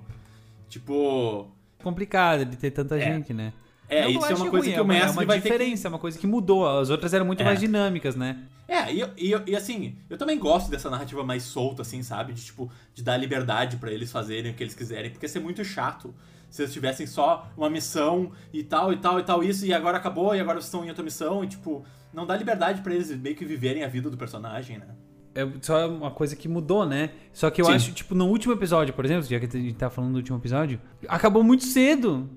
Tipo. 0.68 1.46
Complicado 1.82 2.44
de 2.44 2.56
ter 2.56 2.70
tanta 2.70 2.98
gente, 2.98 3.34
né? 3.34 3.52
É, 3.88 4.04
Não 4.04 4.10
isso 4.10 4.26
é 4.26 4.34
uma 4.34 4.50
coisa 4.50 4.66
ruim, 4.66 4.74
que 4.74 4.80
o 4.80 4.84
mestre 4.84 5.08
É 5.08 5.12
uma 5.12 5.24
vai 5.24 5.40
ter 5.40 5.42
que 5.48 5.52
diferença, 5.54 5.88
é 5.88 5.90
uma 5.90 5.98
coisa 5.98 6.18
que 6.18 6.26
mudou. 6.26 6.66
As 6.66 6.90
outras 6.90 7.12
eram 7.14 7.24
muito 7.26 7.40
É. 7.42 7.44
mais 7.44 7.60
dinâmicas, 7.60 8.16
né? 8.16 8.38
É, 8.68 8.92
e, 8.92 9.02
e, 9.16 9.34
e 9.46 9.56
assim, 9.56 9.96
eu 10.10 10.18
também 10.18 10.38
gosto 10.38 10.70
dessa 10.70 10.90
narrativa 10.90 11.24
mais 11.24 11.42
solta, 11.42 11.80
assim, 11.80 12.02
sabe? 12.02 12.34
De, 12.34 12.44
tipo, 12.44 12.70
de 12.94 13.02
dar 13.02 13.16
liberdade 13.16 13.78
pra 13.78 13.90
eles 13.90 14.12
fazerem 14.12 14.52
o 14.52 14.54
que 14.54 14.62
eles 14.62 14.74
quiserem, 14.74 15.10
porque 15.10 15.24
ia 15.24 15.30
ser 15.30 15.40
muito 15.40 15.64
chato 15.64 16.14
se 16.50 16.62
eles 16.62 16.72
tivessem 16.72 17.06
só 17.06 17.50
uma 17.56 17.70
missão 17.70 18.30
e 18.52 18.62
tal, 18.62 18.92
e 18.92 18.96
tal, 18.98 19.18
e 19.18 19.22
tal, 19.22 19.42
isso, 19.42 19.64
e 19.64 19.72
agora 19.72 19.96
acabou, 19.96 20.34
e 20.34 20.40
agora 20.40 20.60
vocês 20.60 20.66
estão 20.66 20.84
em 20.84 20.88
outra 20.88 21.02
missão, 21.02 21.42
e, 21.42 21.46
tipo, 21.46 21.82
não 22.12 22.26
dá 22.26 22.36
liberdade 22.36 22.82
pra 22.82 22.94
eles 22.94 23.10
meio 23.18 23.34
que 23.34 23.44
viverem 23.44 23.84
a 23.84 23.88
vida 23.88 24.10
do 24.10 24.16
personagem, 24.16 24.78
né? 24.78 24.88
É 25.34 25.46
só 25.62 25.88
uma 25.88 26.10
coisa 26.10 26.34
que 26.34 26.48
mudou, 26.48 26.84
né? 26.84 27.10
Só 27.32 27.48
que 27.50 27.60
eu 27.60 27.66
Sim. 27.66 27.72
acho, 27.72 27.92
tipo, 27.92 28.14
no 28.14 28.26
último 28.26 28.52
episódio, 28.52 28.92
por 28.92 29.04
exemplo, 29.04 29.22
já 29.22 29.38
que 29.38 29.46
a 29.46 29.60
gente 29.60 29.74
tá 29.74 29.88
falando 29.88 30.12
do 30.12 30.16
último 30.16 30.38
episódio, 30.38 30.80
acabou 31.06 31.44
muito 31.44 31.64
cedo. 31.64 32.28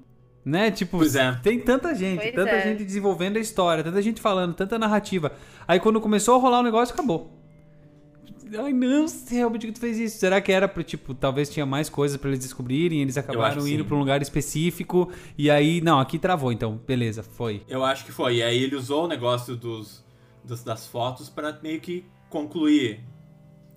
Né? 0.43 0.71
Tipo, 0.71 0.97
Pois 0.97 1.15
é. 1.15 1.33
tem 1.43 1.59
tanta 1.59 1.93
gente, 1.93 2.19
Pois 2.21 2.33
tanta 2.33 2.49
é. 2.51 2.61
gente 2.63 2.83
desenvolvendo 2.83 3.37
a 3.37 3.39
história, 3.39 3.83
tanta 3.83 4.01
gente 4.01 4.19
falando, 4.19 4.53
tanta 4.55 4.79
narrativa. 4.79 5.31
Aí 5.67 5.79
quando 5.79 6.01
começou 6.01 6.35
a 6.35 6.39
rolar 6.39 6.59
o 6.61 6.63
negócio, 6.63 6.93
acabou. 6.93 7.37
Ai, 8.57 8.73
não, 8.73 9.07
Selbit, 9.07 9.65
que 9.67 9.71
tu 9.71 9.79
fez 9.79 9.97
isso? 9.97 10.17
Será 10.17 10.41
que 10.41 10.51
era 10.51 10.67
pra, 10.67 10.83
tipo, 10.83 11.13
talvez 11.13 11.49
tinha 11.49 11.65
mais 11.65 11.87
coisas 11.89 12.17
pra 12.17 12.29
eles 12.29 12.39
descobrirem, 12.41 13.01
eles 13.01 13.17
acabaram 13.17 13.65
indo 13.65 13.85
pra 13.85 13.95
um 13.95 13.99
lugar 13.99 14.21
específico, 14.21 15.09
e 15.37 15.49
aí, 15.49 15.79
não, 15.79 15.99
aqui 16.01 16.19
travou, 16.19 16.51
então, 16.51 16.81
beleza, 16.85 17.23
foi. 17.23 17.61
Eu 17.69 17.85
acho 17.85 18.03
que 18.03 18.11
foi. 18.11 18.37
E 18.37 18.43
aí 18.43 18.61
ele 18.61 18.75
usou 18.75 19.05
o 19.05 19.07
negócio 19.07 19.55
dos, 19.55 20.03
dos- 20.43 20.63
das 20.63 20.85
fotos 20.85 21.29
pra 21.29 21.57
meio 21.63 21.79
que 21.79 22.03
concluir. 22.29 22.99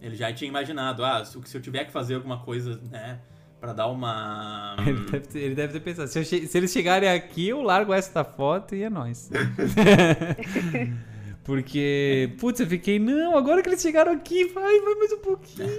Ele 0.01 0.17
já 0.17 0.33
tinha 0.33 0.49
imaginado, 0.49 1.05
ah, 1.05 1.25
se 1.25 1.37
eu 1.57 1.63
tiver 1.63 1.85
que 1.85 1.93
fazer 1.93 2.17
alguma 2.17 2.39
coisa, 2.41 2.81
né, 2.91 3.21
pra 3.65 3.73
dar 3.73 3.87
uma... 3.89 4.77
Ele 4.87 5.01
deve, 5.11 5.21
ter, 5.27 5.39
ele 5.39 5.55
deve 5.55 5.73
ter 5.73 5.81
pensado, 5.81 6.09
se, 6.09 6.23
che- 6.25 6.47
se 6.47 6.59
eles 6.59 6.71
chegarem 6.71 7.09
aqui, 7.09 7.49
eu 7.49 7.63
largo 7.63 7.95
essa 7.95 8.23
foto 8.23 8.75
e 8.75 8.83
é 8.83 8.91
nóis. 8.91 9.31
Porque, 11.45 12.35
putz, 12.41 12.61
eu 12.61 12.67
fiquei, 12.67 12.99
não, 12.99 13.37
agora 13.37 13.63
que 13.63 13.69
eles 13.69 13.83
chegaram 13.83 14.13
aqui, 14.13 14.47
vai, 14.47 14.81
vai 14.81 14.95
mais 14.95 15.13
um 15.13 15.19
pouquinho. 15.19 15.79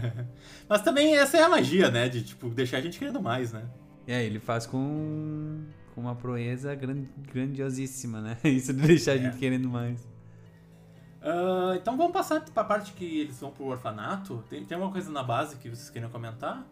Mas 0.68 0.80
também 0.82 1.16
essa 1.16 1.36
é 1.36 1.42
a 1.42 1.48
magia, 1.50 1.90
né, 1.90 2.08
de, 2.08 2.22
tipo, 2.22 2.48
deixar 2.48 2.78
a 2.78 2.80
gente 2.80 2.98
querendo 2.98 3.20
mais, 3.20 3.52
né? 3.52 3.62
Aí, 4.08 4.26
ele 4.26 4.40
faz 4.40 4.66
com, 4.66 5.60
com 5.94 6.00
uma 6.00 6.14
proeza 6.14 6.74
gran- 6.74 7.04
grandiosíssima, 7.32 8.20
né? 8.20 8.36
Isso 8.44 8.72
de 8.72 8.86
deixar 8.86 9.12
a 9.12 9.16
gente 9.18 9.36
É. 9.36 9.38
querendo 9.38 9.68
mais. 9.68 10.08
Ah, 11.20 11.74
então 11.76 11.96
vamos 11.96 12.12
passar 12.12 12.40
pra 12.40 12.64
parte 12.64 12.92
que 12.94 13.20
eles 13.20 13.38
vão 13.38 13.50
pro 13.50 13.66
orfanato. 13.66 14.42
Tem, 14.50 14.64
tem 14.64 14.74
alguma 14.76 14.92
coisa 14.92 15.10
na 15.10 15.22
base 15.22 15.56
que 15.56 15.68
vocês 15.68 15.88
queriam 15.90 16.10
comentar? 16.10 16.66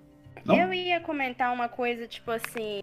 Não? 0.44 0.56
Eu 0.56 0.72
ia 0.72 1.00
comentar 1.00 1.52
uma 1.52 1.68
coisa, 1.68 2.06
tipo 2.06 2.30
assim. 2.30 2.82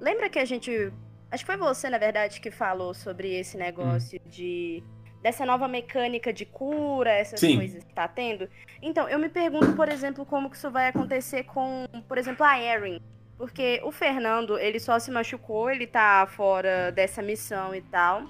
Lembra 0.00 0.28
que 0.28 0.38
a 0.38 0.44
gente. 0.44 0.92
Acho 1.30 1.44
que 1.44 1.50
foi 1.50 1.56
você, 1.56 1.88
na 1.88 1.98
verdade, 1.98 2.40
que 2.40 2.50
falou 2.50 2.92
sobre 2.94 3.34
esse 3.34 3.56
negócio 3.56 4.20
de. 4.26 4.82
Dessa 5.22 5.46
nova 5.46 5.68
mecânica 5.68 6.32
de 6.32 6.44
cura, 6.44 7.12
essas 7.12 7.38
Sim. 7.38 7.56
coisas 7.56 7.84
que 7.84 7.94
tá 7.94 8.08
tendo. 8.08 8.48
Então, 8.82 9.08
eu 9.08 9.20
me 9.20 9.28
pergunto, 9.28 9.72
por 9.74 9.88
exemplo, 9.88 10.26
como 10.26 10.50
que 10.50 10.56
isso 10.56 10.68
vai 10.68 10.88
acontecer 10.88 11.44
com, 11.44 11.86
por 12.08 12.18
exemplo, 12.18 12.44
a 12.44 12.60
Erin. 12.60 13.00
Porque 13.38 13.80
o 13.84 13.92
Fernando, 13.92 14.58
ele 14.58 14.80
só 14.80 14.98
se 14.98 15.12
machucou, 15.12 15.70
ele 15.70 15.86
tá 15.86 16.26
fora 16.26 16.90
dessa 16.90 17.22
missão 17.22 17.72
e 17.72 17.80
tal. 17.82 18.24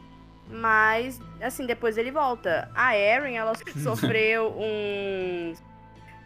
Mas, 0.49 1.19
assim, 1.41 1.65
depois 1.67 1.97
ele 1.97 2.11
volta. 2.11 2.71
A 2.75 2.97
Erin, 2.97 3.37
ela 3.37 3.53
sofreu 3.83 4.53
uns, 4.57 5.63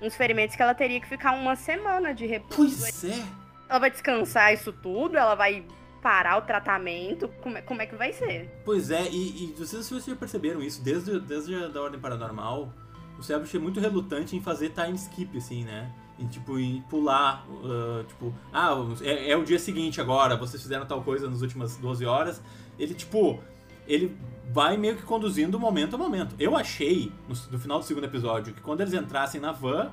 uns 0.07 0.17
ferimentos 0.17 0.57
que 0.57 0.63
ela 0.63 0.75
teria 0.75 1.01
que 1.01 1.09
ficar 1.09 1.33
uma 1.33 1.57
semana 1.57 2.15
de 2.15 2.27
repouso. 2.27 2.79
Pois 2.81 3.05
é. 3.05 3.25
Ela 3.69 3.79
vai 3.79 3.91
descansar 3.91 4.53
isso 4.55 4.73
tudo? 4.73 5.17
Ela 5.17 5.35
vai 5.35 5.65
parar 6.03 6.39
o 6.39 6.43
tratamento? 6.43 7.29
Como 7.43 7.59
é, 7.59 7.63
como 7.63 7.83
é 7.83 7.87
que 7.87 7.97
vai 7.97 8.13
ser? 8.13 8.49
Pois 8.65 8.91
é, 8.91 9.09
e, 9.09 9.45
e 9.45 9.55
vocês, 9.59 9.85
se 9.85 9.93
vocês 9.93 10.07
já 10.07 10.17
perceberam 10.17 10.63
isso, 10.63 10.83
desde, 10.83 11.19
desde 11.19 11.55
a 11.55 11.69
da 11.69 11.83
Ordem 11.83 11.99
Paranormal, 11.99 12.73
o 13.19 13.23
Cérebro 13.23 13.49
é 13.53 13.59
muito 13.59 13.81
relutante 13.81 14.37
em 14.37 14.41
fazer 14.41 14.71
time 14.71 14.95
skip, 14.95 15.37
assim, 15.37 15.65
né? 15.65 15.93
Em, 16.19 16.27
tipo, 16.29 16.59
em 16.59 16.81
pular, 16.83 17.45
ah, 17.65 18.05
tipo, 18.07 18.33
ah, 18.53 18.75
é, 19.03 19.31
é 19.31 19.37
o 19.37 19.45
dia 19.45 19.59
seguinte 19.59 20.01
agora, 20.01 20.37
vocês 20.37 20.63
fizeram 20.63 20.87
tal 20.87 21.03
coisa 21.03 21.29
nas 21.29 21.43
últimas 21.43 21.77
12 21.77 22.07
horas. 22.07 22.41
Ele, 22.79 22.95
tipo, 22.95 23.41
ele 23.87 24.17
vai 24.53 24.77
meio 24.77 24.97
que 24.97 25.03
conduzindo 25.03 25.59
momento 25.59 25.97
a 25.97 25.99
momento. 25.99 26.35
Eu 26.39 26.57
achei, 26.57 27.13
no, 27.29 27.35
no 27.51 27.59
final 27.59 27.79
do 27.79 27.85
segundo 27.85 28.05
episódio, 28.05 28.55
que 28.55 28.61
quando 28.61 28.81
eles 28.81 28.95
entrassem 28.95 29.41
na 29.41 29.53
van, 29.53 29.91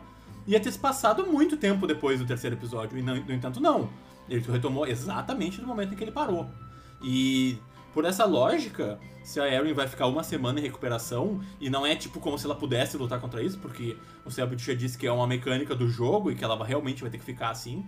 ia 0.48 0.60
ter 0.60 0.72
se 0.72 0.80
passado 0.80 1.26
muito 1.26 1.58
tempo 1.58 1.88
depois 1.88 2.20
do 2.20 2.26
terceiro 2.26 2.56
episódio. 2.56 2.98
E, 2.98 3.02
não, 3.02 3.16
no 3.16 3.34
entanto, 3.34 3.60
não. 3.60 3.90
Ele 4.30 4.42
retomou 4.50 4.88
exatamente 4.88 5.62
no 5.62 5.68
momento 5.68 5.94
em 5.94 5.98
que 5.98 6.04
ele 6.04 6.12
parou. 6.12 6.50
E 7.02 7.58
por 7.94 8.06
essa 8.06 8.26
lógica, 8.26 9.00
se 9.24 9.40
a 9.40 9.48
Erin 9.48 9.74
vai 9.74 9.88
ficar 9.88 10.08
uma 10.08 10.24
semana 10.24 10.60
em 10.60 10.64
recuperação, 10.64 11.42
e 11.60 11.70
não 11.70 11.86
é 11.86 11.96
tipo 11.96 12.20
como 12.20 12.38
se 12.40 12.46
ela 12.46 12.56
pudesse 12.56 12.98
lutar 12.98 13.20
contra 13.20 13.44
isso, 13.44 13.60
porque 13.60 13.98
o 14.26 14.32
Selbit 14.32 14.64
já 14.64 14.74
disse 14.74 14.98
que 14.98 15.06
é 15.06 15.12
uma 15.12 15.28
mecânica 15.28 15.76
do 15.76 15.88
jogo 15.88 16.32
e 16.32 16.36
que 16.36 16.44
ela 16.44 16.62
realmente 16.66 17.02
vai 17.02 17.12
ter 17.12 17.18
que 17.18 17.26
ficar 17.26 17.50
assim. 17.50 17.86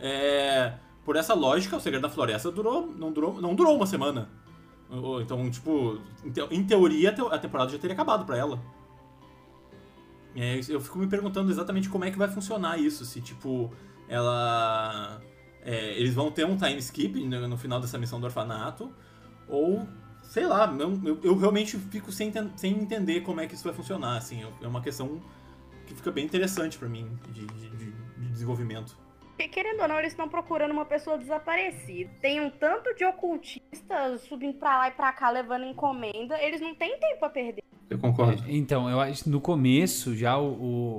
É, 0.00 0.74
por 1.04 1.16
essa 1.16 1.34
lógica, 1.34 1.76
o 1.76 1.80
Segredo 1.80 2.02
da 2.02 2.08
Floresta 2.08 2.50
durou, 2.50 2.86
não, 2.86 3.12
durou, 3.12 3.40
não 3.40 3.54
durou 3.54 3.76
uma 3.76 3.86
semana. 3.86 4.28
Então, 5.22 5.50
tipo, 5.50 6.00
em 6.24 6.30
te- 6.30 6.40
em 6.50 6.64
teoria 6.64 7.10
a 7.30 7.38
temporada 7.38 7.70
já 7.70 7.78
teria 7.78 7.94
acabado 7.94 8.24
pra 8.24 8.36
ela. 8.38 8.58
Eu 10.68 10.80
fico 10.80 10.98
me 10.98 11.06
perguntando 11.06 11.50
exatamente 11.50 11.88
como 11.88 12.04
é 12.04 12.10
que 12.10 12.18
vai 12.18 12.28
funcionar 12.28 12.78
isso. 12.78 13.04
Se, 13.04 13.20
tipo, 13.20 13.70
ela. 14.08 15.20
é, 15.62 15.98
eles 15.98 16.14
vão 16.14 16.30
ter 16.30 16.46
um 16.46 16.56
time 16.56 16.78
skip 16.78 17.22
no, 17.24 17.56
final 17.56 17.80
dessa 17.80 17.98
missão 17.98 18.20
do 18.20 18.24
orfanato. 18.26 18.90
Ou, 19.48 19.86
sei 20.22 20.46
lá, 20.46 20.72
eu, 20.78 21.18
eu 21.22 21.36
realmente 21.36 21.76
fico 21.76 22.12
sem, 22.12 22.32
sem 22.56 22.72
entender 22.78 23.22
como 23.22 23.40
é 23.40 23.46
que 23.46 23.54
isso 23.54 23.64
vai 23.64 23.72
funcionar. 23.74 24.16
Assim, 24.16 24.44
é 24.62 24.66
uma 24.66 24.80
questão 24.80 25.20
que 25.86 25.94
fica 25.94 26.10
bem 26.10 26.24
interessante 26.24 26.78
pra 26.78 26.88
mim 26.88 27.10
de- 27.30 27.46
de- 27.46 27.70
de 27.70 28.28
desenvolvimento. 28.30 28.96
Porque, 29.38 29.48
querendo 29.52 29.80
ou 29.82 29.86
não, 29.88 30.00
eles 30.00 30.10
estão 30.10 30.28
procurando 30.28 30.72
uma 30.72 30.84
pessoa 30.84 31.16
desaparecida. 31.16 32.10
Tem 32.20 32.40
um 32.40 32.50
tanto 32.50 32.92
de 32.96 33.04
ocultistas 33.04 34.22
subindo 34.22 34.54
pra 34.54 34.78
lá 34.78 34.88
e 34.88 34.90
pra 34.90 35.12
cá 35.12 35.30
levando 35.30 35.64
encomenda. 35.64 36.36
Eles 36.42 36.60
não 36.60 36.74
têm 36.74 36.98
tempo 36.98 37.24
a 37.24 37.30
perder. 37.30 37.62
Eu 37.88 37.98
concordo. 38.00 38.42
Então, 38.48 38.90
eu 38.90 39.00
acho 39.00 39.22
que 39.22 39.30
no 39.30 39.40
começo 39.40 40.16
já 40.16 40.36
o, 40.36 40.48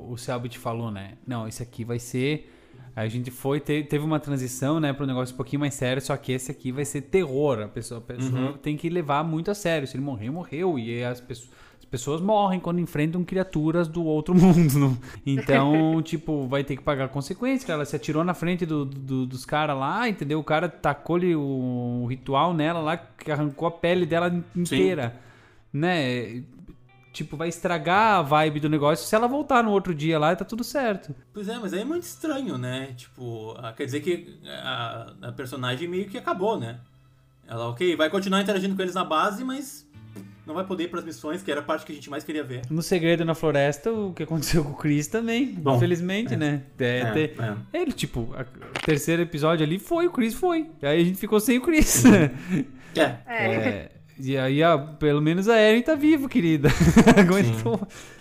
o, 0.07 0.11
o 0.13 0.17
Selbit 0.17 0.57
falou, 0.57 0.89
né? 0.89 1.17
Não, 1.27 1.49
isso 1.49 1.61
aqui 1.61 1.83
vai 1.83 1.99
ser. 1.99 2.49
A 2.95 3.07
gente 3.09 3.29
foi, 3.29 3.59
te- 3.59 3.83
teve 3.83 4.05
uma 4.05 4.21
transição, 4.21 4.79
né, 4.79 4.93
para 4.93 5.03
um 5.03 5.07
negócio 5.07 5.33
um 5.33 5.37
pouquinho 5.37 5.59
mais 5.59 5.73
sério, 5.73 6.01
só 6.01 6.15
que 6.15 6.31
esse 6.31 6.49
aqui 6.49 6.71
vai 6.71 6.85
ser 6.85 7.01
terror. 7.01 7.59
A 7.61 7.67
pessoa, 7.67 7.99
a 7.99 8.03
pessoa 8.03 8.51
Uhum. 8.51 8.57
tem 8.57 8.77
que 8.77 8.89
levar 8.89 9.21
muito 9.21 9.51
a 9.51 9.53
sério. 9.53 9.85
Se 9.85 9.97
ele 9.97 10.03
morreu, 10.03 10.31
morreu. 10.31 10.79
E 10.79 11.03
as, 11.03 11.19
pessoas 11.19 11.49
as 11.49 11.68
pessoas 11.89 12.21
morrem 12.21 12.59
quando 12.59 12.79
enfrentam 12.79 13.23
criaturas 13.23 13.87
do 13.87 14.03
outro 14.03 14.33
mundo. 14.35 14.77
não? 14.79 14.97
Então, 15.25 16.01
tipo, 16.01 16.47
vai 16.47 16.63
ter 16.63 16.75
que 16.77 16.83
pagar 16.83 17.09
consequências. 17.09 17.63
cara. 17.65 17.77
Ela 17.79 17.85
se 17.85 17.95
atirou 17.95 18.23
na 18.23 18.33
frente 18.33 18.65
do- 18.65 18.85
do- 18.85 19.25
dos 19.25 19.45
caras 19.45 19.77
lá, 19.77 20.07
entendeu? 20.07 20.39
O 20.39 20.43
cara 20.43 20.69
tacou-lhe 20.69 21.35
o, 21.35 22.01
o 22.03 22.05
ritual 22.07 22.53
nela 22.53 22.79
lá, 22.79 22.97
que 22.97 23.31
arrancou 23.31 23.67
a 23.67 23.71
pele 23.71 24.05
dela 24.05 24.31
inteira. 24.55 25.15
Né? 25.73 26.43
Tipo, 27.11 27.35
vai 27.35 27.49
estragar 27.49 28.19
a 28.19 28.21
vibe 28.21 28.59
do 28.59 28.69
negócio 28.69 29.05
se 29.07 29.15
ela 29.15 29.27
voltar 29.27 29.63
no 29.63 29.71
outro 29.71 29.93
dia 29.95 30.19
lá 30.19 30.31
e 30.31 30.35
tá 30.35 30.45
tudo 30.45 30.63
certo. 30.63 31.13
Pois 31.33 31.49
é, 31.49 31.57
mas 31.57 31.73
aí 31.73 31.81
é 31.81 31.85
muito 31.85 32.03
estranho, 32.03 32.57
né? 32.57 32.93
Tipo, 32.95 33.55
ah, 33.57 33.73
quer 33.73 33.85
dizer 33.85 34.01
que 34.01 34.39
a, 34.47 35.13
a 35.23 35.31
personagem 35.31 35.87
meio 35.87 36.07
que 36.07 36.17
acabou, 36.17 36.59
né? 36.59 36.79
Ela, 37.47 37.67
ok, 37.67 37.95
vai 37.95 38.11
continuar 38.11 38.41
interagindo 38.41 38.75
com 38.75 38.81
eles 38.83 38.93
na 38.93 39.03
base, 39.03 39.43
mas 39.43 39.88
não 40.49 40.55
vai 40.55 40.65
poder 40.65 40.85
ir 40.85 40.87
pras 40.89 41.05
missões, 41.05 41.41
que 41.43 41.49
era 41.51 41.61
a 41.61 41.63
parte 41.63 41.85
que 41.85 41.91
a 41.91 41.95
gente 41.95 42.09
mais 42.09 42.23
queria 42.23 42.43
ver. 42.43 42.63
No 42.69 42.81
Segredo 42.81 43.23
na 43.23 43.35
Floresta, 43.35 43.91
o 43.93 44.11
que 44.13 44.23
aconteceu 44.23 44.63
com 44.65 44.71
o 44.71 44.75
Chris 44.75 45.07
também, 45.07 45.45
Bom, 45.53 45.77
infelizmente, 45.77 46.33
é. 46.33 46.37
né? 46.37 46.61
É, 46.79 46.85
É, 46.85 47.23
é. 47.75 47.81
Ele, 47.81 47.91
tipo, 47.93 48.21
o 48.21 48.85
terceiro 48.85 49.21
episódio 49.21 49.63
ali 49.65 49.77
foi, 49.79 50.07
o 50.07 50.11
Chris 50.11 50.33
foi. 50.33 50.69
Aí 50.81 51.01
a 51.01 51.05
gente 51.05 51.17
ficou 51.19 51.39
sem 51.39 51.57
o 51.57 51.61
Chris. 51.61 52.03
É, 52.95 53.01
É. 53.27 53.45
É, 53.45 53.91
e 54.19 54.35
aí, 54.35 54.63
a- 54.63 54.77
pelo 54.77 55.21
menos 55.21 55.47
a 55.47 55.57
Erin 55.61 55.81
tá 55.83 55.93
viva, 55.95 56.27
querida. 56.27 56.69
Aguentou. 57.15 57.79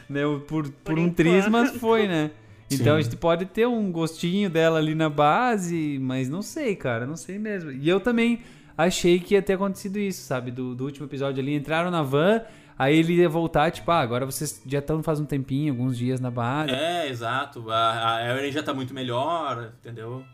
Né, 0.09 0.25
o- 0.27 0.41
por, 0.41 0.69
por, 0.85 0.99
um 0.99 1.11
triz, 1.11 1.49
mas 1.49 1.71
foi, 1.77 2.07
né? 2.07 2.31
Então 2.71 2.93
Sim. 2.95 2.99
a 2.99 3.03
gente 3.03 3.17
pode 3.17 3.47
ter 3.47 3.67
um 3.67 3.91
gostinho 3.91 4.51
dela 4.51 4.79
ali 4.79 4.95
na 4.95 5.09
base, 5.09 5.99
mas 6.03 6.29
não 6.29 6.43
sei, 6.43 6.77
cara, 6.77 7.07
não 7.07 7.17
sei 7.17 7.39
mesmo. 7.39 7.73
E 7.73 7.89
eu 7.89 7.99
também 7.99 8.41
achei 8.79 9.19
que 9.21 9.35
ia 9.35 9.43
ter 9.43 9.55
acontecido 9.55 9.99
isso, 9.99 10.23
sabe? 10.23 10.51
Do, 10.51 10.75
do 10.75 10.85
último 10.85 11.05
episódio 11.07 11.43
ali, 11.43 11.55
entraram 11.55 11.91
na 11.91 12.03
van, 12.03 12.41
aí 12.79 12.97
ele 12.97 13.15
ia 13.15 13.29
voltar, 13.29 13.71
tipo, 13.71 13.91
ah, 13.91 14.01
agora 14.01 14.25
vocês 14.25 14.63
já 14.65 14.79
estão 14.79 15.03
faz 15.03 15.19
um 15.21 15.27
tempinho, 15.27 15.73
alguns 15.73 15.99
dias 15.99 16.21
na 16.21 16.31
base. 16.31 16.71
é, 16.73 17.09
exato. 17.09 17.71
A, 17.71 18.15
a 18.17 18.39
Erin 18.39 18.53
já 18.53 18.63
tá 18.63 18.73
muito 18.73 18.95
melhor, 18.95 19.73
entendeu? 19.81 20.25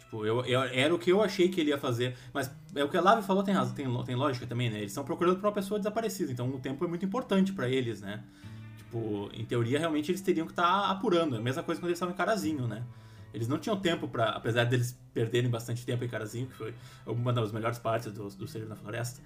Tipo, 0.00 0.24
eu, 0.24 0.44
eu- 0.46 0.62
era 0.62 0.94
o 0.94 0.98
que 0.98 1.10
eu 1.10 1.22
achei 1.22 1.48
que 1.48 1.60
ele 1.60 1.70
ia 1.70 1.78
fazer. 1.78 2.14
Mas 2.32 2.50
é 2.74 2.84
o 2.84 2.88
que 2.88 2.96
a 2.96 3.00
Lave 3.00 3.22
falou, 3.22 3.42
tem 3.42 3.54
razão, 3.54 3.74
tem, 3.74 3.86
tem 4.04 4.14
lógica 4.14 4.46
também, 4.46 4.70
né? 4.70 4.78
Eles 4.78 4.90
estão 4.92 5.04
procurando 5.04 5.36
por 5.36 5.46
uma 5.46 5.52
pessoa 5.52 5.78
desaparecida, 5.78 6.30
então 6.32 6.48
o 6.48 6.58
tempo 6.58 6.84
é 6.84 6.88
muito 6.88 7.04
importante 7.04 7.52
pra 7.52 7.68
eles, 7.68 8.00
né? 8.00 8.20
Tipo, 8.78 9.28
em 9.34 9.44
teoria, 9.44 9.78
realmente 9.78 10.10
eles 10.10 10.20
teriam 10.22 10.46
que 10.46 10.52
estar 10.52 10.90
apurando. 10.90 11.34
É 11.36 11.38
a 11.38 11.42
mesma 11.42 11.62
coisa 11.62 11.78
quando 11.78 11.88
eles 11.90 11.96
estavam 11.98 12.14
em 12.14 12.16
Carazinho, 12.16 12.66
né? 12.66 12.82
Eles 13.32 13.48
não 13.48 13.58
tinham 13.58 13.78
tempo 13.78 14.08
pra, 14.08 14.30
apesar 14.30 14.64
deles 14.64 14.98
perderem 15.12 15.50
bastante 15.50 15.84
tempo 15.84 16.04
em 16.04 16.08
Carazinho, 16.08 16.46
que 16.46 16.54
foi 16.54 16.74
uma 17.06 17.32
das 17.32 17.52
melhores 17.52 17.78
partes 17.78 18.12
do, 18.12 18.28
do 18.28 18.46
Segredo 18.46 18.70
na 18.70 18.76
Floresta, 18.76 19.20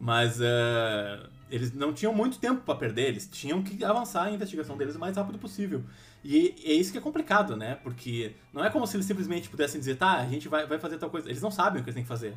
mas 0.00 0.40
eh, 0.40 1.26
eles 1.50 1.72
não 1.72 1.92
tinham 1.92 2.12
muito 2.14 2.38
tempo 2.38 2.62
pra 2.62 2.74
perder, 2.74 3.08
eles 3.08 3.28
tinham 3.30 3.62
que 3.62 3.84
avançar 3.84 4.24
a 4.24 4.30
investigação 4.30 4.76
deles 4.76 4.96
o 4.96 4.98
mais 4.98 5.16
rápido 5.16 5.38
possível. 5.38 5.84
E 6.24 6.54
é 6.64 6.72
isso 6.72 6.92
que 6.92 6.98
é 6.98 7.00
complicado, 7.00 7.56
né? 7.56 7.76
Porque 7.82 8.32
não 8.52 8.64
é 8.64 8.70
como 8.70 8.86
se 8.86 8.96
eles 8.96 9.06
simplesmente 9.06 9.48
pudessem 9.48 9.78
dizer, 9.78 9.96
tá, 9.96 10.18
a 10.18 10.26
gente 10.26 10.48
vai, 10.48 10.66
vai 10.66 10.78
fazer 10.78 10.98
tal 10.98 11.10
coisa. 11.10 11.28
Eles 11.28 11.42
não 11.42 11.50
sabem 11.50 11.80
o 11.80 11.84
que 11.84 11.90
eles 11.90 11.94
têm 11.94 12.04
que 12.04 12.08
fazer. 12.08 12.34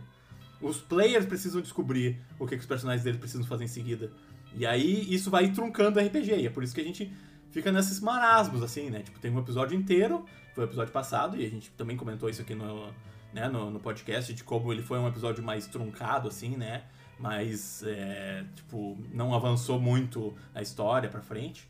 Os 0.61 0.77
players 0.77 1.25
precisam 1.25 1.61
descobrir 1.61 2.19
o 2.39 2.45
que, 2.45 2.55
que 2.55 2.61
os 2.61 2.67
personagens 2.67 3.03
deles 3.03 3.19
precisam 3.19 3.45
fazer 3.45 3.63
em 3.63 3.67
seguida. 3.67 4.11
E 4.55 4.65
aí 4.65 5.13
isso 5.13 5.29
vai 5.29 5.51
truncando 5.51 5.99
o 5.99 6.03
RPG. 6.03 6.35
E 6.35 6.47
é 6.47 6.49
por 6.49 6.63
isso 6.63 6.73
que 6.73 6.81
a 6.81 6.83
gente 6.83 7.11
fica 7.55 7.71
nesses 7.71 8.01
marasmos, 8.01 8.61
assim, 8.61 8.89
né? 8.89 8.99
Tipo, 8.99 9.17
tem 9.17 9.31
um 9.31 9.39
episódio 9.39 9.77
inteiro, 9.77 10.25
foi 10.53 10.65
o 10.65 10.67
episódio 10.67 10.91
passado, 10.91 11.37
e 11.39 11.45
a 11.45 11.49
gente 11.49 11.71
também 11.71 11.95
comentou 11.95 12.29
isso 12.29 12.41
aqui 12.41 12.53
no, 12.53 12.87
né, 13.33 13.47
no, 13.47 13.71
no 13.71 13.79
podcast, 13.79 14.33
de 14.33 14.43
como 14.43 14.73
ele 14.73 14.81
foi 14.81 14.99
um 14.99 15.07
episódio 15.07 15.41
mais 15.41 15.65
truncado, 15.65 16.27
assim, 16.27 16.57
né? 16.57 16.83
Mas, 17.17 17.81
é, 17.87 18.43
tipo, 18.55 18.97
não 19.13 19.33
avançou 19.33 19.79
muito 19.79 20.35
a 20.53 20.61
história 20.61 21.07
pra 21.07 21.21
frente. 21.21 21.65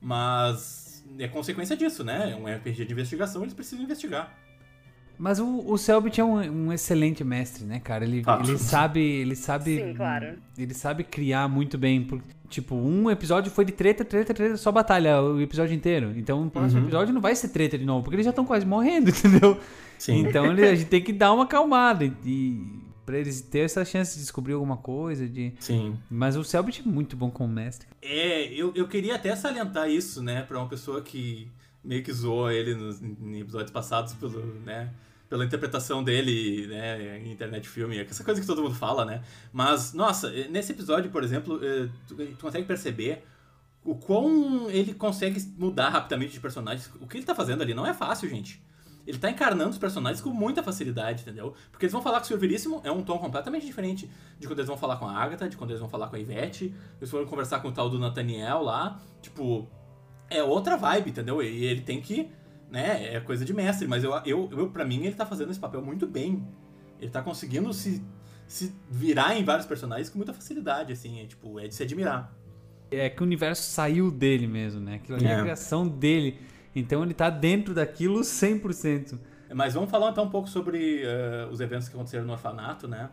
Mas 0.00 1.04
é 1.18 1.28
consequência 1.28 1.76
disso, 1.76 2.02
né? 2.02 2.30
É 2.32 2.34
um 2.34 2.46
RPG 2.46 2.86
de 2.86 2.92
investigação, 2.92 3.42
eles 3.42 3.52
precisam 3.52 3.84
investigar. 3.84 4.32
Mas 5.18 5.38
o, 5.38 5.70
o 5.70 5.76
Selbit 5.76 6.18
é 6.20 6.24
um, 6.24 6.36
um 6.38 6.72
excelente 6.72 7.22
mestre, 7.24 7.64
né, 7.64 7.78
cara? 7.80 8.04
Ele, 8.04 8.22
Fato. 8.22 8.48
ele 8.48 8.58
sabe. 8.58 9.00
Ele 9.00 9.36
sabe. 9.36 9.76
Sim, 9.76 9.94
claro. 9.94 10.38
Ele 10.56 10.74
sabe 10.74 11.04
criar 11.04 11.46
muito 11.48 11.76
bem. 11.76 12.04
por- 12.04 12.22
tipo, 12.48 12.74
um 12.74 13.10
episódio 13.10 13.50
foi 13.50 13.64
de 13.64 13.72
treta, 13.72 14.04
treta, 14.04 14.32
treta, 14.34 14.56
só 14.56 14.70
batalha 14.72 15.20
o 15.22 15.40
episódio 15.40 15.74
inteiro. 15.74 16.12
Então 16.16 16.46
o 16.46 16.50
próximo 16.50 16.80
Uhum. 16.80 16.86
episódio 16.86 17.12
não 17.14 17.20
vai 17.20 17.34
ser 17.34 17.48
treta 17.48 17.76
de 17.78 17.84
novo, 17.84 18.02
porque 18.02 18.16
eles 18.16 18.24
já 18.24 18.30
estão 18.30 18.44
quase 18.44 18.64
morrendo, 18.66 19.10
entendeu? 19.10 19.58
Sim. 19.98 20.26
Então 20.26 20.46
ele- 20.46 20.66
a 20.66 20.74
gente 20.74 20.88
tem 20.88 21.02
que 21.02 21.12
dar 21.12 21.32
uma 21.32 21.44
acalmada. 21.44 22.04
E, 22.04 22.12
e 22.24 22.66
pra 23.04 23.18
eles 23.18 23.40
terem 23.40 23.64
essa 23.66 23.84
chance 23.84 24.14
de 24.14 24.20
descobrir 24.22 24.52
alguma 24.54 24.76
coisa. 24.76 25.28
de 25.28 25.52
Sim. 25.60 25.96
Mas 26.10 26.36
o 26.36 26.42
Selbit 26.44 26.82
é 26.84 26.88
muito 26.90 27.16
bom 27.16 27.30
como 27.30 27.52
mestre. 27.52 27.86
É, 28.02 28.52
eu, 28.52 28.72
eu 28.74 28.88
queria 28.88 29.14
até 29.14 29.34
salientar 29.36 29.88
isso, 29.88 30.22
né, 30.22 30.42
pra 30.42 30.58
uma 30.58 30.68
pessoa 30.68 31.00
que 31.02 31.48
meio 31.84 32.02
que 32.02 32.12
zoou 32.12 32.50
ele 32.50 32.74
nos 32.74 33.00
em 33.00 33.38
episódios 33.40 33.70
passados 33.70 34.12
pelo, 34.14 34.40
né, 34.64 34.90
pela 35.28 35.44
interpretação 35.44 36.04
dele, 36.04 36.66
né, 36.68 37.18
em 37.18 37.32
internet 37.32 37.68
filme, 37.68 37.98
essa 37.98 38.22
coisa 38.22 38.40
que 38.40 38.46
todo 38.46 38.62
mundo 38.62 38.74
fala, 38.74 39.04
né. 39.04 39.22
Mas, 39.52 39.92
nossa, 39.92 40.30
nesse 40.48 40.72
episódio, 40.72 41.10
por 41.10 41.24
exemplo, 41.24 41.60
eh, 41.62 41.88
tu, 42.06 42.14
tu 42.14 42.38
consegue 42.40 42.66
perceber 42.66 43.24
o 43.84 43.94
quão 43.94 44.68
ele 44.68 44.92
consegue 44.94 45.40
mudar 45.56 45.90
rapidamente 45.90 46.32
de 46.32 46.40
personagens. 46.40 46.90
O 47.00 47.06
que 47.06 47.18
ele 47.18 47.24
tá 47.24 47.34
fazendo 47.34 47.62
ali 47.62 47.72
não 47.72 47.86
é 47.86 47.94
fácil, 47.94 48.28
gente. 48.28 48.60
Ele 49.06 49.18
tá 49.18 49.30
encarnando 49.30 49.70
os 49.70 49.78
personagens 49.78 50.20
com 50.20 50.30
muita 50.30 50.62
facilidade, 50.62 51.22
entendeu? 51.22 51.54
Porque 51.70 51.86
eles 51.86 51.92
vão 51.92 52.02
falar 52.02 52.18
com 52.18 52.24
o 52.24 52.28
Sr. 52.28 52.38
Veríssimo, 52.38 52.80
é 52.82 52.90
um 52.90 53.02
tom 53.02 53.18
completamente 53.18 53.64
diferente 53.64 54.10
de 54.38 54.48
quando 54.48 54.58
eles 54.58 54.66
vão 54.66 54.76
falar 54.76 54.96
com 54.96 55.06
a 55.06 55.16
Agatha, 55.16 55.48
de 55.48 55.56
quando 55.56 55.70
eles 55.70 55.80
vão 55.80 55.88
falar 55.88 56.08
com 56.08 56.16
a 56.16 56.18
Ivete, 56.18 56.74
eles 56.98 57.08
foram 57.08 57.24
conversar 57.26 57.60
com 57.60 57.68
o 57.68 57.72
tal 57.72 57.88
do 57.88 58.00
Nathaniel 58.00 58.62
lá, 58.62 59.00
tipo, 59.22 59.68
é 60.28 60.42
outra 60.42 60.76
vibe, 60.76 61.10
entendeu? 61.10 61.40
E 61.40 61.64
ele 61.64 61.82
tem 61.82 62.00
que, 62.00 62.28
né, 62.70 63.14
é 63.14 63.20
coisa 63.20 63.44
de 63.44 63.54
mestre, 63.54 63.86
mas 63.86 64.02
eu, 64.04 64.12
eu, 64.24 64.48
eu 64.52 64.70
pra 64.70 64.84
mim, 64.84 65.04
ele 65.04 65.14
tá 65.14 65.24
fazendo 65.26 65.50
esse 65.50 65.60
papel 65.60 65.82
muito 65.82 66.06
bem. 66.06 66.46
Ele 67.00 67.10
tá 67.10 67.22
conseguindo 67.22 67.72
se, 67.72 68.02
se 68.46 68.74
virar 68.90 69.36
em 69.36 69.44
vários 69.44 69.66
personagens 69.66 70.08
com 70.08 70.18
muita 70.18 70.32
facilidade, 70.32 70.92
assim, 70.92 71.20
é, 71.20 71.26
tipo, 71.26 71.60
é 71.60 71.68
de 71.68 71.74
se 71.74 71.82
admirar. 71.82 72.34
É 72.90 73.10
que 73.10 73.20
o 73.22 73.26
universo 73.26 73.62
saiu 73.70 74.10
dele 74.10 74.46
mesmo, 74.46 74.80
né? 74.80 74.96
Aquilo 74.96 75.18
ali 75.18 75.26
é 75.26 75.30
É. 75.30 75.34
a 75.36 75.40
criação 75.42 75.86
dele. 75.86 76.38
Então 76.74 77.02
ele 77.02 77.14
tá 77.14 77.28
dentro 77.30 77.74
daquilo 77.74 78.20
100%. 78.20 79.18
Mas 79.54 79.74
vamos 79.74 79.90
falar 79.90 80.10
então 80.10 80.24
um 80.24 80.30
pouco 80.30 80.48
sobre 80.48 81.02
eh, 81.02 81.48
os 81.50 81.60
eventos 81.60 81.88
que 81.88 81.94
aconteceram 81.94 82.24
no 82.24 82.32
orfanato, 82.32 82.86
né? 82.88 83.10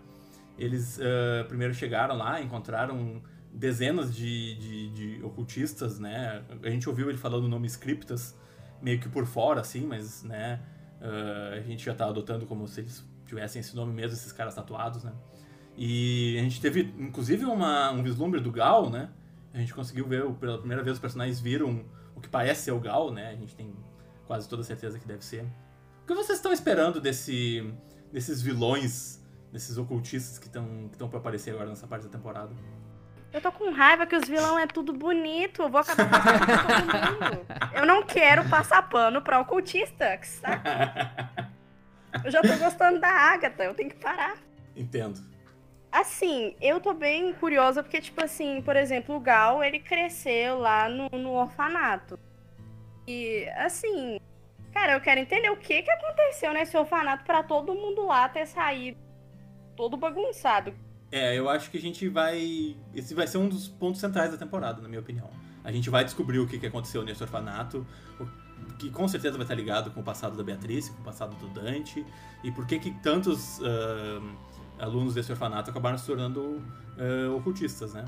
Eles 0.57 0.99
eh, 1.01 1.43
primeiro 1.47 1.73
chegaram 1.73 2.15
lá, 2.17 2.41
encontraram 2.41 3.21
dezenas 3.51 4.13
de, 4.15 4.55
de, 4.55 4.89
de 4.89 5.23
ocultistas, 5.23 5.99
né? 5.99 6.43
A 6.63 6.69
gente 6.69 6.87
ouviu 6.89 7.09
ele 7.09 7.17
falando 7.17 7.45
o 7.45 7.47
nome 7.47 7.67
Scriptas 7.67 8.35
meio 8.83 8.99
que 8.99 9.09
por 9.09 9.25
fora, 9.25 9.61
assim, 9.61 9.87
mas, 9.87 10.21
né? 10.23 10.59
eh, 11.03 11.57
a 11.59 11.61
gente 11.61 11.83
já 11.83 11.93
tá 11.93 12.05
adotando 12.05 12.45
como 12.45 12.67
se 12.67 12.79
eles 12.79 13.05
tivessem 13.25 13.59
esse 13.59 13.75
nome 13.75 13.93
mesmo, 13.93 14.13
esses 14.13 14.31
caras 14.31 14.55
tatuados, 14.55 15.03
né? 15.03 15.11
E 15.77 16.37
a 16.39 16.43
gente 16.43 16.61
teve, 16.61 16.93
inclusive, 16.97 17.45
uma, 17.45 17.91
um 17.91 18.01
vislumbre 18.01 18.39
do 18.39 18.51
Gal, 18.51 18.89
né? 18.89 19.09
A 19.53 19.57
gente 19.57 19.73
conseguiu 19.73 20.07
ver, 20.07 20.23
pela 20.35 20.57
primeira 20.57 20.81
vez, 20.81 20.95
os 20.95 21.01
personagens 21.01 21.39
viram 21.39 21.85
o 22.15 22.21
que 22.21 22.29
parece 22.29 22.63
ser 22.63 22.71
o 22.71 22.79
Gal, 22.79 23.11
né? 23.11 23.29
A 23.29 23.35
gente 23.35 23.55
tem 23.55 23.75
quase 24.25 24.47
toda 24.47 24.63
certeza 24.63 24.97
que 24.97 25.07
deve 25.07 25.25
ser. 25.25 25.43
O 26.03 26.07
que 26.07 26.13
vocês 26.13 26.37
estão 26.37 26.53
esperando 26.53 27.01
desse, 27.01 27.73
desses 28.11 28.41
vilões, 28.41 29.21
desses 29.51 29.77
ocultistas 29.77 30.37
que 30.37 30.47
estão 30.47 30.87
que 30.87 30.95
estão 30.95 31.09
para 31.09 31.19
aparecer 31.19 31.51
agora 31.51 31.69
nessa 31.69 31.87
parte 31.87 32.03
da 32.03 32.09
temporada? 32.09 32.53
Eu 33.33 33.41
tô 33.41 33.51
com 33.51 33.71
raiva 33.71 34.05
que 34.05 34.15
os 34.15 34.29
vilão 34.29 34.59
é 34.59 34.67
tudo 34.67 34.93
bonito. 34.93 35.63
Eu 35.63 35.69
vou 35.69 35.81
acabar 35.81 36.07
passando 36.07 36.45
pra 36.45 36.57
todo 36.57 37.33
mundo. 37.33 37.45
Eu 37.73 37.85
não 37.85 38.03
quero 38.03 38.47
passar 38.47 38.87
pano 38.87 39.23
pra 39.23 39.39
ocultista. 39.39 40.17
Que 40.17 40.27
saco. 40.27 40.63
Eu 42.23 42.29
já 42.29 42.41
tô 42.43 42.55
gostando 42.57 42.99
da 42.99 43.09
Agatha. 43.09 43.63
Eu 43.63 43.73
tenho 43.73 43.89
que 43.89 43.95
parar. 43.95 44.37
Entendo. 44.75 45.19
Assim, 45.91 46.55
eu 46.61 46.79
tô 46.79 46.93
bem 46.93 47.33
curiosa 47.33 47.81
porque, 47.81 48.01
tipo 48.01 48.23
assim, 48.23 48.61
por 48.61 48.75
exemplo, 48.75 49.15
o 49.15 49.19
Gal, 49.19 49.63
ele 49.63 49.79
cresceu 49.79 50.59
lá 50.59 50.87
no, 50.87 51.09
no 51.09 51.31
orfanato. 51.31 52.19
E, 53.07 53.47
assim, 53.57 54.19
cara, 54.71 54.93
eu 54.93 55.01
quero 55.01 55.19
entender 55.19 55.49
o 55.49 55.57
que 55.57 55.81
que 55.81 55.91
aconteceu 55.91 56.53
nesse 56.53 56.77
orfanato 56.77 57.23
pra 57.23 57.43
todo 57.43 57.73
mundo 57.73 58.05
lá 58.05 58.29
ter 58.29 58.45
saído 58.45 58.97
todo 59.75 59.97
bagunçado. 59.97 60.73
É, 61.13 61.37
eu 61.37 61.47
acho 61.47 61.69
que 61.69 61.77
a 61.77 61.79
gente 61.79 62.09
vai. 62.09 62.75
Esse 62.91 63.13
vai 63.13 63.27
ser 63.27 63.37
um 63.37 63.47
dos 63.47 63.67
pontos 63.67 64.01
centrais 64.01 64.31
da 64.31 64.37
temporada, 64.37 64.81
na 64.81 64.87
minha 64.87 64.99
opinião. 64.99 65.29
A 65.63 65.71
gente 65.71 65.87
vai 65.87 66.03
descobrir 66.03 66.39
o 66.39 66.47
que, 66.47 66.57
que 66.57 66.65
aconteceu 66.65 67.03
nesse 67.03 67.21
orfanato, 67.21 67.85
que 68.79 68.89
com 68.89 69.07
certeza 69.07 69.37
vai 69.37 69.43
estar 69.43 69.53
ligado 69.53 69.91
com 69.91 69.99
o 69.99 70.03
passado 70.03 70.35
da 70.35 70.43
Beatriz, 70.43 70.89
com 70.89 71.01
o 71.01 71.03
passado 71.03 71.35
do 71.35 71.47
Dante, 71.49 72.03
e 72.43 72.51
por 72.51 72.65
que, 72.65 72.79
que 72.79 72.89
tantos 73.03 73.61
ahn, 73.61 74.33
alunos 74.79 75.13
desse 75.13 75.31
orfanato 75.31 75.69
acabaram 75.69 75.99
se 75.99 76.05
tornando 76.07 76.59
ah, 76.97 77.31
ocultistas, 77.35 77.93
né? 77.93 78.05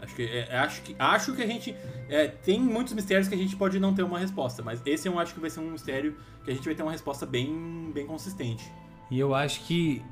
Acho 0.00 0.14
que, 0.14 0.22
é, 0.22 0.56
acho 0.56 0.80
que, 0.80 0.96
acho 0.98 1.36
que 1.36 1.42
a 1.42 1.46
gente. 1.46 1.76
é, 2.08 2.26
tem 2.26 2.58
muitos 2.58 2.94
mistérios 2.94 3.28
que 3.28 3.34
a 3.34 3.38
gente 3.38 3.54
pode 3.54 3.78
não 3.78 3.92
ter 3.92 4.02
uma 4.02 4.18
resposta, 4.18 4.62
mas 4.62 4.80
esse 4.86 5.06
eu 5.06 5.18
acho 5.18 5.34
que 5.34 5.40
vai 5.40 5.50
ser 5.50 5.60
um 5.60 5.70
mistério 5.70 6.16
que 6.42 6.50
a 6.50 6.54
gente 6.54 6.64
vai 6.64 6.74
ter 6.74 6.82
uma 6.82 6.92
resposta 6.92 7.26
bem, 7.26 7.90
bem 7.92 8.06
consistente. 8.06 8.64
E 9.10 9.18
eu 9.18 9.34
acho 9.34 9.60
que 9.66 10.02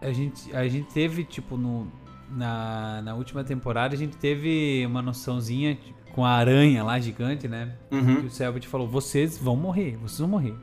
a 0.00 0.12
gente, 0.12 0.54
a 0.54 0.66
gente 0.68 0.88
teve, 0.92 1.24
tipo, 1.24 1.56
no, 1.56 1.86
na, 2.30 3.02
na 3.02 3.14
última 3.14 3.42
temporada, 3.42 3.94
a 3.94 3.98
gente 3.98 4.16
teve 4.16 4.84
uma 4.86 5.02
noçãozinha 5.02 5.74
tipo, 5.74 5.98
com 6.12 6.24
a 6.24 6.30
aranha 6.30 6.82
lá 6.82 6.98
gigante, 6.98 7.48
né? 7.48 7.72
Uhum. 7.90 8.20
Que 8.22 8.26
o 8.26 8.30
Selbit 8.30 8.66
falou: 8.68 8.88
vocês 8.88 9.38
vão 9.38 9.56
morrer, 9.56 9.96
vocês 9.96 10.18
vão 10.18 10.28
morrer. 10.28 10.54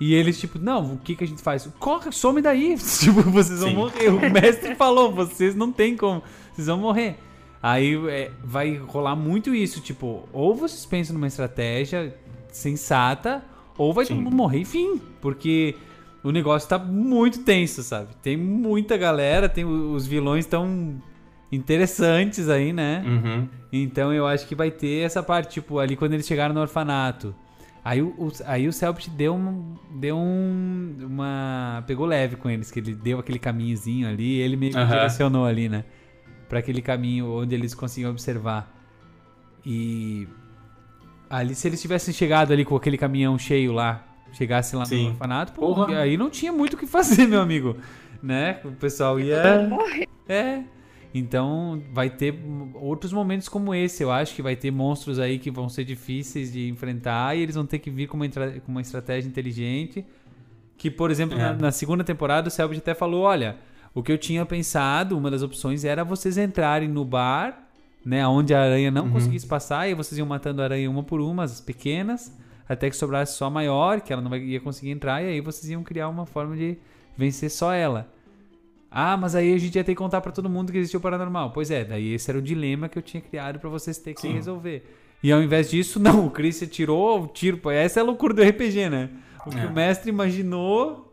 E 0.00 0.14
eles, 0.14 0.38
tipo, 0.40 0.58
não, 0.58 0.94
o 0.94 0.98
que, 0.98 1.14
que 1.14 1.22
a 1.22 1.26
gente 1.26 1.42
faz? 1.42 1.68
Corre, 1.78 2.10
some 2.10 2.42
daí. 2.42 2.76
tipo, 2.98 3.22
vocês 3.22 3.60
vão 3.60 3.70
Sim. 3.70 3.76
morrer. 3.76 4.08
O 4.08 4.32
mestre 4.32 4.74
falou: 4.74 5.12
vocês 5.12 5.54
não 5.54 5.70
tem 5.70 5.96
como, 5.96 6.22
vocês 6.52 6.66
vão 6.66 6.78
morrer. 6.78 7.16
Aí 7.62 7.94
é, 8.08 8.30
vai 8.42 8.74
rolar 8.76 9.14
muito 9.14 9.54
isso, 9.54 9.80
tipo, 9.80 10.28
ou 10.32 10.54
vocês 10.54 10.84
pensam 10.84 11.14
numa 11.14 11.28
estratégia 11.28 12.12
sensata, 12.50 13.44
ou 13.78 13.92
vai 13.92 14.04
Sim. 14.04 14.14
todo 14.14 14.24
mundo 14.24 14.36
morrer, 14.36 14.60
enfim. 14.60 15.00
Porque 15.20 15.76
o 16.22 16.30
negócio 16.30 16.68
tá 16.68 16.78
muito 16.78 17.40
tenso, 17.44 17.82
sabe? 17.82 18.14
Tem 18.22 18.36
muita 18.36 18.96
galera, 18.96 19.48
tem 19.48 19.64
os 19.64 20.06
vilões 20.06 20.46
tão 20.46 21.00
interessantes 21.50 22.48
aí, 22.48 22.72
né? 22.72 23.02
Uhum. 23.06 23.48
Então 23.72 24.12
eu 24.12 24.26
acho 24.26 24.46
que 24.46 24.54
vai 24.54 24.70
ter 24.70 25.04
essa 25.04 25.22
parte, 25.22 25.54
tipo, 25.54 25.78
ali 25.78 25.96
quando 25.96 26.14
eles 26.14 26.26
chegaram 26.26 26.54
no 26.54 26.60
orfanato. 26.60 27.34
Aí 27.84 28.00
o, 28.00 28.08
o- 28.16 28.32
aí 28.46 28.68
o 28.68 28.72
Selbit 28.72 29.10
deu, 29.10 29.34
um, 29.34 29.74
deu 29.98 30.16
um, 30.16 30.96
uma... 31.00 31.82
Pegou 31.86 32.06
leve 32.06 32.36
com 32.36 32.48
eles, 32.48 32.70
que 32.70 32.78
ele 32.78 32.94
deu 32.94 33.18
aquele 33.18 33.38
caminhozinho 33.40 34.08
ali, 34.08 34.38
ele 34.40 34.56
meio 34.56 34.72
que 34.72 34.78
Aham. 34.78 34.88
direcionou 34.94 35.44
ali, 35.44 35.68
né? 35.68 35.84
Pra 36.48 36.60
aquele 36.60 36.80
caminho 36.80 37.26
onde 37.32 37.54
eles 37.54 37.74
conseguiam 37.74 38.10
observar. 38.12 38.72
E... 39.66 40.28
Ali, 41.28 41.54
se 41.54 41.66
eles 41.66 41.80
tivessem 41.80 42.12
chegado 42.14 42.52
ali 42.52 42.64
com 42.64 42.76
aquele 42.76 42.98
caminhão 42.98 43.38
cheio 43.38 43.72
lá, 43.72 44.04
chegasse 44.32 44.74
lá 44.76 44.84
Sim. 44.84 45.04
no 45.04 45.08
orfanato, 45.10 45.52
pô, 45.52 45.74
Porra. 45.74 45.98
aí 45.98 46.16
não 46.16 46.28
tinha 46.30 46.52
muito 46.52 46.74
o 46.74 46.76
que 46.76 46.86
fazer, 46.88 47.26
meu 47.26 47.40
amigo. 47.40 47.76
Né? 48.22 48.60
O 48.64 48.72
pessoal 48.72 49.18
ia... 49.20 49.66
Morrer. 49.68 50.06
É. 50.28 50.62
Então 51.14 51.82
vai 51.92 52.08
ter 52.08 52.34
outros 52.74 53.12
momentos 53.12 53.48
como 53.48 53.74
esse. 53.74 54.02
Eu 54.02 54.10
acho 54.10 54.34
que 54.34 54.40
vai 54.42 54.56
ter 54.56 54.70
monstros 54.70 55.18
aí 55.18 55.38
que 55.38 55.50
vão 55.50 55.68
ser 55.68 55.84
difíceis 55.84 56.52
de 56.52 56.68
enfrentar 56.68 57.36
e 57.36 57.40
eles 57.42 57.54
vão 57.54 57.66
ter 57.66 57.78
que 57.80 57.90
vir 57.90 58.06
com 58.06 58.16
uma, 58.16 58.24
entra- 58.24 58.60
com 58.60 58.72
uma 58.72 58.80
estratégia 58.80 59.28
inteligente. 59.28 60.04
Que, 60.78 60.90
por 60.90 61.10
exemplo, 61.10 61.36
É. 61.38 61.42
na, 61.42 61.52
na 61.54 61.70
segunda 61.72 62.02
temporada 62.02 62.48
o 62.48 62.50
Selbit 62.50 62.78
até 62.80 62.94
falou: 62.94 63.22
olha, 63.24 63.56
o 63.94 64.02
que 64.02 64.10
eu 64.10 64.16
tinha 64.16 64.46
pensado, 64.46 65.18
uma 65.18 65.30
das 65.30 65.42
opções 65.42 65.84
era 65.84 66.02
vocês 66.02 66.38
entrarem 66.38 66.88
no 66.88 67.04
bar, 67.04 67.68
né, 68.04 68.26
onde 68.26 68.54
a 68.54 68.62
aranha 68.62 68.90
não 68.90 69.10
conseguisse 69.10 69.46
passar, 69.46 69.88
e 69.88 69.94
vocês 69.94 70.16
iam 70.18 70.26
matando 70.26 70.62
a 70.62 70.64
aranha 70.64 70.90
uma 70.90 71.02
por 71.02 71.20
uma, 71.20 71.44
as 71.44 71.60
pequenas, 71.60 72.34
até 72.68 72.88
que 72.90 72.96
sobrasse 72.96 73.36
só 73.36 73.46
a 73.46 73.50
maior, 73.50 74.00
que 74.00 74.12
ela 74.12 74.22
não 74.22 74.34
ia 74.36 74.60
conseguir 74.60 74.90
entrar, 74.90 75.22
e 75.22 75.26
aí 75.28 75.40
vocês 75.40 75.68
iam 75.70 75.82
criar 75.82 76.08
uma 76.08 76.26
forma 76.26 76.56
de 76.56 76.76
vencer 77.16 77.50
só 77.50 77.72
ela. 77.72 78.08
Ah, 78.90 79.16
mas 79.16 79.34
aí 79.34 79.54
a 79.54 79.58
gente 79.58 79.74
ia 79.74 79.84
ter 79.84 79.92
que 79.92 79.98
contar 79.98 80.20
pra 80.20 80.30
todo 80.32 80.50
mundo 80.50 80.70
que 80.70 80.78
existia 80.78 80.98
o 80.98 81.02
paranormal. 81.02 81.50
Pois 81.52 81.70
é, 81.70 81.82
daí 81.84 82.12
esse 82.12 82.30
era 82.30 82.38
o 82.38 82.42
dilema 82.42 82.88
que 82.88 82.98
eu 82.98 83.02
tinha 83.02 83.20
criado 83.22 83.58
pra 83.58 83.70
vocês 83.70 83.96
terem 83.98 84.14
que 84.14 84.20
Sim. 84.20 84.32
resolver. 84.34 84.84
E 85.22 85.32
ao 85.32 85.42
invés 85.42 85.70
disso, 85.70 85.98
não, 86.00 86.26
o 86.26 86.30
Chris 86.30 86.60
tirou 86.70 87.22
o 87.22 87.26
tiro. 87.26 87.58
Essa 87.70 88.00
é 88.00 88.02
a 88.02 88.04
loucura 88.04 88.34
do 88.34 88.42
RPG, 88.42 88.90
né? 88.90 89.08
O 89.46 89.50
que 89.50 89.58
É. 89.58 89.66
o 89.66 89.72
mestre 89.72 90.10
imaginou 90.10 91.10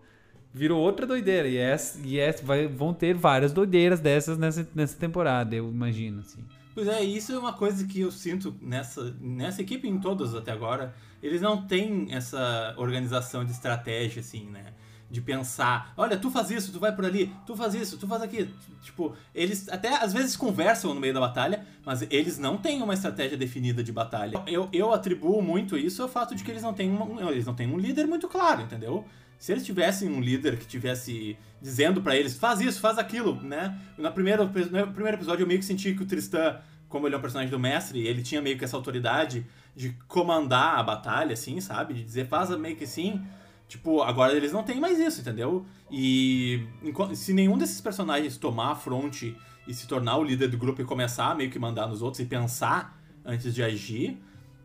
virou 0.54 0.80
outra 0.82 1.06
doideira. 1.06 1.48
E, 1.48 1.56
essa, 1.58 2.00
e 2.04 2.20
essa, 2.20 2.44
vai, 2.44 2.68
vão 2.68 2.94
ter 2.94 3.16
várias 3.16 3.54
doideiras 3.54 4.00
dessas 4.02 4.38
nessa, 4.38 4.68
nessa 4.76 4.98
temporada, 4.98 5.56
eu 5.56 5.70
imagino, 5.70 6.20
assim. 6.20 6.40
Pois 6.80 6.88
é, 6.88 7.04
isso 7.04 7.34
é 7.34 7.38
uma 7.38 7.52
coisa 7.52 7.86
que 7.86 8.00
eu 8.00 8.10
sinto 8.10 8.56
nessa, 8.62 9.14
nessa 9.20 9.62
equipe 9.62 9.86
em 9.86 10.00
todas 10.00 10.34
até 10.34 10.54
agora. 10.54 10.96
Eles 11.22 11.42
não 11.42 11.68
têm 11.68 12.08
essa 12.10 12.74
organização 12.78 13.44
de 13.44 13.52
estratégia, 13.52 14.22
assim, 14.22 14.46
né? 14.46 14.72
de 15.12 15.20
pensar, 15.20 15.92
olha, 15.98 16.16
tu 16.16 16.32
faz 16.32 16.52
isso, 16.52 16.72
tu 16.72 16.80
vai 16.80 16.96
por 16.96 17.04
ali, 17.04 17.34
tu 17.46 17.54
faz 17.54 17.74
isso, 17.74 17.98
tu 17.98 18.08
faz 18.08 18.22
aquilo. 18.22 18.50
Tipo, 18.82 19.14
eles 19.36 19.68
até 19.68 20.02
às 20.02 20.14
vezes 20.14 20.38
conversam 20.38 20.94
no 20.94 21.02
meio 21.02 21.14
da 21.14 21.20
batalha, 21.20 21.66
mas 21.84 22.02
eles 22.10 22.38
não 22.38 22.58
têm 22.58 22.82
uma 22.82 22.94
estratégia 22.94 23.36
definida 23.36 23.84
de 23.84 23.92
batalha. 23.92 24.42
Eu, 24.48 24.70
eu 24.72 24.94
atribuo 24.94 25.42
muito 25.42 25.78
isso 25.78 26.02
ao 26.02 26.08
fato 26.08 26.34
de 26.34 26.46
que 26.46 26.52
eles 26.52 26.64
não 26.64 26.74
têm, 26.74 26.90
uma, 26.90 27.30
eles 27.30 27.46
não 27.46 27.56
têm 27.56 27.68
um 27.68 27.78
líder 27.78 28.06
muito 28.06 28.30
claro, 28.30 28.62
entendeu? 28.62 29.04
Se 29.38 29.52
eles 29.52 29.66
tivessem 29.66 30.08
um 30.10 30.22
líder 30.22 30.58
que 30.58 30.66
tivesse 30.66 31.38
dizendo 31.62 32.02
para 32.02 32.16
eles, 32.16 32.38
faz 32.38 32.62
isso, 32.62 32.80
faz 32.80 32.98
aquilo, 32.98 33.36
né? 33.42 33.78
No 33.98 34.12
primeiro, 34.12 34.46
no 34.46 34.52
primeiro 34.52 35.18
episódio 35.18 35.44
eu 35.44 35.48
meio 35.48 35.60
que 35.60 35.66
senti 35.66 35.94
que 35.94 36.04
o 36.04 36.06
Tristan, 36.06 36.58
como 36.88 37.08
ele 37.08 37.16
é 37.16 37.18
um 37.18 37.22
personagem 37.22 37.52
do 37.52 37.60
mestre, 37.60 38.06
ele 38.06 38.22
tinha 38.22 38.42
meio 38.42 38.58
que 38.58 38.64
essa 38.64 38.78
autoridade 38.78 39.46
de 39.76 39.92
comandar 40.08 40.80
a 40.80 40.84
batalha, 40.84 41.34
assim, 41.34 41.60
sabe? 41.62 41.94
De 41.94 42.04
dizer, 42.04 42.28
faz 42.28 42.50
meio 42.58 42.76
que 42.76 42.84
assim. 42.84 43.22
Tipo, 43.68 44.02
agora 44.02 44.34
eles 44.34 44.52
não 44.52 44.64
têm 44.64 44.80
mais 44.80 44.98
isso, 44.98 45.22
entendeu? 45.22 45.66
E 45.92 46.66
se 47.14 47.34
nenhum 47.34 47.58
desses 47.58 47.80
personagens 47.80 48.36
tomar 48.36 48.72
a 48.72 48.76
fronte 48.76 49.36
e 49.68 49.74
se 49.74 49.88
tornar 49.88 50.18
o 50.18 50.24
líder 50.24 50.48
do 50.48 50.58
grupo 50.58 50.82
e 50.82 50.86
começar 50.86 51.30
a 51.30 51.36
meio 51.36 51.52
que 51.52 51.60
mandar 51.60 51.88
nos 51.88 52.02
outros 52.02 52.20
e 52.20 52.26
pensar 52.26 53.00
antes 53.24 53.54
de 53.54 53.62
agir, 53.62 54.20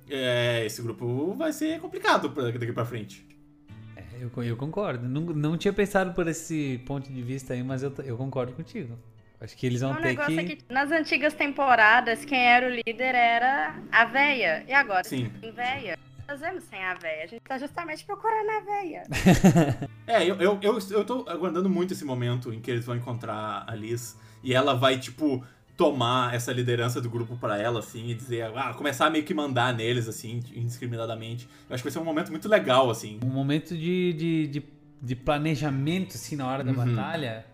é, 0.09 0.65
esse 0.65 0.81
grupo 0.81 1.35
vai 1.35 1.53
ser 1.53 1.79
complicado 1.81 2.29
daqui 2.29 2.73
pra 2.73 2.87
frente. 2.87 3.34
É, 4.25 4.39
eu, 4.39 4.43
eu 4.45 4.57
concordo. 4.57 5.09
Não, 5.09 5.21
não 5.21 5.57
tinha 5.57 5.73
pensado 5.73 6.13
por 6.13 6.27
esse 6.29 6.83
ponto 6.87 7.13
de 7.13 7.23
vista 7.23 7.55
aí, 7.55 7.63
mas 7.63 7.83
eu, 7.83 7.93
eu 8.05 8.17
concordo 8.17 8.53
contigo. 8.53 8.99
Acho 9.41 9.57
que 9.57 9.67
eles 9.67 9.81
vão 9.81 9.95
ter 9.97 10.17
que... 10.17 10.39
É 10.41 10.45
que... 10.45 10.59
Nas 10.69 10.91
antigas 10.91 11.35
temporadas, 11.35 12.25
quem 12.25 12.47
era 12.47 12.67
o 12.67 12.71
líder 12.71 13.15
era 13.15 13.75
a 13.93 14.05
véia. 14.05 14.65
E 14.67 14.73
agora? 14.73 15.05
Sim. 15.05 15.31
Tem 15.41 15.53
véia 15.53 15.99
fazemos 16.27 16.65
sem 16.65 16.83
a 16.83 16.95
véia? 16.95 17.25
A 17.25 17.27
gente 17.27 17.43
tá 17.43 17.59
justamente 17.59 18.05
procurando 18.05 18.51
a 18.51 18.61
véia. 18.61 19.03
é, 20.07 20.25
eu, 20.25 20.37
eu, 20.37 20.59
eu, 20.63 20.79
eu 20.91 21.05
tô 21.05 21.25
aguardando 21.29 21.69
muito 21.69 21.93
esse 21.93 22.05
momento 22.05 22.53
em 22.53 22.61
que 22.61 22.71
eles 22.71 22.85
vão 22.85 22.97
encontrar 22.97 23.65
a 23.67 23.75
Liz 23.75 24.19
e 24.43 24.55
ela 24.55 24.75
vai, 24.75 24.99
tipo, 24.99 25.45
tomar 25.77 26.35
essa 26.35 26.53
liderança 26.53 27.01
do 27.01 27.11
grupo 27.11 27.37
para 27.37 27.59
ela, 27.59 27.81
assim, 27.81 28.09
e 28.09 28.15
dizer, 28.15 28.53
ah, 28.55 28.73
começar 28.75 29.07
a 29.07 29.11
meio 29.11 29.25
que 29.25 29.35
mandar 29.35 29.75
neles, 29.75 30.09
assim, 30.09 30.41
indiscriminadamente. 30.55 31.49
Eu 31.69 31.75
acho 31.75 31.83
que 31.83 31.89
vai 31.89 31.93
ser 31.93 31.99
um 31.99 32.05
momento 32.05 32.31
muito 32.31 32.49
legal, 32.49 32.91
assim. 32.91 33.19
Um 33.25 33.31
momento 33.31 33.77
de, 33.77 34.13
de, 34.13 34.47
de, 34.47 34.63
de 35.03 35.17
planejamento, 35.17 36.15
assim, 36.15 36.37
na 36.37 36.47
hora 36.47 36.63
da 36.63 36.71
uhum. 36.71 36.95
batalha 36.95 37.45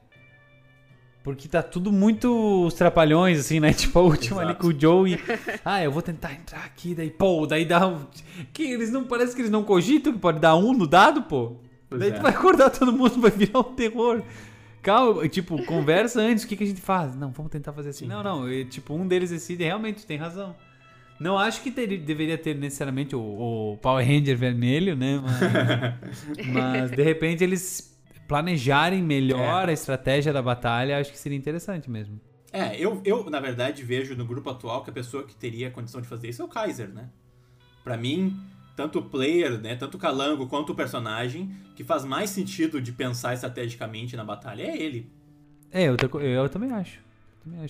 porque 1.23 1.49
tá 1.49 1.63
tudo 1.63 1.93
muito 1.93 2.67
os 2.67 2.75
trapalhões, 2.75 3.39
assim, 3.39 3.61
né? 3.61 3.73
Tipo, 3.81 3.99
a 3.99 4.03
última 4.03 4.43
Exato. 4.43 4.49
ali 4.49 4.55
com 4.55 4.67
o 4.69 4.81
Joey. 4.81 5.19
Ah, 5.65 5.83
eu 5.83 5.93
vou 5.93 6.03
tentar 6.03 6.33
entrar 6.33 6.65
aqui, 6.65 6.95
daí, 6.95 7.11
pô, 7.11 7.47
daí 7.47 7.65
dá 7.65 7.87
um. 7.87 8.07
Que 8.53 8.65
eles 8.65 8.91
não. 8.91 9.05
Parece 9.05 9.35
que 9.35 9.43
eles 9.43 9.51
não 9.51 9.63
cogitam 9.63 10.13
que 10.13 10.19
pode 10.19 10.39
dar 10.39 10.57
um 10.57 10.73
no 10.73 10.87
dado, 10.87 11.23
pô. 11.23 11.57
Pois 11.89 12.01
daí 12.01 12.11
é. 12.11 12.15
tu 12.15 12.23
vai 12.23 12.33
acordar 12.33 12.71
todo 12.71 12.93
mundo, 12.93 13.21
vai 13.21 13.31
virar 13.31 13.61
um 13.61 13.75
terror. 13.75 14.23
Calma, 14.83 15.29
tipo, 15.29 15.63
conversa 15.65 16.21
antes, 16.21 16.45
o 16.45 16.49
que, 16.49 16.57
que 16.57 16.65
a 16.65 16.67
gente 16.67 16.81
faz? 16.81 17.15
Não, 17.15 17.31
vamos 17.31 17.53
tentar 17.53 17.73
fazer 17.73 17.91
assim. 17.91 18.07
Sim. 18.07 18.11
Não, 18.11 18.23
não, 18.23 18.51
e, 18.51 18.65
tipo, 18.65 18.95
um 18.95 19.07
deles 19.07 19.31
decide, 19.31 19.65
realmente, 19.65 20.07
tem 20.07 20.17
razão. 20.17 20.57
Não 21.21 21.37
acho 21.37 21.63
que 21.63 21.71
ter, 21.71 21.87
deveria 21.99 22.39
ter 22.39 22.57
necessariamente 22.57 23.15
o, 23.15 23.21
o 23.21 23.79
Power 23.83 24.07
Ranger 24.07 24.39
vermelho, 24.39 24.97
né? 24.97 25.21
Mas, 25.23 26.47
mas 26.49 26.91
de 26.91 27.03
repente 27.03 27.45
eles 27.45 27.95
planejarem 28.27 29.03
melhor 29.03 29.69
é. 29.69 29.71
a 29.71 29.75
estratégia 29.75 30.33
da 30.33 30.41
batalha, 30.41 30.99
acho 30.99 31.13
que 31.13 31.19
seria 31.19 31.37
interessante 31.37 31.91
mesmo. 31.91 32.19
É, 32.53 32.75
eu, 32.77 33.03
eu, 33.05 33.29
na 33.29 33.39
verdade, 33.39 33.83
vejo 33.83 34.17
no 34.17 34.25
grupo 34.25 34.49
atual 34.49 34.83
que 34.83 34.91
a 34.91 34.93
pessoa 34.93 35.25
que 35.25 35.35
teria 35.35 35.69
a 35.69 35.71
condição 35.71 36.01
de 36.01 36.09
fazer 36.09 36.29
isso 36.29 36.41
é 36.41 36.45
o 36.45 36.49
Kaiser, 36.49 36.89
né? 36.89 37.11
Pra 37.85 37.97
mim, 37.97 38.41
tanto 38.77 38.99
o 38.99 39.03
player, 39.03 39.61
né, 39.61 39.77
tanto 39.77 39.97
o 39.97 40.01
calango 40.01 40.47
quanto 40.47 40.73
o 40.73 40.75
personagem, 40.75 41.51
que 41.75 41.85
faz 41.85 42.05
mais 42.05 42.31
sentido 42.31 42.81
de 42.81 42.93
pensar 42.93 43.35
estrategicamente 43.35 44.17
na 44.17 44.25
batalha 44.25 44.63
é 44.63 44.77
ele. 44.77 45.11
É, 45.73 45.85
eu, 45.85 45.97
eu, 46.15 46.21
eu 46.21 46.49
também 46.49 46.73
acho. 46.73 46.99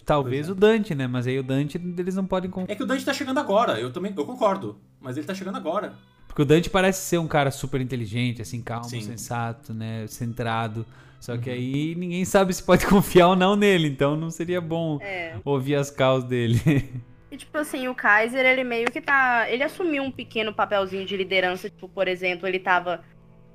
Talvez 0.05 0.48
é. 0.48 0.53
o 0.53 0.55
Dante, 0.55 0.94
né? 0.94 1.07
Mas 1.07 1.26
aí 1.26 1.38
o 1.38 1.42
Dante 1.42 1.80
eles 1.98 2.14
não 2.14 2.26
podem. 2.26 2.51
É 2.66 2.74
que 2.74 2.82
o 2.82 2.86
Dante 2.86 3.05
tá 3.05 3.12
chegando 3.12 3.38
agora, 3.38 3.78
eu 3.78 3.92
também 3.92 4.12
eu 4.16 4.24
concordo. 4.24 4.78
Mas 5.01 5.16
ele 5.16 5.26
tá 5.26 5.34
chegando 5.34 5.57
agora. 5.57 5.94
Porque 6.26 6.42
o 6.42 6.44
Dante 6.44 6.70
parece 6.70 7.03
ser 7.03 7.18
um 7.18 7.26
cara 7.26 7.51
super 7.51 7.80
inteligente, 7.80 8.42
assim, 8.42 8.61
calmo, 8.61 8.88
Sim. 8.88 9.01
sensato, 9.01 9.72
né? 9.72 10.07
Centrado. 10.07 10.86
Só 11.20 11.36
que 11.36 11.51
uhum. 11.51 11.57
aí 11.57 11.94
ninguém 11.94 12.24
sabe 12.24 12.53
se 12.55 12.62
pode 12.62 12.86
confiar 12.88 13.28
ou 13.28 13.36
não 13.36 13.55
nele, 13.55 13.88
então 13.88 14.16
não 14.16 14.30
seria 14.30 14.61
bom 14.61 14.98
é. 15.01 15.36
ouvir 15.44 15.74
as 15.74 15.90
causas 15.90 16.28
dele. 16.28 16.61
E, 17.30 17.36
tipo 17.36 17.56
assim, 17.56 17.86
o 17.88 17.94
Kaiser, 17.94 18.44
ele 18.44 18.64
meio 18.64 18.90
que 18.90 19.00
tá. 19.00 19.48
Ele 19.48 19.62
assumiu 19.62 20.02
um 20.02 20.10
pequeno 20.10 20.52
papelzinho 20.52 21.06
de 21.06 21.16
liderança, 21.16 21.70
tipo, 21.70 21.88
por 21.88 22.08
exemplo, 22.08 22.46
ele 22.46 22.58
tava 22.58 23.04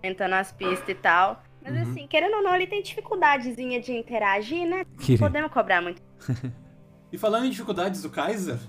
tentando 0.01 0.33
as 0.35 0.51
pistas 0.51 0.89
e 0.89 0.95
tal. 0.95 1.43
Mas 1.61 1.73
uhum. 1.73 1.81
assim, 1.81 2.07
querendo 2.07 2.35
ou 2.35 2.43
não, 2.43 2.55
ele 2.55 2.67
tem 2.67 2.81
dificuldadezinha 2.81 3.81
de 3.81 3.91
interagir, 3.91 4.67
né? 4.67 4.85
Não 5.09 5.17
podemos 5.17 5.51
cobrar 5.51 5.81
muito. 5.81 6.01
e 7.11 7.17
falando 7.17 7.45
em 7.45 7.49
dificuldades 7.49 8.01
do 8.01 8.09
Kaiser, 8.09 8.59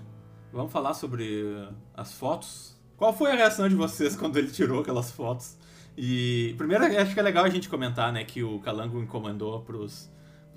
vamos 0.52 0.72
falar 0.72 0.94
sobre 0.94 1.68
as 1.94 2.12
fotos 2.14 2.76
qual 2.96 3.12
foi 3.12 3.30
a 3.30 3.34
reação 3.34 3.68
de 3.68 3.74
vocês 3.74 4.16
quando 4.16 4.36
ele 4.36 4.50
tirou 4.50 4.80
aquelas 4.80 5.10
fotos? 5.10 5.56
E 5.96 6.54
primeiro 6.58 6.84
acho 6.84 7.14
que 7.14 7.20
é 7.20 7.22
legal 7.22 7.44
a 7.44 7.48
gente 7.48 7.68
comentar, 7.68 8.12
né, 8.12 8.24
que 8.24 8.42
o 8.42 8.58
Calango 8.60 9.00
encomendou 9.00 9.60
pros 9.60 10.10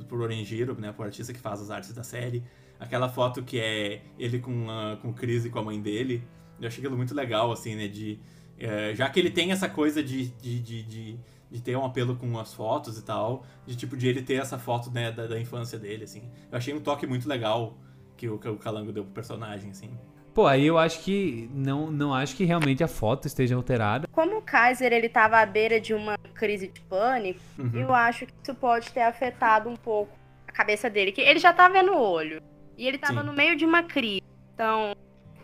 pro 0.06 0.22
Orangiro, 0.22 0.80
né, 0.80 0.92
pro 0.92 1.06
artista 1.06 1.34
que 1.34 1.40
faz 1.40 1.62
as 1.62 1.70
artes 1.70 1.94
da 1.94 2.04
série, 2.04 2.44
aquela 2.80 3.10
foto 3.10 3.44
que 3.44 3.60
é 3.60 4.02
ele 4.18 4.40
com 4.40 4.70
a, 4.70 4.98
com 4.98 5.10
o 5.10 5.14
Chris 5.14 5.46
e 5.46 5.50
com 5.50 5.60
a 5.60 5.64
mãe 5.64 5.82
dele. 5.82 6.24
Eu 6.60 6.68
achei 6.68 6.80
aquilo 6.80 6.98
muito 6.98 7.16
legal, 7.16 7.52
assim, 7.52 7.76
né, 7.76 7.88
de 7.88 8.20
é, 8.60 8.94
já 8.94 9.10
que 9.10 9.20
ele 9.20 9.32
tem 9.32 9.52
essa 9.52 9.70
coisa 9.70 10.04
de, 10.04 10.28
de, 10.28 10.60
de, 10.60 10.84
de, 10.84 11.20
de 11.50 11.62
ter 11.62 11.78
um 11.78 11.86
apelo 11.86 12.18
com 12.18 12.38
as 12.38 12.54
fotos 12.54 12.98
e 12.98 13.04
tal, 13.04 13.46
de 13.66 13.76
tipo 13.76 13.96
de 13.96 14.08
ele 14.08 14.22
ter 14.22 14.36
essa 14.36 14.60
foto 14.60 14.92
né, 14.92 15.12
da, 15.12 15.28
da 15.28 15.40
infância 15.40 15.80
dele, 15.80 16.04
assim. 16.04 16.30
Eu 16.52 16.58
achei 16.58 16.74
um 16.74 16.82
toque 16.82 17.08
muito 17.08 17.28
legal 17.28 17.78
que 18.18 18.28
o, 18.28 18.38
que 18.38 18.50
o 18.50 18.58
Calango 18.58 18.92
deu 18.92 19.06
pro 19.06 19.14
personagem, 19.14 19.72
assim. 19.72 19.98
Pô, 20.34 20.46
aí 20.46 20.66
eu 20.66 20.78
acho 20.78 21.02
que 21.04 21.50
não, 21.54 21.92
não 21.92 22.14
acho 22.14 22.36
que 22.36 22.44
realmente 22.44 22.84
a 22.84 22.88
foto 22.88 23.28
esteja 23.28 23.56
alterada. 23.56 24.08
Como 24.12 24.38
o 24.38 24.42
Kaiser 24.42 24.94
ele 24.94 25.10
tava 25.10 25.40
à 25.40 25.46
beira 25.46 25.80
de 25.80 25.94
uma 25.94 26.18
crise 26.34 26.68
de 26.68 26.80
pânico, 26.82 27.40
uhum. 27.58 27.72
eu 27.74 27.94
acho 27.94 28.26
que 28.26 28.34
isso 28.44 28.54
pode 28.56 28.92
ter 28.92 29.02
afetado 29.02 29.70
um 29.70 29.76
pouco 29.76 30.12
a 30.48 30.52
cabeça 30.52 30.90
dele, 30.90 31.12
que 31.12 31.22
ele 31.22 31.40
já 31.40 31.52
tá 31.52 31.68
vendo 31.68 31.92
o 31.92 32.00
olho. 32.00 32.42
E 32.78 32.88
ele 32.88 32.98
tava 32.98 33.22
Sim. 33.22 33.28
no 33.28 33.34
meio 33.34 33.56
de 33.56 33.66
uma 33.66 33.84
crise. 33.84 34.24
Então, 34.54 34.96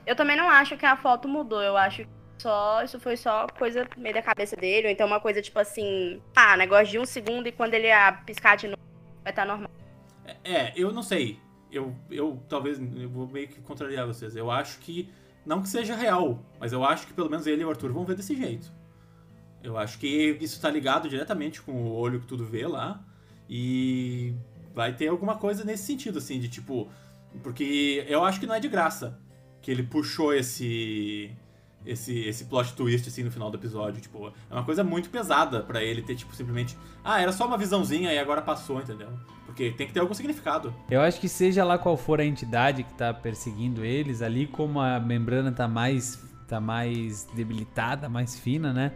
eu 0.05 0.15
também 0.15 0.37
não 0.37 0.49
acho 0.49 0.77
que 0.77 0.85
a 0.85 0.95
foto 0.95 1.27
mudou, 1.27 1.61
eu 1.61 1.75
acho 1.75 2.03
que 2.03 2.09
só 2.37 2.83
isso 2.83 2.99
foi 2.99 3.17
só 3.17 3.47
coisa 3.47 3.87
no 3.95 4.01
meio 4.01 4.13
da 4.13 4.21
cabeça 4.21 4.55
dele, 4.55 4.87
ou 4.87 4.93
então 4.93 5.07
uma 5.07 5.19
coisa 5.19 5.41
tipo 5.41 5.57
assim, 5.57 6.21
ah, 6.35 6.55
negócio 6.55 6.87
de 6.87 6.99
um 6.99 7.05
segundo 7.05 7.47
e 7.47 7.51
quando 7.51 7.73
ele 7.73 7.87
piscar 8.25 8.55
de 8.55 8.67
novo 8.67 8.81
vai 9.23 9.31
estar 9.31 9.43
tá 9.43 9.47
normal. 9.47 9.71
É, 10.43 10.73
eu 10.75 10.91
não 10.91 11.03
sei 11.03 11.39
eu, 11.77 11.95
eu 12.09 12.41
talvez 12.47 12.79
eu 12.79 13.09
vou 13.09 13.27
meio 13.27 13.47
que 13.47 13.59
contrariar 13.61 14.07
vocês. 14.07 14.35
Eu 14.35 14.49
acho 14.51 14.79
que 14.79 15.09
não 15.45 15.61
que 15.61 15.69
seja 15.69 15.95
real, 15.95 16.43
mas 16.59 16.73
eu 16.73 16.83
acho 16.83 17.07
que 17.07 17.13
pelo 17.13 17.29
menos 17.29 17.45
ele 17.45 17.61
e 17.61 17.65
o 17.65 17.69
Arthur 17.69 17.91
vão 17.91 18.05
ver 18.05 18.15
desse 18.15 18.35
jeito. 18.35 18.71
Eu 19.63 19.77
acho 19.77 19.97
que 19.97 20.37
isso 20.41 20.59
tá 20.61 20.69
ligado 20.69 21.09
diretamente 21.09 21.61
com 21.61 21.71
o 21.71 21.93
olho 21.93 22.19
que 22.19 22.27
tudo 22.27 22.45
vê 22.45 22.67
lá 22.67 23.03
e 23.49 24.33
vai 24.73 24.93
ter 24.93 25.07
alguma 25.07 25.37
coisa 25.37 25.63
nesse 25.63 25.83
sentido 25.83 26.19
assim 26.19 26.39
de 26.39 26.49
tipo, 26.49 26.89
porque 27.41 28.05
eu 28.07 28.23
acho 28.23 28.39
que 28.39 28.45
não 28.45 28.55
é 28.55 28.59
de 28.59 28.67
graça 28.67 29.19
que 29.61 29.71
ele 29.71 29.83
puxou 29.83 30.33
esse 30.33 31.31
esse, 31.85 32.19
esse 32.21 32.45
plot 32.45 32.73
twist 32.73 33.07
assim 33.07 33.23
no 33.23 33.31
final 33.31 33.49
do 33.49 33.57
episódio. 33.57 34.01
Tipo, 34.01 34.27
é 34.49 34.53
uma 34.53 34.63
coisa 34.63 34.83
muito 34.83 35.09
pesada 35.09 35.61
para 35.61 35.83
ele 35.83 36.01
ter, 36.01 36.15
tipo, 36.15 36.35
simplesmente. 36.35 36.77
Ah, 37.03 37.21
era 37.21 37.31
só 37.31 37.45
uma 37.45 37.57
visãozinha 37.57 38.11
e 38.13 38.19
agora 38.19 38.41
passou, 38.41 38.79
entendeu? 38.79 39.09
Porque 39.45 39.71
tem 39.71 39.87
que 39.87 39.93
ter 39.93 39.99
algum 39.99 40.13
significado. 40.13 40.73
Eu 40.89 41.01
acho 41.01 41.19
que 41.19 41.29
seja 41.29 41.63
lá 41.63 41.77
qual 41.77 41.95
for 41.95 42.19
a 42.19 42.25
entidade 42.25 42.83
que 42.83 42.93
tá 42.93 43.13
perseguindo 43.13 43.85
eles, 43.85 44.21
ali 44.21 44.47
como 44.47 44.79
a 44.79 44.99
membrana 44.99 45.51
tá 45.51 45.67
mais, 45.67 46.21
tá 46.47 46.59
mais 46.59 47.25
debilitada, 47.33 48.09
mais 48.09 48.37
fina, 48.37 48.73
né? 48.73 48.91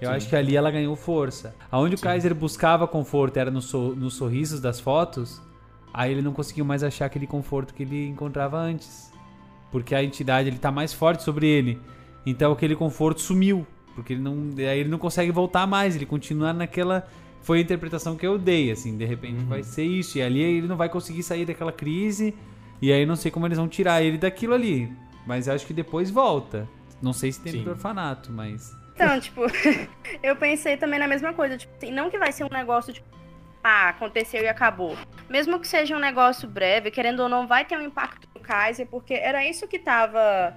Eu 0.00 0.10
Sim. 0.10 0.16
acho 0.16 0.28
que 0.28 0.36
ali 0.36 0.56
ela 0.56 0.70
ganhou 0.70 0.94
força. 0.94 1.54
Aonde 1.70 1.96
Sim. 1.96 2.02
o 2.02 2.04
Kaiser 2.04 2.34
buscava 2.34 2.86
conforto 2.86 3.38
era 3.38 3.50
no 3.50 3.62
so, 3.62 3.94
nos 3.94 4.14
sorrisos 4.14 4.60
das 4.60 4.78
fotos, 4.78 5.40
aí 5.92 6.12
ele 6.12 6.22
não 6.22 6.32
conseguiu 6.32 6.64
mais 6.64 6.82
achar 6.82 7.06
aquele 7.06 7.26
conforto 7.26 7.72
que 7.72 7.82
ele 7.82 8.06
encontrava 8.06 8.58
antes. 8.58 9.12
Porque 9.72 9.94
a 9.94 10.04
entidade 10.04 10.48
ele 10.48 10.58
tá 10.58 10.70
mais 10.70 10.92
forte 10.92 11.22
sobre 11.22 11.46
ele. 11.46 11.80
Então 12.26 12.52
aquele 12.52 12.74
conforto 12.74 13.20
sumiu, 13.20 13.66
porque 13.94 14.14
ele 14.14 14.22
não, 14.22 14.50
aí 14.58 14.80
ele 14.80 14.88
não 14.88 14.98
consegue 14.98 15.30
voltar 15.30 15.66
mais, 15.66 15.94
ele 15.94 16.06
continua 16.06 16.52
naquela 16.52 17.06
foi 17.42 17.58
a 17.58 17.60
interpretação 17.60 18.16
que 18.16 18.26
eu 18.26 18.38
dei, 18.38 18.70
assim, 18.70 18.96
de 18.96 19.04
repente 19.04 19.40
uhum. 19.40 19.46
vai 19.46 19.62
ser 19.62 19.84
isso 19.84 20.16
e 20.16 20.22
ali 20.22 20.40
ele 20.40 20.66
não 20.66 20.78
vai 20.78 20.88
conseguir 20.88 21.22
sair 21.22 21.44
daquela 21.44 21.70
crise 21.70 22.34
e 22.80 22.90
aí 22.90 23.04
não 23.04 23.16
sei 23.16 23.30
como 23.30 23.46
eles 23.46 23.58
vão 23.58 23.68
tirar 23.68 24.02
ele 24.02 24.16
daquilo 24.16 24.54
ali, 24.54 24.90
mas 25.26 25.46
acho 25.46 25.66
que 25.66 25.74
depois 25.74 26.10
volta. 26.10 26.66
Não 27.02 27.12
sei 27.12 27.30
se 27.30 27.42
tem 27.42 27.62
do 27.62 27.70
orfanato, 27.70 28.32
mas 28.32 28.74
então, 28.94 29.18
tipo, 29.20 29.42
eu 30.22 30.34
pensei 30.36 30.76
também 30.76 30.98
na 30.98 31.06
mesma 31.06 31.34
coisa, 31.34 31.58
tipo, 31.58 31.74
assim, 31.76 31.90
não 31.90 32.08
que 32.08 32.18
vai 32.18 32.32
ser 32.32 32.44
um 32.44 32.48
negócio 32.50 32.92
tipo 32.94 33.14
ah, 33.62 33.88
aconteceu 33.88 34.42
e 34.42 34.48
acabou. 34.48 34.94
Mesmo 35.26 35.58
que 35.58 35.66
seja 35.66 35.96
um 35.96 35.98
negócio 35.98 36.46
breve, 36.46 36.90
querendo 36.90 37.20
ou 37.20 37.30
não, 37.30 37.46
vai 37.46 37.64
ter 37.64 37.78
um 37.78 37.82
impacto 37.82 38.28
no 38.34 38.40
Kaiser, 38.40 38.86
porque 38.86 39.14
era 39.14 39.42
isso 39.48 39.66
que 39.66 39.78
tava 39.78 40.54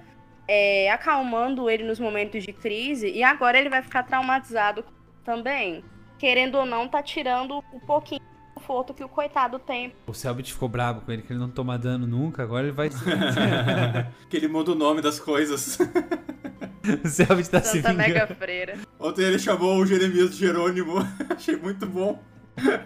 é, 0.48 0.90
acalmando 0.90 1.68
ele 1.68 1.84
nos 1.84 2.00
momentos 2.00 2.42
de 2.42 2.52
crise 2.52 3.08
e 3.10 3.22
agora 3.22 3.58
ele 3.58 3.68
vai 3.68 3.82
ficar 3.82 4.02
traumatizado 4.02 4.84
também. 5.24 5.84
querendo 6.18 6.56
ou 6.56 6.66
não, 6.66 6.88
tá 6.88 7.00
tirando 7.02 7.62
um 7.72 7.78
pouquinho 7.78 8.20
do 8.20 8.54
conforto 8.60 8.92
que 8.94 9.04
o 9.04 9.08
coitado 9.08 9.58
tem. 9.58 9.92
O 10.06 10.12
Selbit 10.14 10.52
ficou 10.52 10.68
bravo 10.68 11.02
com 11.02 11.12
ele, 11.12 11.22
que 11.22 11.32
ele 11.32 11.38
não 11.38 11.48
toma 11.50 11.78
dano 11.78 12.06
nunca, 12.08 12.42
agora 12.42 12.66
ele 12.66 12.72
vai... 12.72 12.88
que 14.28 14.36
ele 14.36 14.48
muda 14.48 14.72
o 14.72 14.74
nome 14.74 15.00
das 15.00 15.20
coisas. 15.20 15.78
o 17.04 17.08
Selbit 17.08 17.50
tá 17.50 17.60
se 17.60 17.80
Santa 17.80 17.90
vingando. 17.90 18.08
Mega 18.14 18.26
Freira. 18.26 18.78
Ontem 18.98 19.22
ele 19.22 19.38
chamou 19.38 19.76
o 19.76 19.86
Jeremias 19.86 20.30
de 20.30 20.38
Jerônimo. 20.38 20.94
Achei 21.30 21.56
muito 21.56 21.86
bom. 21.86 22.20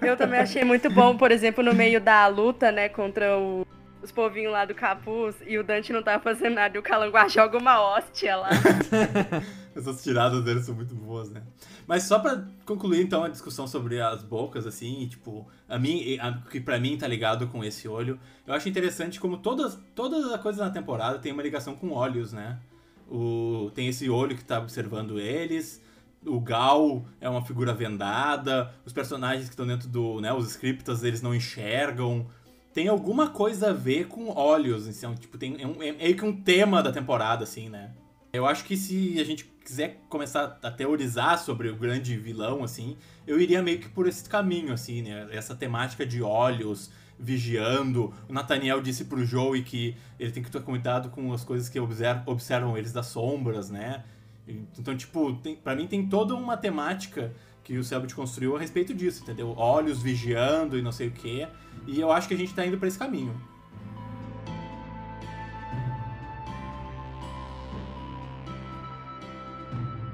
Eu 0.03 0.15
também 0.19 0.39
achei 0.39 0.65
muito 0.65 0.91
bom, 0.91 1.17
por 1.17 1.33
exemplo, 1.33 1.65
no 1.65 1.73
meio 1.73 1.99
da 1.99 2.27
luta, 2.27 2.71
né, 2.71 2.91
contra 2.91 3.39
o- 3.39 3.67
os 4.03 4.11
povinhos 4.11 4.53
lá 4.53 4.65
do 4.65 4.75
capuz, 4.75 5.37
e 5.47 5.57
o 5.57 5.65
Dante 5.65 5.93
não 5.93 6.03
tava 6.03 6.23
fazendo 6.23 6.55
nada, 6.55 6.77
e 6.77 6.81
o 6.81 6.83
Calanguá 6.83 7.27
joga 7.29 7.57
uma 7.57 7.81
hóstia 7.81 8.37
lá. 8.37 8.51
Essas 9.75 10.03
tiradas 10.03 10.45
dele 10.45 10.63
são 10.63 10.75
muito 10.75 10.95
boas, 10.95 11.31
né? 11.31 11.43
Mas 11.87 12.03
só 12.03 12.19
pra 12.19 12.45
concluir, 12.67 13.03
então, 13.03 13.25
a 13.25 13.29
discussão 13.29 13.67
sobre 13.67 14.01
as 14.01 14.23
bocas, 14.23 14.67
assim, 14.67 15.07
tipo, 15.09 15.49
a 15.69 15.79
mim, 15.79 16.19
a, 16.19 16.33
que 16.51 16.61
pra 16.61 16.79
mim 16.79 16.99
tá 16.99 17.07
ligado 17.07 17.47
com 17.49 17.65
esse 17.65 17.89
olho, 17.89 18.19
eu 18.47 18.53
acho 18.53 18.69
interessante 18.69 19.19
como 19.19 19.39
todas, 19.39 19.79
todas 19.95 20.31
as 20.31 20.41
coisas 20.43 20.61
na 20.61 20.71
temporada 20.71 21.19
tem 21.19 21.33
uma 21.33 21.43
ligação 21.43 21.75
com 21.75 21.93
olhos, 21.93 22.33
né? 22.33 22.59
O, 23.11 23.71
tem 23.75 23.89
esse 23.89 24.11
olho 24.11 24.37
que 24.37 24.45
tá 24.45 24.59
observando 24.59 25.19
eles, 25.19 25.83
o 26.27 26.41
Gal 26.41 27.05
é 27.21 27.29
uma 27.29 27.43
figura 27.43 27.75
vendada, 27.75 28.73
os 28.85 28.93
personagens 28.93 29.47
que 29.47 29.53
estão 29.53 29.67
dentro 29.67 29.89
do, 29.89 30.21
né, 30.21 30.33
os 30.33 30.51
scriptas, 30.51 31.03
eles 31.03 31.21
não 31.23 31.35
enxergam. 31.35 32.27
Tem 32.73 32.89
alguma 32.89 33.31
coisa 33.31 33.71
a 33.71 33.73
ver 33.73 34.09
com 34.09 34.31
olhos, 34.31 34.89
então, 34.89 35.15
tipo, 35.15 35.37
tem, 35.37 35.61
é, 35.61 35.67
um, 35.67 35.83
é 35.83 35.93
meio 35.93 36.17
que 36.17 36.25
um 36.25 36.35
tema 36.35 36.83
da 36.83 36.91
temporada, 36.91 37.45
assim, 37.45 37.69
né? 37.69 37.91
Eu 38.33 38.47
acho 38.47 38.65
que 38.65 38.77
se 38.77 39.21
a 39.21 39.25
gente 39.25 39.45
quiser 39.45 40.01
começar 40.09 40.59
a 40.63 40.71
teorizar 40.71 41.39
sobre 41.39 41.69
o 41.69 41.77
grande 41.77 42.17
vilão, 42.17 42.65
assim, 42.65 42.97
eu 43.27 43.39
iria 43.39 43.63
meio 43.63 43.79
que 43.79 43.89
por 43.89 44.09
esse 44.09 44.27
caminho, 44.29 44.73
assim, 44.73 45.03
né? 45.03 45.29
Essa 45.31 45.55
temática 45.55 46.07
de 46.07 46.23
olhos, 46.23 46.91
vigiando. 47.19 48.13
O 48.29 48.33
Nathaniel 48.33 48.81
disse 48.81 49.05
pro 49.05 49.25
Joey 49.25 49.63
que 49.63 49.95
ele 50.19 50.33
tem 50.33 50.43
que 50.43 50.51
ter 50.51 50.63
cuidado 50.63 51.11
com 51.11 51.33
as 51.33 51.45
coisas 51.45 51.69
que 51.69 51.79
observam, 51.79 52.23
observam 52.27 52.77
eles 52.77 52.93
das 52.93 53.07
sombras, 53.07 53.71
né? 53.71 54.03
Então, 54.79 54.97
tipo, 54.97 55.35
tem, 55.35 55.55
pra 55.55 55.77
mim 55.77 55.87
tem 55.87 56.07
toda 56.07 56.35
uma 56.35 56.57
temática 56.57 57.33
que 57.63 57.79
o 57.79 57.85
Selbit 57.85 58.15
construiu 58.15 58.57
a 58.57 58.59
respeito 58.59 58.93
disso, 58.93 59.23
entendeu? 59.23 59.55
Olhos 59.57 60.03
vigiando 60.03 60.77
e 60.77 60.83
não 60.83 60.91
sei 60.91 61.09
o 61.09 61.13
quê. 61.13 61.47
E 61.87 62.01
eu 62.01 62.13
acho 62.13 62.29
que 62.29 62.35
a 62.35 62.37
gente 62.37 62.55
tá 62.55 62.65
indo 62.65 62.79
pra 62.79 62.89
esse 62.89 62.99
caminho. 62.99 63.35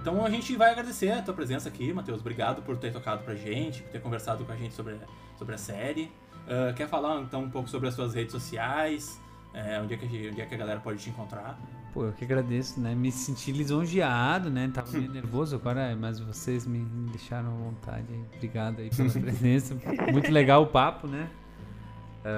Então 0.00 0.24
a 0.24 0.30
gente 0.30 0.56
vai 0.56 0.70
agradecer 0.70 1.10
a 1.10 1.20
tua 1.20 1.34
presença 1.34 1.68
aqui, 1.68 1.92
Matheus. 1.92 2.20
Obrigado 2.20 2.62
por 2.62 2.76
ter 2.78 2.90
tocado 2.90 3.22
pra 3.24 3.34
gente, 3.34 3.82
por 3.82 3.90
ter 3.92 4.00
conversado 4.00 4.42
com 4.44 4.52
a 4.52 4.56
gente 4.56 4.74
sobre, 4.74 4.96
sobre 5.36 5.54
a 5.54 5.58
série. 5.58 6.10
Uh, 6.46 6.72
quer 6.74 6.88
falar 6.88 7.20
então 7.20 7.42
um 7.42 7.50
pouco 7.50 7.68
sobre 7.68 7.88
as 7.88 7.94
suas 7.94 8.14
redes 8.14 8.32
sociais? 8.32 9.20
É, 9.52 9.80
onde, 9.80 9.94
é 9.94 9.96
que, 9.98 10.06
onde 10.06 10.40
é 10.40 10.46
que 10.46 10.54
a 10.54 10.58
galera 10.58 10.80
pode 10.80 10.98
te 10.98 11.10
encontrar? 11.10 11.58
Pô, 11.92 12.04
eu 12.04 12.12
que 12.12 12.24
agradeço, 12.24 12.80
né? 12.80 12.94
Me 12.94 13.10
senti 13.10 13.52
lisonjeado, 13.52 14.48
né? 14.48 14.70
Tava 14.72 14.90
meio 14.92 15.10
nervoso 15.10 15.56
agora, 15.56 15.94
mas 15.94 16.20
vocês 16.20 16.66
me 16.66 16.84
deixaram 17.10 17.48
à 17.48 17.56
vontade. 17.56 18.06
Obrigado 18.36 18.80
aí 18.80 18.88
pela 18.88 19.10
presença. 19.20 19.76
Muito 20.10 20.30
legal 20.30 20.62
o 20.62 20.66
papo, 20.66 21.06
né? 21.06 21.28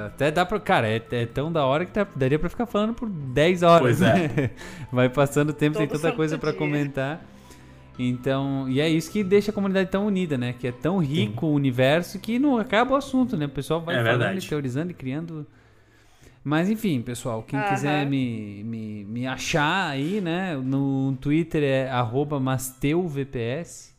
Até 0.07 0.31
dá 0.31 0.45
pra. 0.47 0.61
Cara, 0.61 0.89
é, 0.89 1.03
é 1.11 1.27
tão 1.27 1.51
da 1.51 1.65
hora 1.65 1.85
que 1.85 1.93
tá- 1.93 2.07
daria 2.15 2.39
pra 2.39 2.49
ficar 2.49 2.67
falando 2.67 2.95
por 2.95 3.09
10 3.09 3.63
horas. 3.63 3.99
Pois 3.99 4.03
é. 4.03 4.29
né? 4.29 4.51
Vai 4.93 5.09
passando 5.09 5.51
o 5.51 5.53
tempo, 5.53 5.77
tem 5.79 5.87
Todo 5.87 5.97
tanta 5.97 6.09
santo 6.09 6.17
coisa 6.17 6.39
pra 6.39 6.51
dia. 6.51 6.59
comentar. 6.59 7.27
Então, 7.99 8.67
e 8.69 8.81
é 8.81 8.89
isso 8.89 9.11
que 9.11 9.23
deixa 9.25 9.51
a 9.51 9.55
comunidade 9.55 9.91
tão 9.91 10.07
unida, 10.07 10.39
né? 10.39 10.55
Que 10.59 10.69
é 10.69 10.73
tão 10.73 10.99
rico 10.99 11.47
o 11.47 11.53
universo 11.55 12.19
que 12.19 12.39
não 12.39 12.57
acaba 12.57 12.93
o 12.93 12.97
assunto, 12.97 13.37
né? 13.37 13.47
O 13.47 13.49
pessoal 13.51 13.81
vai 13.81 13.97
É 13.97 13.99
falando 14.03 14.19
verdade. 14.21 14.47
e 14.47 14.49
teorizando 14.49 14.91
e 14.91 14.95
criando. 14.95 15.47
Mas 16.43 16.71
enfim, 16.71 17.03
pessoal, 17.03 17.43
quem 17.43 17.61
quiser 17.65 18.07
me, 18.07 18.65
me, 18.65 19.05
me 19.05 19.27
achar 19.27 19.91
aí, 19.91 20.21
né? 20.23 20.57
No 20.57 21.15
Twitter 21.21 21.63
é 21.63 21.91
arroba 21.91 22.41
MasteuvPS. 22.41 23.91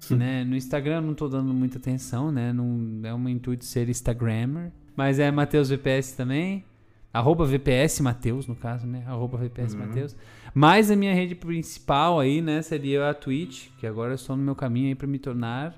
né? 0.10 0.44
No 0.44 0.56
Instagram 0.56 0.96
eu 0.96 1.02
não 1.02 1.14
tô 1.14 1.28
dando 1.28 1.52
muita 1.52 1.78
atenção, 1.78 2.30
né? 2.32 2.52
Não 2.52 3.00
é 3.04 3.14
um 3.14 3.28
intuito 3.28 3.64
ser 3.64 3.88
Instagrammer. 3.88 4.72
Mas 4.96 5.18
é 5.18 5.30
Mateus 5.30 5.68
VPS 5.70 6.12
também. 6.12 6.64
Arroba 7.12 7.44
VPS 7.44 8.00
Mateus, 8.00 8.46
no 8.46 8.54
caso, 8.54 8.86
né? 8.86 9.02
Arroba 9.06 9.36
VPS 9.38 9.74
Uhum. 9.74 9.80
Mateus. 9.80 10.16
Mas 10.54 10.90
a 10.90 10.96
minha 10.96 11.12
rede 11.14 11.34
principal 11.34 12.20
aí, 12.20 12.40
né? 12.40 12.62
Seria 12.62 13.10
a 13.10 13.14
Twitch, 13.14 13.68
que 13.78 13.86
agora 13.86 14.12
eu 14.12 14.14
estou 14.14 14.36
no 14.36 14.42
meu 14.42 14.54
caminho 14.54 14.88
aí 14.88 14.94
pra 14.94 15.06
me 15.08 15.18
tornar 15.18 15.74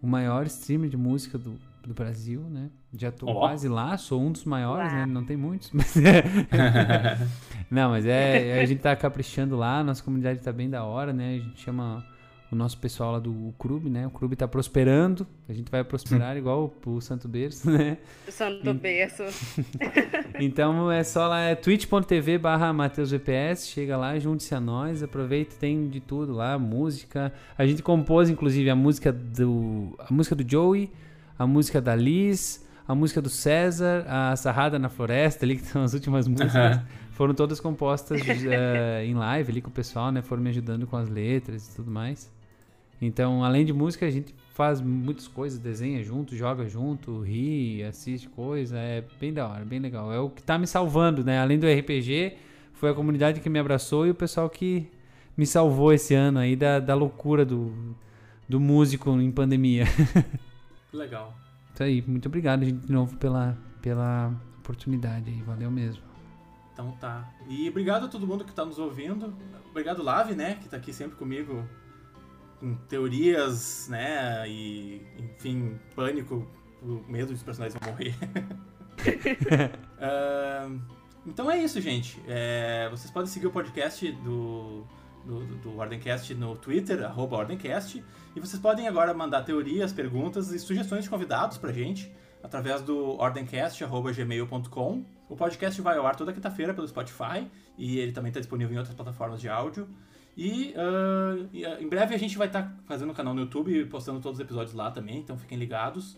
o 0.00 0.06
maior 0.06 0.46
streamer 0.46 0.88
de 0.88 0.96
música 0.96 1.36
do, 1.36 1.56
do 1.86 1.92
Brasil, 1.92 2.40
né? 2.50 2.70
Já 2.96 3.10
tô 3.10 3.26
Ó. 3.26 3.40
quase 3.40 3.68
lá, 3.68 3.96
sou 3.98 4.22
um 4.22 4.32
dos 4.32 4.44
maiores, 4.44 4.90
Uau. 4.92 5.00
né? 5.00 5.06
Não 5.06 5.24
tem 5.24 5.36
muitos, 5.36 5.70
mas 5.74 5.94
Não, 7.70 7.90
mas 7.90 8.06
é, 8.06 8.60
a 8.60 8.66
gente 8.66 8.80
tá 8.80 8.94
caprichando 8.96 9.56
lá, 9.56 9.82
nossa 9.82 10.02
comunidade 10.02 10.40
tá 10.40 10.52
bem 10.52 10.68
da 10.68 10.84
hora, 10.84 11.12
né? 11.12 11.36
A 11.36 11.38
gente 11.38 11.60
chama 11.60 12.04
o 12.52 12.56
nosso 12.56 12.76
pessoal 12.76 13.12
lá 13.12 13.18
do 13.18 13.54
clube, 13.58 13.88
né? 13.88 14.06
O 14.06 14.10
clube 14.10 14.36
tá 14.36 14.46
prosperando, 14.46 15.26
a 15.48 15.54
gente 15.54 15.70
vai 15.70 15.82
prosperar 15.82 16.36
igual 16.38 16.72
o, 16.84 16.90
o 16.90 17.00
Santo 17.00 17.26
Berço, 17.26 17.70
né? 17.70 17.96
O 18.28 18.30
santo 18.30 18.74
berço. 18.74 19.22
Então 20.38 20.90
é 20.90 21.04
só 21.04 21.28
lá, 21.28 21.40
é 21.40 21.54
twitch.tv 21.54 22.38
barra 22.38 22.74
chega 23.56 23.96
lá, 23.96 24.18
junte-se 24.18 24.54
a 24.54 24.60
nós, 24.60 25.02
aproveita, 25.02 25.54
tem 25.58 25.88
de 25.88 26.00
tudo 26.00 26.32
lá, 26.32 26.58
música. 26.58 27.32
A 27.56 27.66
gente 27.66 27.82
compôs, 27.82 28.28
inclusive, 28.28 28.68
a 28.68 28.74
música 28.74 29.12
do. 29.12 29.94
A 29.98 30.12
música 30.12 30.34
do 30.34 30.48
Joey, 30.48 30.90
a 31.38 31.46
música 31.46 31.80
da 31.80 31.94
Liz, 31.94 32.66
a 32.86 32.94
música 32.94 33.22
do 33.22 33.28
César, 33.28 34.04
a 34.08 34.34
Sarrada 34.36 34.78
na 34.78 34.88
Floresta, 34.88 35.44
ali, 35.44 35.56
que 35.56 35.66
são 35.66 35.82
as 35.82 35.94
últimas 35.94 36.26
músicas. 36.26 36.80
Foram 37.12 37.34
todas 37.34 37.60
compostas 37.60 38.20
eh, 38.26 39.04
em 39.04 39.14
live 39.14 39.52
ali 39.52 39.60
com 39.60 39.68
o 39.68 39.72
pessoal, 39.72 40.10
né? 40.10 40.22
Foram 40.22 40.42
me 40.42 40.50
ajudando 40.50 40.86
com 40.86 40.96
as 40.96 41.08
letras 41.08 41.68
e 41.68 41.76
tudo 41.76 41.90
mais. 41.90 42.30
Então, 43.04 43.42
além 43.42 43.64
de 43.64 43.72
música, 43.72 44.06
a 44.06 44.10
gente 44.10 44.32
faz 44.54 44.80
muitas 44.80 45.26
coisas, 45.26 45.58
desenha 45.58 46.04
junto, 46.04 46.36
joga 46.36 46.68
junto, 46.68 47.20
ri, 47.20 47.82
assiste 47.82 48.28
coisa, 48.28 48.78
é 48.78 49.04
bem 49.18 49.32
da 49.32 49.48
hora, 49.48 49.64
bem 49.64 49.80
legal. 49.80 50.12
É 50.12 50.20
o 50.20 50.30
que 50.30 50.40
tá 50.40 50.56
me 50.56 50.68
salvando, 50.68 51.24
né? 51.24 51.40
Além 51.40 51.58
do 51.58 51.66
RPG, 51.66 52.36
foi 52.74 52.90
a 52.90 52.94
comunidade 52.94 53.40
que 53.40 53.50
me 53.50 53.58
abraçou 53.58 54.06
e 54.06 54.10
o 54.10 54.14
pessoal 54.14 54.48
que 54.48 54.88
me 55.36 55.44
salvou 55.44 55.92
esse 55.92 56.14
ano 56.14 56.38
aí 56.38 56.54
da, 56.54 56.78
da 56.78 56.94
loucura 56.94 57.44
do, 57.44 57.74
do 58.48 58.60
músico 58.60 59.10
em 59.20 59.32
pandemia. 59.32 59.84
Legal. 60.94 61.34
Isso 61.74 61.82
aí, 61.82 62.04
muito 62.06 62.26
obrigado, 62.26 62.64
gente, 62.64 62.86
de 62.86 62.92
novo 62.92 63.16
pela, 63.16 63.58
pela 63.80 64.32
oportunidade 64.60 65.28
aí, 65.28 65.42
valeu 65.42 65.72
mesmo. 65.72 66.04
Então 66.72 66.92
tá. 67.00 67.28
E 67.48 67.68
obrigado 67.68 68.04
a 68.04 68.08
todo 68.08 68.28
mundo 68.28 68.44
que 68.44 68.52
tá 68.52 68.64
nos 68.64 68.78
ouvindo. 68.78 69.34
Obrigado, 69.70 70.04
Lave, 70.04 70.36
né? 70.36 70.54
Que 70.54 70.68
tá 70.68 70.76
aqui 70.76 70.92
sempre 70.92 71.16
comigo 71.16 71.66
com 72.62 72.76
teorias, 72.88 73.88
né? 73.88 74.48
E, 74.48 75.02
enfim, 75.18 75.80
pânico, 75.96 76.46
o 76.80 77.02
medo 77.08 77.32
dos 77.32 77.42
personagens 77.42 77.78
vão 77.78 77.92
morrer. 77.92 78.14
Ah, 80.04 80.68
então 81.26 81.50
é 81.50 81.58
isso, 81.58 81.80
gente. 81.80 82.20
É, 82.26 82.88
vocês 82.90 83.10
podem 83.10 83.28
seguir 83.28 83.46
o 83.46 83.50
podcast 83.50 84.12
do, 84.12 84.84
do, 85.24 85.44
do 85.56 85.78
Ordencast 85.78 86.34
no 86.34 86.56
Twitter, 86.56 87.04
arroba 87.04 87.36
Ordencast. 87.36 88.04
E 88.34 88.40
vocês 88.40 88.60
podem 88.60 88.86
agora 88.86 89.14
mandar 89.14 89.42
teorias, 89.42 89.92
perguntas 89.92 90.50
e 90.52 90.58
sugestões 90.58 91.04
de 91.04 91.10
convidados 91.10 91.56
pra 91.58 91.72
gente 91.72 92.12
através 92.42 92.82
do 92.82 93.16
ordencast.gmail.com. 93.20 95.04
O 95.28 95.36
podcast 95.36 95.80
vai 95.80 95.96
ao 95.96 96.06
ar 96.06 96.16
toda 96.16 96.32
quinta-feira 96.32 96.74
pelo 96.74 96.86
Spotify 96.86 97.48
e 97.78 97.98
ele 97.98 98.12
também 98.12 98.30
está 98.30 98.40
disponível 98.40 98.74
em 98.74 98.78
outras 98.78 98.94
plataformas 98.94 99.40
de 99.40 99.48
áudio. 99.48 99.88
E, 100.36 100.74
ah, 100.76 101.80
em 101.80 101.88
breve 101.88 102.14
a 102.14 102.18
gente 102.18 102.38
vai 102.38 102.46
estar 102.46 102.74
fazendo 102.86 103.10
um 103.10 103.14
canal 103.14 103.34
no 103.34 103.40
YouTube 103.40 103.72
e 103.76 103.84
postando 103.84 104.20
todos 104.20 104.38
os 104.38 104.44
episódios 104.44 104.74
lá 104.74 104.90
também, 104.90 105.18
então 105.18 105.36
fiquem 105.36 105.58
ligados. 105.58 106.16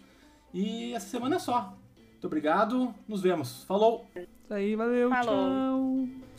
E 0.52 0.92
essa 0.94 1.08
semana 1.08 1.36
é 1.36 1.38
só. 1.38 1.76
Muito 2.12 2.26
obrigado, 2.26 2.94
nos 3.08 3.20
vemos. 3.20 3.64
Falou! 3.64 4.06
Isso 4.14 4.54
aí, 4.54 4.76
valeu, 4.76 5.10
Falou. 5.10 6.06
tchau! 6.06 6.33